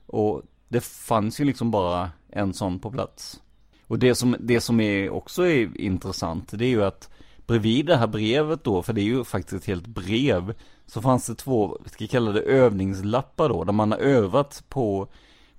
Och 0.06 0.42
det 0.68 0.82
fanns 0.82 1.40
ju 1.40 1.46
liksom 1.46 1.72
bara 1.72 2.12
en 2.30 2.54
sån 2.54 2.80
på 2.80 2.92
plats. 2.92 3.42
Och 3.88 4.00
det 4.00 4.16
som, 4.16 4.36
det 4.40 4.62
som 4.62 4.80
är 4.80 5.10
också 5.10 5.48
är 5.48 5.82
intressant, 5.82 6.52
det 6.52 6.66
är 6.66 6.70
ju 6.70 6.84
att 6.84 7.10
bredvid 7.48 7.86
det 7.86 7.98
här 7.98 8.08
brevet 8.08 8.64
då, 8.64 8.82
för 8.82 8.94
det 8.94 9.02
är 9.02 9.06
ju 9.06 9.24
faktiskt 9.24 9.64
ett 9.64 9.68
helt 9.68 9.88
brev, 9.88 10.54
så 10.86 11.02
fanns 11.02 11.28
det 11.28 11.36
två, 11.36 11.78
ska 11.86 12.08
kalla 12.08 12.32
det 12.32 12.42
övningslappar 12.42 13.50
då, 13.50 13.64
där 13.64 13.74
man 13.74 13.92
har 13.92 14.00
övat 14.00 14.64
på, 14.70 15.08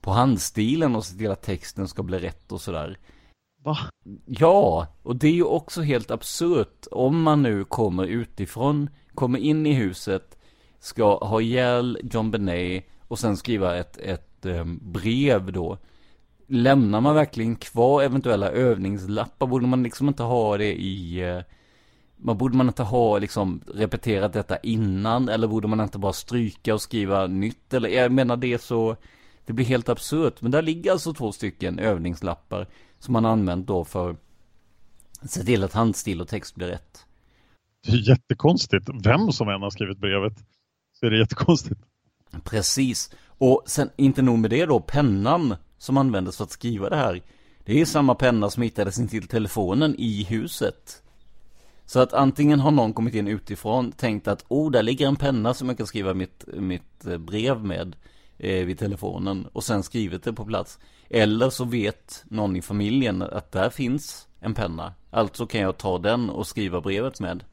på 0.00 0.10
handstilen 0.10 0.96
och 0.96 1.04
sett 1.04 1.18
till 1.18 1.30
att 1.30 1.42
texten 1.42 1.88
ska 1.88 2.02
bli 2.02 2.18
rätt 2.18 2.52
och 2.52 2.60
sådär. 2.60 2.98
Va? 3.62 3.76
Ja, 4.26 4.86
och 5.02 5.16
det 5.16 5.26
är 5.26 5.32
ju 5.32 5.44
också 5.44 5.82
helt 5.82 6.10
absurt 6.10 6.86
om 6.90 7.22
man 7.22 7.42
nu 7.42 7.64
kommer 7.64 8.04
utifrån, 8.04 8.90
kommer 9.14 9.38
in 9.38 9.66
i 9.66 9.72
huset, 9.72 10.38
ska 10.78 11.24
ha 11.24 11.40
ihjäl 11.40 11.98
John 12.02 12.30
Benet 12.30 12.84
och 13.08 13.18
sen 13.18 13.36
skriva 13.36 13.76
ett, 13.76 13.98
ett 13.98 14.46
um, 14.46 14.80
brev 14.82 15.52
då. 15.52 15.78
Lämnar 16.46 17.00
man 17.00 17.14
verkligen 17.14 17.56
kvar 17.56 18.02
eventuella 18.02 18.50
övningslappar? 18.50 19.46
Borde 19.46 19.66
man 19.66 19.82
liksom 19.82 20.08
inte 20.08 20.22
ha 20.22 20.56
det 20.56 20.74
i, 20.80 21.24
uh, 21.24 21.42
man 22.16 22.38
borde 22.38 22.56
man 22.56 22.68
inte 22.68 22.82
ha 22.82 23.18
liksom 23.18 23.60
repeterat 23.74 24.32
detta 24.32 24.58
innan 24.58 25.28
eller 25.28 25.48
borde 25.48 25.68
man 25.68 25.80
inte 25.80 25.98
bara 25.98 26.12
stryka 26.12 26.74
och 26.74 26.82
skriva 26.82 27.26
nytt 27.26 27.74
eller 27.74 27.88
jag 27.88 28.12
menar 28.12 28.36
det 28.36 28.62
så 28.62 28.96
det 29.46 29.52
blir 29.52 29.66
helt 29.66 29.88
absurt 29.88 30.42
men 30.42 30.50
där 30.50 30.62
ligger 30.62 30.92
alltså 30.92 31.14
två 31.14 31.32
stycken 31.32 31.78
övningslappar 31.78 32.66
som 33.00 33.12
man 33.12 33.24
använt 33.24 33.66
då 33.66 33.84
för 33.84 34.16
att 35.20 35.30
se 35.30 35.44
till 35.44 35.64
att 35.64 35.72
handstil 35.72 36.20
och 36.20 36.28
text 36.28 36.54
blir 36.54 36.66
rätt. 36.66 37.06
Det 37.86 37.92
är 37.92 38.08
jättekonstigt. 38.08 38.88
Vem 39.04 39.32
som 39.32 39.48
än 39.48 39.62
har 39.62 39.70
skrivit 39.70 39.98
brevet 39.98 40.32
så 40.92 41.06
är 41.06 41.10
det 41.10 41.18
jättekonstigt. 41.18 41.80
Precis. 42.44 43.10
Och 43.26 43.62
sen 43.66 43.90
inte 43.96 44.22
nog 44.22 44.38
med 44.38 44.50
det 44.50 44.66
då, 44.66 44.80
pennan 44.80 45.56
som 45.78 45.96
användes 45.96 46.36
för 46.36 46.44
att 46.44 46.50
skriva 46.50 46.88
det 46.88 46.96
här. 46.96 47.22
Det 47.64 47.80
är 47.80 47.84
samma 47.84 48.14
penna 48.14 48.50
som 48.50 48.62
hittades 48.62 48.98
in 48.98 49.08
till 49.08 49.28
telefonen 49.28 49.94
i 49.98 50.24
huset. 50.24 51.02
Så 51.86 52.00
att 52.00 52.12
antingen 52.12 52.60
har 52.60 52.70
någon 52.70 52.92
kommit 52.92 53.14
in 53.14 53.28
utifrån, 53.28 53.92
tänkt 53.92 54.28
att 54.28 54.44
oh, 54.48 54.70
där 54.70 54.82
ligger 54.82 55.08
en 55.08 55.16
penna 55.16 55.54
som 55.54 55.68
jag 55.68 55.76
kan 55.76 55.86
skriva 55.86 56.14
mitt, 56.14 56.44
mitt 56.46 57.06
eh, 57.06 57.18
brev 57.18 57.64
med 57.64 57.96
eh, 58.38 58.64
vid 58.64 58.78
telefonen 58.78 59.46
och 59.52 59.64
sen 59.64 59.82
skrivit 59.82 60.22
det 60.22 60.32
på 60.32 60.44
plats. 60.44 60.78
Eller 61.10 61.50
så 61.50 61.64
vet 61.64 62.24
någon 62.28 62.56
i 62.56 62.62
familjen 62.62 63.22
att 63.22 63.52
där 63.52 63.70
finns 63.70 64.28
en 64.40 64.54
penna. 64.54 64.94
Alltså 65.10 65.46
kan 65.46 65.60
jag 65.60 65.78
ta 65.78 65.98
den 65.98 66.30
och 66.30 66.46
skriva 66.46 66.80
brevet 66.80 67.20
med. 67.20 67.44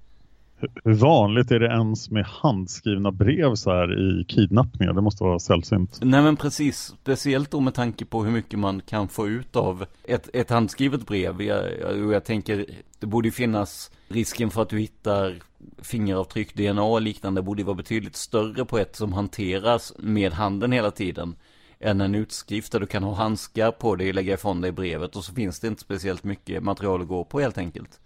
Hur 0.84 0.94
vanligt 0.94 1.52
är 1.52 1.60
det 1.60 1.68
ens 1.68 2.12
med 2.12 2.26
handskrivna 2.26 3.12
brev 3.12 3.56
så 3.56 3.72
här 3.72 4.00
i 4.00 4.26
kidnappningar? 4.26 4.94
Det 4.94 5.02
måste 5.02 5.24
vara 5.24 5.40
sällsynt. 5.40 6.00
Nej 6.02 6.22
men 6.22 6.36
precis, 6.36 6.78
speciellt 7.02 7.52
då 7.52 7.60
med 7.60 7.74
tanke 7.74 8.06
på 8.06 8.24
hur 8.24 8.32
mycket 8.32 8.60
man 8.60 8.82
kan 8.82 9.08
få 9.08 9.28
ut 9.28 9.56
av 9.56 9.86
ett, 10.04 10.30
ett 10.34 10.50
handskrivet 10.50 11.08
brev. 11.08 11.42
Jag, 11.42 11.64
jag, 11.80 12.14
jag 12.14 12.26
tänker, 12.26 12.66
det 13.00 13.08
borde 13.08 13.32
finnas 13.32 13.92
risken 14.08 14.50
för 14.50 14.62
att 14.62 14.70
du 14.70 14.80
hittar 14.80 15.36
fingeravtryck, 15.78 16.54
DNA 16.56 16.84
och 16.84 17.02
liknande 17.02 17.42
borde 17.42 17.64
vara 17.64 17.76
betydligt 17.76 18.16
större 18.16 18.66
på 18.66 18.78
ett 18.78 18.96
som 18.96 19.14
hanteras 19.14 19.94
med 20.00 20.32
handen 20.32 20.72
hela 20.72 20.92
tiden. 20.92 21.36
Än 21.80 22.02
en 22.02 22.16
utskrift 22.16 22.72
där 22.72 22.80
du 22.80 22.86
kan 22.86 23.04
ha 23.04 23.14
handskar 23.14 23.72
på 23.72 23.96
dig, 23.96 24.14
lägga 24.14 24.34
ifrån 24.34 24.62
dig 24.62 24.72
brevet 24.72 25.16
och 25.16 25.24
så 25.24 25.34
finns 25.34 25.60
det 25.60 25.68
inte 25.68 25.82
speciellt 25.82 26.24
mycket 26.24 26.64
material 26.64 27.02
att 27.02 27.08
gå 27.08 27.24
på 27.24 27.40
helt 27.40 27.58
enkelt. 27.58 28.00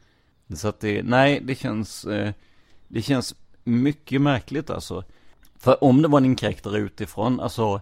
Så 0.56 0.68
att 0.68 0.80
det, 0.80 1.04
nej, 1.04 1.40
det 1.44 1.56
känns, 1.56 2.06
eh, 2.06 2.34
det 2.88 3.02
känns 3.02 3.36
mycket 3.64 4.22
märkligt 4.22 4.70
alltså. 4.70 5.04
För 5.56 5.84
om 5.84 6.02
det 6.02 6.08
var 6.08 6.18
en 6.18 6.26
inkräktare 6.26 6.78
utifrån, 6.78 7.40
alltså 7.40 7.82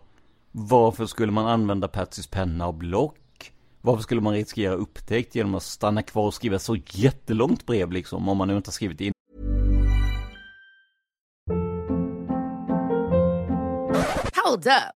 varför 0.52 1.06
skulle 1.06 1.32
man 1.32 1.48
använda 1.48 1.88
Patsys 1.88 2.28
penna 2.28 2.68
och 2.68 2.74
block? 2.74 3.52
Varför 3.82 4.04
skulle 4.04 4.22
man 4.22 4.34
riskera 4.34 4.74
upptäckt 4.74 5.36
genom 5.36 5.56
att 5.56 5.64
stanna 5.64 6.04
kvar 6.04 6.26
och 6.26 6.34
skriva 6.34 6.60
så 6.60 6.76
jättelångt 6.76 7.66
brev 7.66 7.92
liksom, 7.92 8.30
om 8.30 8.38
man 8.38 8.48
nu 8.48 8.58
inte 8.58 8.68
har 8.68 8.74
skrivit 8.74 9.02
in? 9.02 9.14
Hold 14.46 14.68
up. 14.68 14.99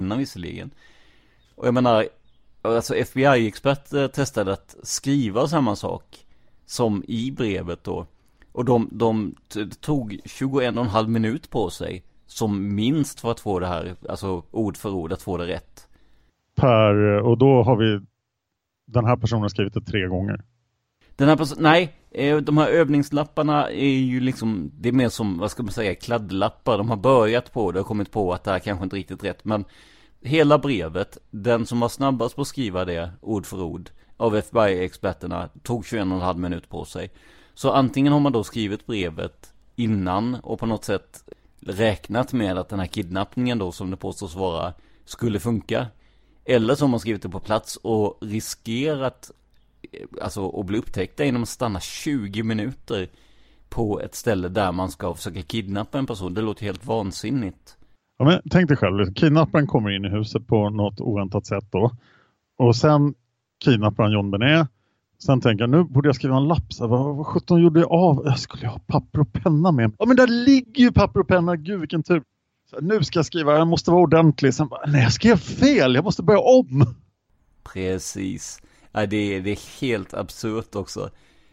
Innan 0.00 0.18
visserligen. 0.18 0.70
Och 1.54 1.66
jag 1.66 1.74
menar, 1.74 2.08
alltså 2.62 2.94
FBI-experter 2.94 4.08
testade 4.08 4.52
att 4.52 4.76
skriva 4.82 5.48
samma 5.48 5.76
sak 5.76 6.26
som 6.66 7.04
i 7.08 7.30
brevet 7.30 7.84
då. 7.84 8.06
Och 8.52 8.64
de, 8.64 8.88
de 8.92 9.34
tog 9.80 10.12
21,5 10.12 11.06
minut 11.06 11.50
på 11.50 11.70
sig 11.70 12.02
som 12.26 12.74
minst 12.74 13.20
för 13.20 13.30
att 13.30 13.40
få 13.40 13.58
det 13.58 13.66
här, 13.66 13.94
alltså 14.08 14.42
ord 14.50 14.76
för 14.76 14.90
ord, 14.90 15.12
att 15.12 15.22
få 15.22 15.36
det 15.36 15.46
rätt. 15.46 15.88
Per, 16.54 16.94
och 17.22 17.38
då 17.38 17.62
har 17.62 17.76
vi 17.76 18.06
den 18.86 19.04
här 19.04 19.16
personen 19.16 19.50
skrivit 19.50 19.74
det 19.74 19.80
tre 19.80 20.06
gånger. 20.06 20.44
Den 21.18 21.28
här 21.28 21.36
personen, 21.36 21.62
nej, 21.62 21.94
eh, 22.10 22.36
de 22.36 22.58
här 22.58 22.68
övningslapparna 22.68 23.70
är 23.70 23.96
ju 23.98 24.20
liksom, 24.20 24.70
det 24.74 24.88
är 24.88 24.92
mer 24.92 25.08
som, 25.08 25.38
vad 25.38 25.50
ska 25.50 25.62
man 25.62 25.72
säga, 25.72 25.94
kladdlappar. 25.94 26.78
De 26.78 26.90
har 26.90 26.96
börjat 26.96 27.52
på 27.52 27.72
det 27.72 27.80
och 27.80 27.86
kommit 27.86 28.10
på 28.10 28.32
att 28.32 28.44
det 28.44 28.50
här 28.50 28.58
kanske 28.58 28.84
inte 28.84 28.96
är 28.96 28.98
riktigt 28.98 29.24
rätt. 29.24 29.44
Men 29.44 29.64
hela 30.20 30.58
brevet, 30.58 31.18
den 31.30 31.66
som 31.66 31.80
var 31.80 31.88
snabbast 31.88 32.36
på 32.36 32.42
att 32.42 32.48
skriva 32.48 32.84
det, 32.84 33.10
ord 33.20 33.46
för 33.46 33.62
ord, 33.62 33.90
av 34.16 34.36
FBI-experterna, 34.36 35.48
tog 35.62 35.84
21,5 35.84 36.36
minut 36.36 36.68
på 36.68 36.84
sig. 36.84 37.10
Så 37.54 37.72
antingen 37.72 38.12
har 38.12 38.20
man 38.20 38.32
då 38.32 38.44
skrivit 38.44 38.86
brevet 38.86 39.52
innan 39.76 40.34
och 40.34 40.58
på 40.58 40.66
något 40.66 40.84
sätt 40.84 41.24
räknat 41.60 42.32
med 42.32 42.58
att 42.58 42.68
den 42.68 42.78
här 42.78 42.86
kidnappningen 42.86 43.58
då, 43.58 43.72
som 43.72 43.90
det 43.90 43.96
påstås 43.96 44.34
vara, 44.34 44.72
skulle 45.04 45.40
funka. 45.40 45.86
Eller 46.44 46.74
så 46.74 46.84
har 46.84 46.90
man 46.90 47.00
skrivit 47.00 47.22
det 47.22 47.28
på 47.28 47.40
plats 47.40 47.76
och 47.76 48.18
riskerat 48.20 49.30
alltså 50.22 50.60
att 50.60 50.66
bli 50.66 50.78
upptäckta 50.78 51.24
genom 51.24 51.42
att 51.42 51.48
stanna 51.48 51.80
20 51.80 52.42
minuter 52.42 53.08
på 53.68 54.00
ett 54.00 54.14
ställe 54.14 54.48
där 54.48 54.72
man 54.72 54.90
ska 54.90 55.14
försöka 55.14 55.42
kidnappa 55.42 55.98
en 55.98 56.06
person. 56.06 56.34
Det 56.34 56.42
låter 56.42 56.64
helt 56.64 56.86
vansinnigt. 56.86 57.76
Ja, 58.18 58.24
men 58.24 58.40
tänk 58.50 58.68
dig 58.68 58.76
själv, 58.76 59.14
kidnapparen 59.14 59.66
kommer 59.66 59.90
in 59.90 60.04
i 60.04 60.08
huset 60.08 60.46
på 60.46 60.70
något 60.70 61.00
oväntat 61.00 61.46
sätt 61.46 61.64
då. 61.70 61.90
Och 62.58 62.76
sen 62.76 63.14
kidnappar 63.64 64.02
han 64.02 64.12
John 64.12 64.30
Benet. 64.30 64.68
Sen 65.18 65.40
tänker 65.40 65.62
jag, 65.62 65.70
nu 65.70 65.84
borde 65.84 66.08
jag 66.08 66.16
skriva 66.16 66.36
en 66.36 66.48
lapp. 66.48 66.72
Så 66.72 66.84
här, 66.84 66.88
vad, 66.88 67.16
vad 67.16 67.26
sjutton 67.26 67.62
gjorde 67.62 67.80
jag 67.80 67.92
av? 67.92 68.22
Jag 68.24 68.38
skulle 68.38 68.66
ha 68.66 68.78
papper 68.86 69.20
och 69.20 69.32
penna 69.32 69.72
med 69.72 69.88
mig. 69.88 69.96
Ja 69.98 70.06
men 70.06 70.16
där 70.16 70.26
ligger 70.26 70.82
ju 70.82 70.92
papper 70.92 71.20
och 71.20 71.28
penna, 71.28 71.56
gud 71.56 71.80
vilken 71.80 72.02
tur. 72.02 72.22
Här, 72.72 72.80
nu 72.80 73.04
ska 73.04 73.18
jag 73.18 73.26
skriva, 73.26 73.58
jag 73.58 73.68
måste 73.68 73.90
vara 73.90 74.02
ordentlig. 74.02 74.54
Sen 74.54 74.68
bara, 74.68 74.86
nej 74.86 75.02
jag 75.02 75.12
skrev 75.12 75.36
fel, 75.36 75.94
jag 75.94 76.04
måste 76.04 76.22
börja 76.22 76.40
om. 76.40 76.94
Precis. 77.72 78.60
Ja, 78.92 79.06
det, 79.06 79.16
är, 79.16 79.40
det 79.40 79.50
är 79.50 79.80
helt 79.80 80.14
absurt 80.14 80.74
också. 80.74 81.10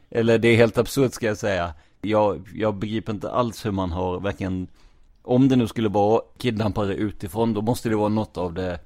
Eller 0.09 0.37
det 0.37 0.47
är 0.47 0.55
helt 0.55 0.77
absurt 0.77 1.13
ska 1.13 1.25
jag 1.25 1.37
säga. 1.37 1.73
Jag, 2.01 2.49
jag 2.53 2.75
begriper 2.75 3.13
inte 3.13 3.31
alls 3.31 3.65
hur 3.65 3.71
man 3.71 3.91
har 3.91 4.19
verkligen, 4.19 4.67
om 5.21 5.49
det 5.49 5.55
nu 5.55 5.67
skulle 5.67 5.89
vara 5.89 6.21
kidnappare 6.37 6.95
utifrån, 6.95 7.53
då 7.53 7.61
måste 7.61 7.89
det 7.89 7.95
vara 7.95 8.09
något 8.09 8.37
av 8.37 8.53
det, 8.53 8.79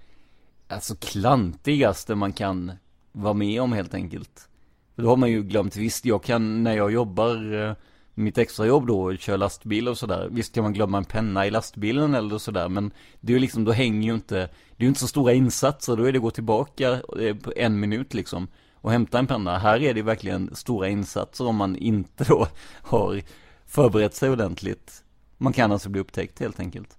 alltså 0.67 0.95
klantigaste 0.95 2.15
man 2.15 2.33
kan 2.33 2.71
vara 3.11 3.33
med 3.33 3.61
om 3.61 3.73
helt 3.73 3.93
enkelt. 3.93 4.49
För 4.95 5.03
då 5.03 5.09
har 5.09 5.17
man 5.17 5.31
ju 5.31 5.43
glömt, 5.43 5.75
visst 5.75 6.05
jag 6.05 6.23
kan, 6.23 6.63
när 6.63 6.77
jag 6.77 6.91
jobbar 6.91 7.53
eh, 7.53 7.75
mitt 8.19 8.37
extrajobb 8.37 8.87
då, 8.87 9.15
kör 9.15 9.37
lastbil 9.37 9.87
och 9.87 9.97
sådär. 9.97 10.27
Visst 10.31 10.55
kan 10.55 10.63
man 10.63 10.73
glömma 10.73 10.97
en 10.97 11.05
penna 11.05 11.47
i 11.47 11.51
lastbilen 11.51 12.15
eller 12.15 12.37
sådär, 12.37 12.69
men 12.69 12.91
det 13.21 13.33
är 13.33 13.35
ju 13.35 13.39
liksom, 13.39 13.65
då 13.65 13.71
hänger 13.71 14.07
ju 14.07 14.13
inte, 14.13 14.35
det 14.35 14.77
är 14.77 14.83
ju 14.83 14.87
inte 14.87 14.99
så 14.99 15.07
stora 15.07 15.33
insatser, 15.33 15.95
då 15.95 16.03
är 16.03 16.11
det 16.11 16.17
att 16.17 16.23
gå 16.23 16.31
tillbaka 16.31 16.91
eh, 17.19 17.35
på 17.35 17.53
en 17.55 17.79
minut 17.79 18.13
liksom 18.13 18.47
och 18.81 18.91
hämta 18.91 19.19
en 19.19 19.27
penna. 19.27 19.57
Här 19.57 19.81
är 19.81 19.93
det 19.93 20.01
verkligen 20.01 20.55
stora 20.55 20.89
insatser 20.89 21.47
om 21.47 21.55
man 21.55 21.75
inte 21.75 22.23
då 22.23 22.47
har 22.81 23.21
förberett 23.65 24.15
sig 24.15 24.29
ordentligt. 24.29 25.03
Man 25.37 25.53
kan 25.53 25.71
alltså 25.71 25.89
bli 25.89 26.01
upptäckt 26.01 26.39
helt 26.39 26.59
enkelt. 26.59 26.97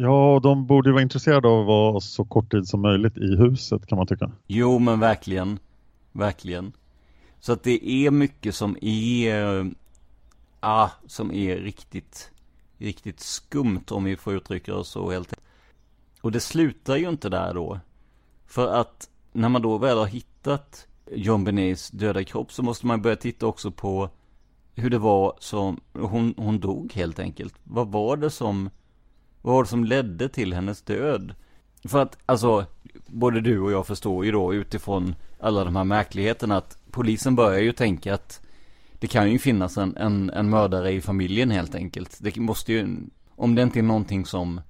Ja, 0.00 0.40
de 0.42 0.66
borde 0.66 0.88
ju 0.88 0.92
vara 0.92 1.02
intresserade 1.02 1.48
av 1.48 1.60
att 1.60 1.66
vara 1.66 2.00
så 2.00 2.24
kort 2.24 2.50
tid 2.50 2.68
som 2.68 2.80
möjligt 2.82 3.16
i 3.16 3.36
huset 3.36 3.86
kan 3.86 3.98
man 3.98 4.06
tycka. 4.06 4.30
Jo, 4.46 4.78
men 4.78 5.00
verkligen. 5.00 5.58
Verkligen. 6.12 6.72
Så 7.40 7.52
att 7.52 7.62
det 7.62 7.88
är 7.90 8.10
mycket 8.10 8.54
som 8.54 8.76
är 8.80 9.70
ah, 10.60 10.90
som 11.06 11.32
är 11.32 11.56
riktigt, 11.56 12.30
riktigt 12.78 13.20
skumt 13.20 13.84
om 13.90 14.04
vi 14.04 14.16
får 14.16 14.34
uttrycka 14.34 14.74
oss 14.74 14.88
så 14.88 15.10
helt 15.10 15.34
Och 16.20 16.32
det 16.32 16.40
slutar 16.40 16.96
ju 16.96 17.08
inte 17.08 17.28
där 17.28 17.54
då. 17.54 17.80
För 18.46 18.66
att 18.66 19.10
när 19.32 19.48
man 19.48 19.62
då 19.62 19.78
väl 19.78 19.98
har 19.98 20.06
hittat 20.06 20.86
John 21.10 21.44
Benets 21.44 21.90
döda 21.90 22.24
kropp 22.24 22.52
så 22.52 22.62
måste 22.62 22.86
man 22.86 23.02
börja 23.02 23.16
titta 23.16 23.46
också 23.46 23.70
på 23.70 24.10
hur 24.74 24.90
det 24.90 24.98
var 24.98 25.36
som 25.38 25.80
hon, 25.92 26.34
hon 26.36 26.60
dog 26.60 26.92
helt 26.92 27.18
enkelt. 27.18 27.54
Vad 27.64 27.88
var 27.88 28.16
det 28.16 28.30
som, 28.30 28.70
vad 29.42 29.54
var 29.54 29.62
det 29.62 29.68
som 29.68 29.84
ledde 29.84 30.28
till 30.28 30.54
hennes 30.54 30.82
död? 30.82 31.34
För 31.84 32.02
att, 32.02 32.18
alltså, 32.26 32.66
både 33.06 33.40
du 33.40 33.60
och 33.60 33.72
jag 33.72 33.86
förstår 33.86 34.24
ju 34.24 34.32
då 34.32 34.54
utifrån 34.54 35.14
alla 35.40 35.64
de 35.64 35.76
här 35.76 35.84
märkligheterna 35.84 36.56
att 36.56 36.78
polisen 36.90 37.34
börjar 37.34 37.60
ju 37.60 37.72
tänka 37.72 38.14
att 38.14 38.40
det 38.98 39.06
kan 39.06 39.32
ju 39.32 39.38
finnas 39.38 39.76
en, 39.78 39.96
en, 39.96 40.30
en 40.30 40.50
mördare 40.50 40.92
i 40.92 41.00
familjen 41.00 41.50
helt 41.50 41.74
enkelt. 41.74 42.18
Det 42.20 42.36
måste 42.36 42.72
ju, 42.72 42.96
om 43.36 43.54
det 43.54 43.62
inte 43.62 43.78
är 43.78 43.82
någonting 43.82 44.26
som 44.26 44.60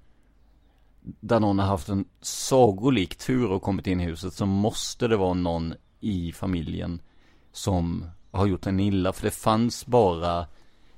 där 1.21 1.41
någon 1.41 1.59
har 1.59 1.67
haft 1.67 1.89
en 1.89 2.05
sagolik 2.21 3.17
tur 3.17 3.51
och 3.51 3.63
kommit 3.63 3.87
in 3.87 4.01
i 4.01 4.05
huset 4.05 4.33
så 4.33 4.47
måste 4.47 5.09
det 5.09 5.17
vara 5.17 5.35
någon 5.35 5.75
i 6.01 6.33
familjen 6.33 7.03
som 7.53 8.05
har 8.31 8.47
gjort 8.47 8.67
en 8.67 8.81
illa. 8.81 9.13
För 9.13 9.25
det 9.25 9.31
fanns 9.31 9.87
bara, 9.87 10.47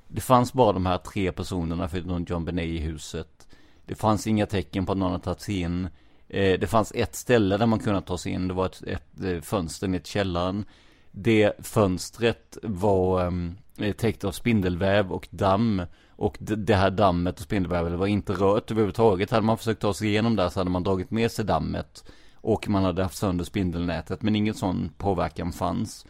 det 0.09 0.21
fanns 0.21 0.53
bara 0.53 0.73
de 0.73 0.87
här 0.87 0.99
tre 0.99 1.33
personerna 1.33 1.89
förutom 1.89 2.25
John 2.29 2.45
Benet 2.45 2.65
i 2.65 2.79
huset. 2.79 3.49
Det 3.87 3.95
fanns 3.95 4.27
inga 4.27 4.47
tecken 4.47 4.87
på 4.87 4.93
att 4.93 4.99
någon 4.99 5.13
har 5.13 5.19
tagit 5.19 5.41
sig 5.41 5.61
in. 5.61 5.89
Eh, 6.29 6.61
det 6.61 6.67
fanns 6.67 6.93
ett 6.95 7.15
ställe 7.15 7.57
där 7.57 7.67
man 7.67 7.79
kunde 7.79 8.03
ta 8.03 8.19
sig 8.19 8.33
in. 8.33 8.49
Det 8.49 8.55
var 8.55 8.67
ett, 8.67 8.83
ett, 8.83 9.21
ett 9.21 9.45
fönster 9.45 9.89
ner 9.89 9.99
till 9.99 10.13
källaren. 10.13 10.65
Det 11.11 11.53
fönstret 11.67 12.59
var 12.63 13.27
um, 13.27 13.57
täckt 13.97 14.25
av 14.25 14.33
spindelväv 14.33 15.13
och 15.13 15.29
damm. 15.31 15.83
Och 16.09 16.37
det, 16.41 16.57
det 16.57 16.75
här 16.75 16.91
dammet 16.91 17.37
och 17.37 17.45
spindelväven 17.45 17.99
var 17.99 18.07
inte 18.07 18.33
rört 18.33 18.71
överhuvudtaget. 18.71 19.31
Hade 19.31 19.47
man 19.47 19.59
försökt 19.59 19.81
ta 19.81 19.95
sig 19.95 20.09
igenom 20.09 20.37
där 20.37 20.49
så 20.49 20.61
hade 20.61 20.71
man 20.71 20.83
dragit 20.83 21.11
med 21.11 21.31
sig 21.31 21.45
dammet. 21.45 22.05
Och 22.35 22.69
man 22.69 22.85
hade 22.85 23.03
haft 23.03 23.19
sönder 23.19 23.45
spindelnätet. 23.45 24.23
Men 24.23 24.37
ingen 24.37 24.55
sån 24.55 24.91
påverkan 24.99 25.53
fanns. 25.53 26.07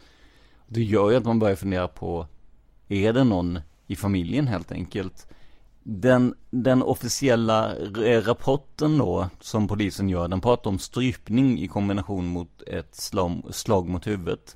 Det 0.67 0.83
gör 0.83 1.11
ju 1.11 1.17
att 1.17 1.25
man 1.25 1.39
börjar 1.39 1.55
fundera 1.55 1.87
på. 1.87 2.27
Är 2.87 3.13
det 3.13 3.23
någon 3.23 3.59
i 3.87 3.95
familjen 3.95 4.47
helt 4.47 4.71
enkelt? 4.71 5.27
Den, 5.83 6.35
den 6.49 6.83
officiella 6.83 7.75
eh, 7.75 8.21
rapporten 8.21 8.97
då 8.97 9.29
som 9.39 9.67
polisen 9.67 10.09
gör, 10.09 10.27
den 10.27 10.41
pratar 10.41 10.69
om 10.69 10.79
strypning 10.79 11.59
i 11.59 11.67
kombination 11.67 12.27
mot 12.27 12.61
ett 12.61 12.95
slag, 12.95 13.41
slag 13.49 13.89
mot 13.89 14.07
huvudet. 14.07 14.55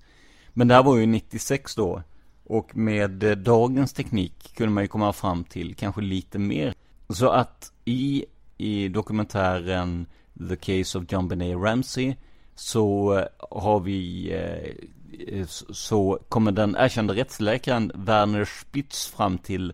Men 0.57 0.67
det 0.67 0.73
här 0.73 0.83
var 0.83 0.97
ju 0.97 1.05
96 1.05 1.75
då. 1.75 2.01
Och 2.43 2.77
med 2.77 3.23
eh, 3.23 3.31
dagens 3.31 3.93
teknik 3.93 4.53
kunde 4.55 4.73
man 4.73 4.83
ju 4.83 4.87
komma 4.87 5.13
fram 5.13 5.43
till 5.43 5.75
kanske 5.75 6.01
lite 6.01 6.39
mer. 6.39 6.73
Så 7.09 7.29
att 7.29 7.71
i, 7.85 8.25
i 8.57 8.87
dokumentären 8.87 10.05
The 10.49 10.55
Case 10.55 10.97
of 10.97 11.03
John 11.09 11.27
Benet 11.27 11.57
Ramsey 11.57 12.15
så 12.55 13.17
eh, 13.17 13.25
har 13.51 13.79
vi 13.79 14.31
eh, 14.33 15.45
så 15.69 16.19
kommer 16.29 16.51
den 16.51 16.75
erkända 16.79 17.13
rättsläkaren 17.13 17.91
Werner 17.95 18.45
Spitz 18.45 19.07
fram 19.07 19.37
till 19.37 19.73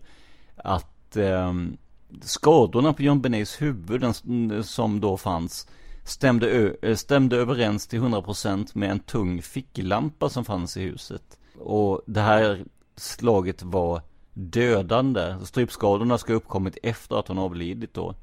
att 0.56 1.16
ehm, 1.16 1.76
skadorna 2.20 2.92
på 2.92 3.02
John 3.02 3.20
Benets 3.20 3.62
huvud 3.62 4.00
den, 4.00 4.64
som 4.64 5.00
då 5.00 5.16
fanns 5.16 5.68
stämde, 6.04 6.74
eh, 6.82 6.94
stämde 6.96 7.36
överens 7.36 7.86
till 7.86 7.98
100% 7.98 8.74
med 8.74 8.90
en 8.90 9.00
tung 9.00 9.42
ficklampa 9.42 10.28
som 10.28 10.44
fanns 10.44 10.76
i 10.76 10.80
huset. 10.80 11.38
Och 11.58 12.02
det 12.06 12.20
här 12.20 12.64
slaget 12.96 13.62
var 13.62 14.02
dödande. 14.34 15.36
Strypskadorna 15.44 16.18
ska 16.18 16.32
ha 16.32 16.36
uppkommit 16.36 16.78
efter 16.82 17.16
att 17.16 17.28
hon 17.28 17.38
avlidit 17.38 17.94
då. 17.94 18.14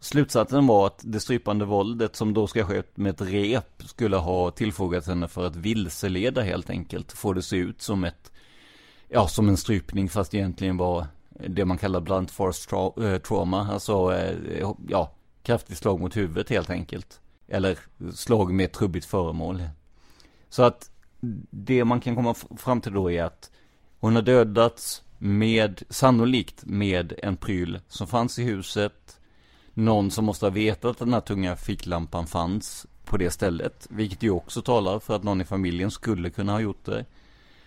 Slutsatsen 0.00 0.66
var 0.66 0.86
att 0.86 1.00
det 1.04 1.20
strypande 1.20 1.64
våldet 1.64 2.16
som 2.16 2.34
då 2.34 2.46
ska 2.46 2.64
ske 2.64 2.82
med 2.94 3.10
ett 3.10 3.20
rep 3.20 3.82
skulle 3.86 4.16
ha 4.16 4.50
tillfogats 4.50 5.06
henne 5.06 5.28
för 5.28 5.46
att 5.46 5.56
vilseleda 5.56 6.42
helt 6.42 6.70
enkelt. 6.70 7.12
Få 7.12 7.32
det 7.32 7.42
se 7.42 7.56
ut 7.56 7.82
som 7.82 8.04
ett, 8.04 8.32
ja 9.08 9.28
som 9.28 9.48
en 9.48 9.56
strypning 9.56 10.08
fast 10.08 10.34
egentligen 10.34 10.76
var 10.76 11.06
det 11.48 11.64
man 11.64 11.78
kallar 11.78 12.00
blunt 12.00 12.30
force 12.30 12.68
tra 12.68 13.06
eh, 13.06 13.18
trauma. 13.18 13.72
Alltså, 13.72 14.14
eh, 14.14 14.70
ja, 14.88 15.10
kraftigt 15.42 15.78
slag 15.78 16.00
mot 16.00 16.16
huvudet 16.16 16.50
helt 16.50 16.70
enkelt. 16.70 17.20
Eller 17.48 17.78
slag 18.14 18.52
med 18.52 18.64
ett 18.64 18.72
trubbigt 18.72 19.06
föremål. 19.06 19.62
Så 20.48 20.62
att 20.62 20.90
det 21.50 21.84
man 21.84 22.00
kan 22.00 22.16
komma 22.16 22.34
fram 22.56 22.80
till 22.80 22.92
då 22.92 23.10
är 23.10 23.22
att 23.22 23.50
hon 24.00 24.14
har 24.14 24.22
dödats 24.22 25.02
med, 25.18 25.82
sannolikt 25.88 26.64
med 26.64 27.12
en 27.22 27.36
pryl 27.36 27.80
som 27.88 28.06
fanns 28.06 28.38
i 28.38 28.42
huset. 28.42 29.20
Någon 29.74 30.10
som 30.10 30.24
måste 30.24 30.46
ha 30.46 30.50
vetat 30.50 30.90
att 30.90 30.98
den 30.98 31.12
här 31.12 31.20
tunga 31.20 31.56
ficklampan 31.56 32.26
fanns 32.26 32.86
på 33.04 33.16
det 33.16 33.30
stället. 33.30 33.86
Vilket 33.90 34.22
ju 34.22 34.30
också 34.30 34.62
talar 34.62 34.98
för 34.98 35.16
att 35.16 35.22
någon 35.22 35.40
i 35.40 35.44
familjen 35.44 35.90
skulle 35.90 36.30
kunna 36.30 36.52
ha 36.52 36.60
gjort 36.60 36.84
det. 36.84 37.04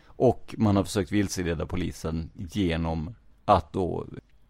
Och 0.05 0.55
man 0.57 0.75
har 0.75 0.83
försökt 0.83 1.11
vilseleda 1.11 1.65
polisen 1.65 2.29
genom 2.51 3.15
att 3.45 3.73
då 3.73 4.05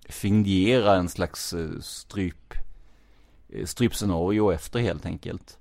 fingera 0.09 0.95
en 0.95 1.09
slags 1.09 1.53
eh, 1.53 1.79
stryp, 1.81 2.53
Eh, 3.49 3.65
strypscenario 3.65 4.51
efter 4.51 4.79
helt 4.79 5.05
enkelt. 5.05 5.57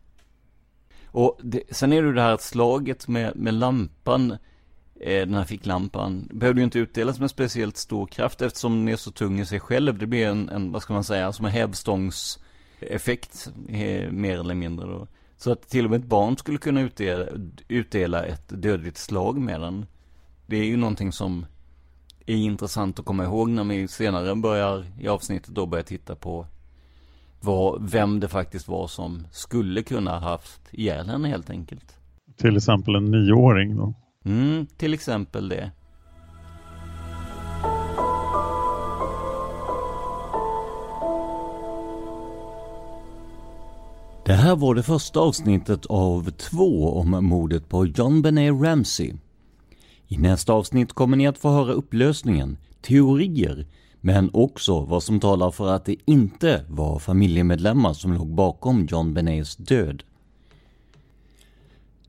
Och 1.06 1.38
det, 1.42 1.62
sen 1.70 1.92
är 1.92 2.02
det 2.02 2.08
ju 2.08 2.14
det 2.14 2.22
här 2.22 2.36
slaget 2.36 3.08
med, 3.08 3.36
med 3.36 3.54
lampan, 3.54 4.30
eh, 5.00 5.20
den 5.20 5.34
här 5.34 5.44
ficklampan, 5.44 6.28
behöver 6.32 6.58
ju 6.58 6.64
inte 6.64 6.78
utdelas 6.78 7.20
med 7.20 7.30
speciellt 7.30 7.76
stor 7.76 8.06
kraft 8.06 8.42
eftersom 8.42 8.78
den 8.78 8.88
är 8.88 8.96
så 8.96 9.10
tung 9.10 9.40
i 9.40 9.46
sig 9.46 9.60
själv. 9.60 9.98
Det 9.98 10.06
blir 10.06 10.26
en, 10.26 10.48
en 10.48 10.72
vad 10.72 10.82
ska 10.82 10.92
man 10.92 11.04
säga, 11.04 11.32
som 11.32 11.44
en 11.44 11.52
hävstångseffekt, 11.52 13.52
eh, 13.68 14.10
mer 14.10 14.40
eller 14.40 14.54
mindre 14.54 14.86
då. 14.86 15.06
Så 15.36 15.52
att 15.52 15.68
till 15.68 15.84
och 15.84 15.90
med 15.90 16.00
ett 16.00 16.06
barn 16.06 16.36
skulle 16.36 16.58
kunna 16.58 16.80
utdela, 16.80 17.26
utdela 17.68 18.24
ett 18.24 18.48
dödligt 18.48 18.98
slag 18.98 19.38
med 19.38 19.60
den. 19.60 19.86
Det 20.46 20.56
är 20.56 20.64
ju 20.64 20.76
någonting 20.76 21.12
som 21.12 21.46
är 22.26 22.36
intressant 22.36 22.98
att 22.98 23.04
komma 23.04 23.24
ihåg 23.24 23.48
när 23.48 23.64
vi 23.64 23.88
senare 23.88 24.34
börjar 24.34 24.86
i 25.00 25.08
avsnittet 25.08 25.54
då 25.54 25.66
börjar 25.66 25.82
titta 25.82 26.16
på 26.16 26.46
vad, 27.44 27.90
vem 27.90 28.20
det 28.20 28.28
faktiskt 28.28 28.68
var 28.68 28.86
som 28.86 29.26
skulle 29.30 29.82
kunna 29.82 30.10
ha 30.10 30.30
haft 30.30 30.60
ihjäl 30.70 31.08
henne 31.08 31.28
helt 31.28 31.50
enkelt. 31.50 31.96
Till 32.36 32.56
exempel 32.56 32.94
en 32.94 33.10
nioåring 33.10 33.76
då? 33.76 33.94
Mm, 34.24 34.66
till 34.76 34.94
exempel 34.94 35.48
det. 35.48 35.70
Det 44.26 44.32
här 44.32 44.56
var 44.56 44.74
det 44.74 44.82
första 44.82 45.20
avsnittet 45.20 45.86
av 45.86 46.30
två 46.30 46.98
om 46.98 47.10
mordet 47.24 47.68
på 47.68 47.86
John 47.86 48.22
Benet 48.22 48.62
Ramsey. 48.62 49.12
I 50.08 50.18
nästa 50.18 50.52
avsnitt 50.52 50.92
kommer 50.92 51.16
ni 51.16 51.26
att 51.26 51.38
få 51.38 51.50
höra 51.50 51.72
upplösningen, 51.72 52.56
teorier 52.82 53.66
men 54.06 54.30
också 54.32 54.80
vad 54.80 55.02
som 55.02 55.20
talar 55.20 55.50
för 55.50 55.72
att 55.72 55.84
det 55.84 55.96
inte 56.04 56.64
var 56.68 56.98
familjemedlemmar 56.98 57.92
som 57.92 58.12
låg 58.12 58.26
bakom 58.34 58.86
John 58.90 59.14
Benets 59.14 59.56
död. 59.56 60.02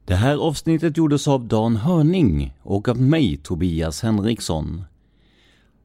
Det 0.05 0.15
här 0.15 0.37
avsnittet 0.37 0.97
gjordes 0.97 1.27
av 1.27 1.47
Dan 1.47 1.75
Hörning 1.75 2.53
och 2.61 2.87
av 2.87 3.01
mig, 3.01 3.37
Tobias 3.37 4.01
Henriksson. 4.01 4.83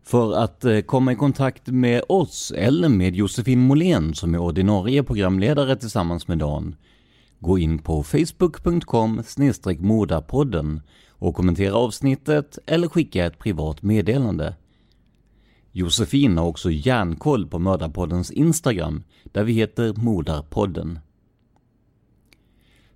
För 0.04 0.32
att 0.32 0.64
eh, 0.64 0.80
komma 0.80 1.12
i 1.12 1.16
kontakt 1.16 1.66
med 1.66 2.02
oss 2.08 2.52
eller 2.56 2.88
med 2.88 3.14
Josefin 3.14 3.60
Måhlén 3.60 4.14
som 4.14 4.34
är 4.34 4.38
ordinarie 4.38 5.02
programledare 5.02 5.76
tillsammans 5.76 6.28
med 6.28 6.38
Dan, 6.38 6.74
gå 7.38 7.58
in 7.58 7.78
på 7.78 8.02
facebook.com 8.02 9.22
modapodden 9.78 10.80
och 11.08 11.34
kommentera 11.34 11.74
avsnittet 11.74 12.58
eller 12.66 12.88
skicka 12.88 13.26
ett 13.26 13.38
privat 13.38 13.82
meddelande. 13.82 14.54
Josefin 15.72 16.38
har 16.38 16.46
också 16.46 16.70
järnkoll 16.70 17.46
på 17.46 17.58
Mördarpoddens 17.58 18.30
Instagram, 18.30 19.02
där 19.24 19.44
vi 19.44 19.52
heter 19.52 19.94
Mordarpodden. 19.94 20.98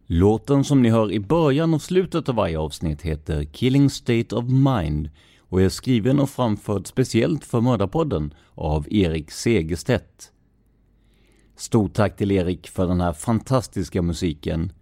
Låten 0.06 0.64
som 0.64 0.82
ni 0.82 0.90
hör 0.90 1.12
i 1.12 1.20
början 1.20 1.74
och 1.74 1.82
slutet 1.82 2.28
av 2.28 2.34
varje 2.34 2.58
avsnitt 2.58 3.02
heter 3.02 3.44
Killing 3.44 3.90
State 3.90 4.36
of 4.36 4.44
Mind 4.48 5.10
och 5.38 5.62
är 5.62 5.68
skriven 5.68 6.20
och 6.20 6.30
framförd 6.30 6.86
speciellt 6.86 7.44
för 7.44 7.60
Mördarpodden 7.60 8.34
av 8.54 8.86
Erik 8.90 9.30
Segerstedt. 9.30 10.32
Stort 11.56 11.94
tack 11.94 12.16
till 12.16 12.32
Erik 12.32 12.68
för 12.68 12.86
den 12.86 13.00
här 13.00 13.12
fantastiska 13.12 14.02
musiken 14.02 14.72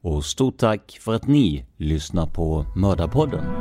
och 0.00 0.24
stort 0.24 0.58
tack 0.58 0.98
för 1.00 1.14
att 1.14 1.26
ni 1.26 1.66
lyssnar 1.76 2.26
på 2.26 2.66
Mördarpodden. 2.76 3.59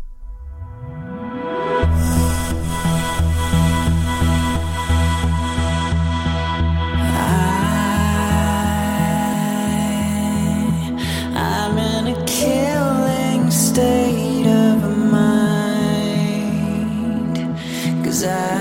desire. 18.19 18.58